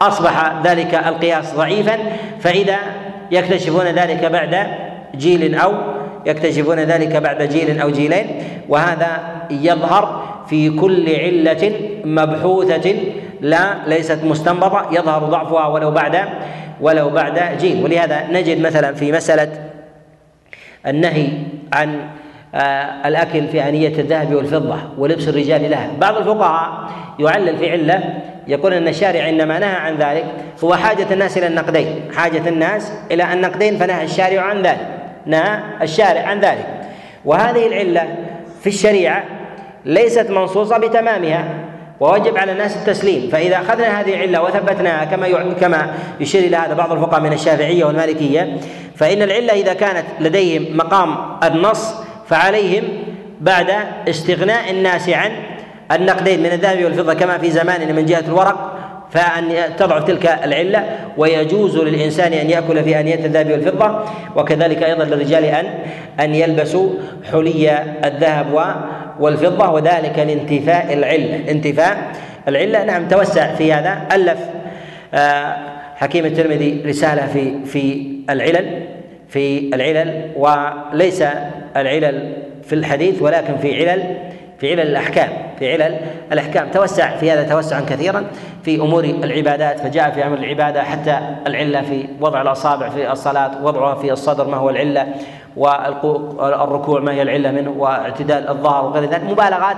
أصبح 0.00 0.52
ذلك 0.64 0.94
القياس 0.94 1.54
ضعيفا 1.54 1.98
فإذا 2.40 2.78
يكتشفون 3.30 3.86
ذلك 3.86 4.24
بعد 4.24 4.66
جيل 5.14 5.54
أو 5.54 5.72
يكتشفون 6.26 6.78
ذلك 6.78 7.16
بعد 7.16 7.42
جيل 7.42 7.80
أو 7.80 7.90
جيلين 7.90 8.26
وهذا 8.68 9.18
يظهر 9.50 10.30
في 10.48 10.70
كل 10.70 11.16
علة 11.16 11.72
مبحوثة 12.04 12.94
لا 13.40 13.74
ليست 13.86 14.24
مستنبطة 14.24 14.88
يظهر 14.92 15.24
ضعفها 15.24 15.66
ولو 15.66 15.90
بعد 15.90 16.18
ولو 16.80 17.10
بعد 17.10 17.58
جيل. 17.58 17.84
ولهذا 17.84 18.26
نجد 18.30 18.60
مثلا 18.60 18.94
في 18.94 19.12
مسألة 19.12 19.70
النهي 20.86 21.28
عن 21.72 22.00
آه، 22.54 23.08
الأكل 23.08 23.48
في 23.48 23.68
آنية 23.68 23.98
الذهب 23.98 24.34
والفضة 24.34 24.76
ولبس 24.98 25.28
الرجال 25.28 25.70
لها. 25.70 25.90
بعض 26.00 26.16
الفقهاء 26.16 26.90
يعلل 27.18 27.56
في 27.56 27.70
علة 27.70 28.02
يقول 28.50 28.74
إن 28.74 28.88
الشارع 28.88 29.28
إنما 29.28 29.58
نهى 29.58 29.76
عن 29.76 29.96
ذلك. 29.96 30.24
هو 30.64 30.74
حاجة 30.74 31.06
الناس 31.10 31.38
إلى 31.38 31.46
النقدين. 31.46 32.10
حاجة 32.16 32.48
الناس 32.48 32.92
إلى 33.10 33.32
النقدين 33.32 33.78
فنهى 33.78 34.04
الشارع 34.04 34.42
عن 34.42 34.62
ذلك. 34.62 34.88
نهى 35.26 35.60
الشارع 35.82 36.20
عن 36.20 36.40
ذلك. 36.40 36.66
وهذه 37.24 37.66
العلة 37.66 38.14
في 38.60 38.66
الشريعة 38.66 39.24
ليست 39.84 40.30
منصوصة 40.30 40.78
بتمامها. 40.78 41.44
ووجب 42.00 42.38
على 42.38 42.52
الناس 42.52 42.76
التسليم. 42.76 43.30
فإذا 43.30 43.56
أخذنا 43.56 44.00
هذه 44.00 44.14
العلة 44.14 44.42
وثبتناها 44.42 45.04
كما 45.04 45.52
كما 45.60 45.94
يشير 46.20 46.44
إلى 46.44 46.56
هذا 46.56 46.74
بعض 46.74 46.92
الفقهاء 46.92 47.20
من 47.20 47.32
الشافعية 47.32 47.84
والمالكية 47.84 48.56
فإن 48.96 49.22
العلة 49.22 49.52
إذا 49.52 49.74
كانت 49.74 50.04
لديهم 50.20 50.76
مقام 50.76 51.16
النص 51.44 51.94
فعليهم 52.28 52.84
بعد 53.40 53.70
استغناء 54.08 54.70
الناس 54.70 55.08
عن 55.08 55.30
النقدين 55.92 56.40
من 56.40 56.52
الذهب 56.52 56.84
والفضة 56.84 57.14
كما 57.14 57.38
في 57.38 57.50
زماننا 57.50 57.92
من 57.92 58.06
جهة 58.06 58.24
الورق 58.28 58.80
فأن 59.10 59.76
تضعف 59.76 60.04
تلك 60.04 60.26
العلة 60.44 60.84
ويجوز 61.16 61.76
للإنسان 61.76 62.32
أن 62.32 62.50
يأكل 62.50 62.84
في 62.84 63.00
آنية 63.00 63.26
الذهب 63.26 63.50
والفضة 63.50 64.04
وكذلك 64.36 64.82
أيضا 64.82 65.04
للرجال 65.04 65.44
أن 65.44 65.66
أن 66.20 66.34
يلبسوا 66.34 66.90
حلي 67.32 67.78
الذهب 68.04 68.76
والفضة 69.20 69.70
وذلك 69.70 70.18
لانتفاء 70.18 70.92
العلة. 70.92 71.50
انتفاء 71.50 72.12
العلة 72.48 72.84
نعم 72.84 73.08
توسع 73.08 73.54
في 73.54 73.72
هذا. 73.72 74.08
ألف. 74.12 74.38
آه، 75.14 75.56
حكيم 75.96 76.26
الترمذي 76.26 76.82
رسالة 76.86 77.26
في 77.26 77.64
في 77.64 78.06
العلل 78.30 78.82
في 79.28 79.74
العلل 79.74 80.30
وليس 80.36 81.24
العلل 81.76 82.32
في 82.62 82.72
الحديث 82.72 83.22
ولكن 83.22 83.56
في 83.62 83.90
علل. 83.90 84.16
في 84.60 84.70
علل 84.70 84.80
الأحكام 84.80 85.28
في 85.58 85.72
علل 85.72 85.96
الأحكام. 86.32 86.70
توسع 86.70 87.16
في 87.16 87.30
هذا 87.30 87.42
توسعا 87.42 87.80
كثيرا 87.80 88.26
في 88.64 88.76
أمور 88.80 89.04
العبادات 89.04 89.80
فجاء 89.80 90.10
في 90.10 90.26
أمر 90.26 90.38
العبادة 90.38 90.82
حتى 90.82 91.20
العلة 91.46 91.82
في 91.82 92.06
وضع 92.20 92.42
الأصابع 92.42 92.88
في 92.88 93.12
الصلاة 93.12 93.64
وضعها 93.64 93.94
في 93.94 94.12
الصدر 94.12 94.48
ما 94.48 94.56
هو 94.56 94.70
العلة 94.70 95.14
والركوع 95.56 97.00
ما 97.00 97.12
هي 97.12 97.22
العلة 97.22 97.50
منه 97.50 97.70
واعتدال 97.70 98.48
الظهر 98.48 98.84
وغير 98.84 99.10
ذلك. 99.10 99.24
مبالغات 99.24 99.76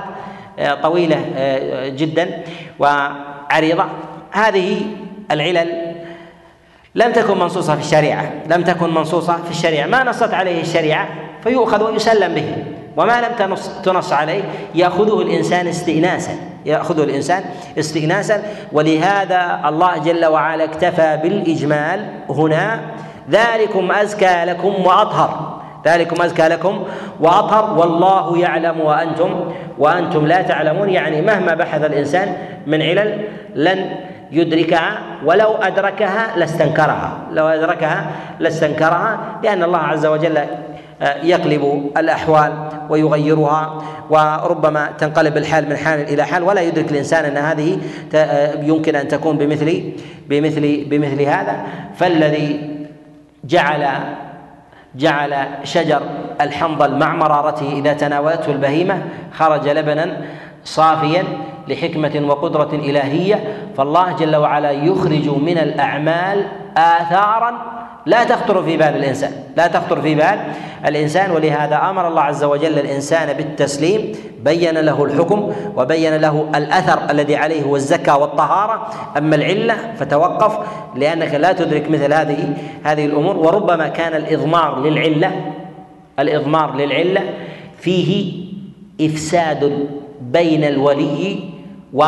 آه، 0.59 0.75
طويلة 0.75 1.25
آه، 1.37 1.89
جدا 1.89 2.43
وعريضة. 2.79 3.85
هذه 4.33 4.81
العلل 5.31 5.95
لم 6.95 7.13
تكن 7.13 7.39
منصوصة 7.39 7.75
في 7.75 7.81
الشريعة 7.81 8.33
لم 8.51 8.63
تكن 8.63 8.95
منصوصة 8.95 9.37
في 9.37 9.51
الشريعة. 9.51 9.87
ما 9.87 10.05
نصت 10.05 10.35
عليه 10.35 10.61
الشريعة 10.61 11.09
فيؤخذ 11.43 11.83
ويسلم 11.83 12.35
به. 12.35 12.72
وما 12.97 13.21
لم 13.21 13.33
تنص, 13.39 13.69
تنص 13.69 14.13
عليه 14.13 14.43
يأخذه 14.75 15.23
الإنسان 15.23 15.67
استئناسا 15.67 16.33
يأخذه 16.67 17.05
الإنسان 17.05 17.45
استئناسا. 17.79 18.43
ولهذا 18.73 19.61
الله 19.67 19.99
جل 19.99 20.27
وعلا 20.27 20.65
اكتفى 20.65 21.19
بالإجمال 21.23 22.07
هنا. 22.31 22.81
ذلكم 23.31 23.93
أزكى 23.93 24.45
لكم 24.45 24.87
وأطهر. 24.87 25.61
ذلكم 25.87 26.23
أزكى 26.23 26.49
لكم 26.49 26.85
وأطهر. 27.21 27.79
والله 27.79 28.39
يعلم 28.39 28.81
وأنتم 28.81 29.53
وأنتم 29.79 30.27
لا 30.27 30.43
تعلمون. 30.43 30.91
يعني 30.91 31.23
مهما 31.23 31.55
بحث 31.55 31.85
الإنسان 31.85 32.37
من 32.67 32.83
علل 32.83 33.25
لن 33.55 33.97
يدركها 34.33 34.99
ولو 35.25 35.55
أدركها 35.55 36.37
لاستنكرها. 36.37 37.13
لو 37.33 37.47
أدركها 37.49 38.07
لاستنكرها 38.39 39.19
لأن 39.43 39.63
الله 39.63 39.79
عز 39.79 40.07
وجل 40.07 40.39
يقلب 41.23 41.91
الأحوال 41.97 42.53
ويغيرها 42.91 43.83
وربما 44.11 44.93
تنقلب 44.99 45.37
الحال 45.37 45.69
من 45.69 45.77
حال 45.77 46.01
إلى 46.01 46.23
حال 46.23 46.43
ولا 46.43 46.61
يدرك 46.61 46.91
الإنسان 46.93 47.25
أن 47.25 47.37
هذه 47.37 47.79
يمكن 48.63 48.97
أن 48.97 49.09
تكون 49.09 49.39
بمثل 49.39 49.93
بمثل 50.29 50.85
بمثل 50.91 51.23
هذا. 51.23 51.67
فالذي 51.97 52.73
جعل 53.45 53.89
جعل 54.95 55.47
شجر 55.65 56.03
الحنظل 56.41 56.99
مع 56.99 57.15
مرارته 57.15 57.73
إذا 57.73 57.93
تناولته 57.93 58.53
البهيمة 58.53 59.03
خرج 59.33 59.69
لبنا 59.69 60.17
صافيا 60.65 61.25
لحكمة 61.69 62.23
وقدرة 62.29 62.75
إلهية 62.75 63.45
فالله 63.77 64.17
جل 64.17 64.37
وعلا 64.37 64.71
يخرج 64.71 65.29
من 65.29 65.59
الأعمال 65.59 66.47
آثارا 66.77 67.82
لا 68.07 68.25
تخطر 68.25 68.63
في 68.63 68.77
بال 68.77 68.97
الإنسان 68.97 69.33
لا 69.57 69.67
تخطر 69.67 70.01
في 70.03 70.15
بال 70.15 70.39
الإنسان 70.87 71.31
ولهذا 71.31 71.77
أمر 71.91 72.09
الله 72.09 72.23
عز 72.23 72.45
وجل 72.45 72.79
الإنسان 72.79 73.33
بالتسليم 73.33 74.13
بين 74.45 74.79
له 74.79 75.05
الحكم 75.05 75.53
وبين 75.77 76.17
له 76.17 76.49
الأثر 76.55 77.11
الذي 77.11 77.37
عليه 77.37 77.63
هو 77.63 77.77
الزكاة 77.77 78.19
والطهارة. 78.19 78.91
أما 79.19 79.37
العلة 79.37 79.77
فتوقف 79.99 80.59
لأنك 80.97 81.35
لا 81.35 81.53
تدرك 81.53 81.91
مثل 81.91 82.13
هذه 82.13 82.55
هذه 82.85 83.07
الأمور. 83.07 83.37
وربما 83.37 83.89
كان 83.89 84.15
الإضمار 84.15 84.81
للعلة 84.81 85.31
الإضمار 86.19 86.77
للعلة 86.77 87.21
فيه 87.79 88.33
إفساد 89.01 89.89
بين 90.21 90.65
الولي 90.65 91.41
و 91.95 92.05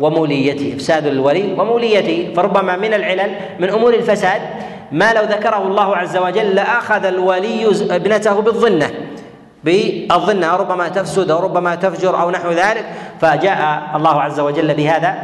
وموليته 0.00 0.74
إفساد 0.74 1.06
الولي 1.06 1.52
وموليته. 1.58 2.32
فربما 2.36 2.76
من 2.76 2.94
العلل 2.94 3.30
من 3.60 3.70
أمور 3.70 3.94
الفساد 3.94 4.40
ما 4.92 5.12
لو 5.12 5.22
ذكره 5.22 5.66
الله 5.66 5.96
عز 5.96 6.16
وجل 6.16 6.54
لأخذ 6.54 7.04
الولي 7.04 7.66
ابنته 7.90 8.40
بالظنة 8.40 8.90
بالظنة 9.64 10.56
ربما 10.56 10.88
تفسد 10.88 11.30
أو 11.30 11.40
ربما 11.40 11.74
تفجر 11.74 12.20
أو 12.20 12.30
نحو 12.30 12.50
ذلك. 12.50 12.84
فجاء 13.20 13.90
الله 13.96 14.20
عز 14.22 14.40
وجل 14.40 14.74
بهذا 14.74 15.14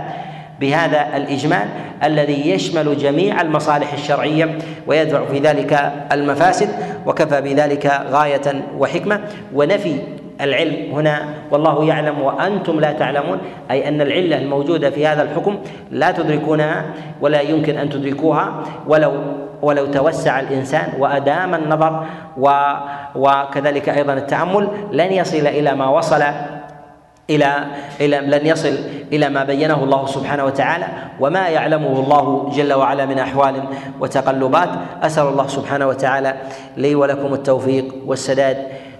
بهذا 0.60 1.16
الإجمال 1.16 1.68
الذي 2.04 2.50
يشمل 2.50 2.98
جميع 2.98 3.40
المصالح 3.40 3.92
الشرعية 3.92 4.58
ويدفع 4.86 5.24
في 5.24 5.38
ذلك 5.38 5.92
المفاسد 6.12 6.68
وكفى 7.06 7.40
بذلك 7.40 8.02
غاية 8.10 8.64
وحكمة. 8.78 9.20
ونفي 9.54 9.96
العلم 10.40 10.92
هنا 10.92 11.28
والله 11.50 11.84
يعلم 11.84 12.20
وأنتم 12.22 12.80
لا 12.80 12.92
تعلمون 12.92 13.38
أي 13.70 13.88
أن 13.88 14.00
العلة 14.00 14.38
الموجودة 14.38 14.90
في 14.90 15.06
هذا 15.06 15.22
الحكم 15.22 15.58
لا 15.90 16.10
تدركونها 16.10 16.84
ولا 17.20 17.40
يمكن 17.40 17.78
أن 17.78 17.90
تدركوها 17.90 18.64
ولو 18.86 19.12
ولو 19.62 19.86
توسع 19.86 20.40
الإنسان 20.40 20.92
وأدام 20.98 21.54
النظر 21.54 22.06
و 22.36 22.50
وكذلك 23.14 23.88
أيضا 23.88 24.12
التأمل 24.12 24.68
لن 24.92 25.12
يصل 25.12 25.36
إلى 25.46 25.74
ما 25.74 25.88
وصل 25.88 26.22
إلى 27.30 27.64
إلى 28.00 28.18
لن 28.20 28.46
يصل 28.46 28.78
إلى 29.12 29.28
ما 29.28 29.44
بينه 29.44 29.84
الله 29.84 30.06
سبحانه 30.06 30.44
وتعالى 30.44 30.86
وما 31.20 31.48
يعلمه 31.48 32.00
الله 32.00 32.50
جل 32.54 32.72
وعلا 32.72 33.06
من 33.06 33.18
أحوال 33.18 33.62
وتقلبات. 34.00 34.68
أسأل 35.02 35.26
الله 35.26 35.46
سبحانه 35.46 35.86
وتعالى 35.86 36.34
لي 36.76 36.94
ولكم 36.94 37.34
التوفيق 37.34 37.94
والسداد 38.06 38.56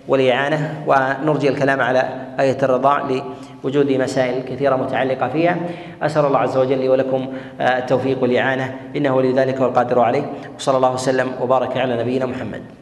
والإعانة 0.09 0.75
ونرجي 0.87 1.49
الكلام 1.49 1.81
على 1.81 2.09
آية 2.41 2.59
الرضاع 2.63 3.03
لوجود 3.65 3.93
مسائل 3.93 4.43
كثيرة 4.43 4.77
متعلقة 4.77 5.29
فيها. 5.29 5.57
أسأل 6.03 6.25
الله 6.25 6.39
عز 6.39 6.57
وجل 6.57 6.79
لي 6.79 6.89
ولكم 6.89 7.27
التوفيق 7.61 8.23
والإعانة. 8.23 8.77
إنه 8.97 9.23
لذلك 9.23 9.61
والقادر 9.61 10.01
عليه. 10.01 10.33
وصلى 10.59 10.77
الله 10.77 10.95
وسلم 10.95 11.29
وبارك 11.41 11.77
على 11.77 12.03
نبينا 12.03 12.27
محمد. 12.27 12.80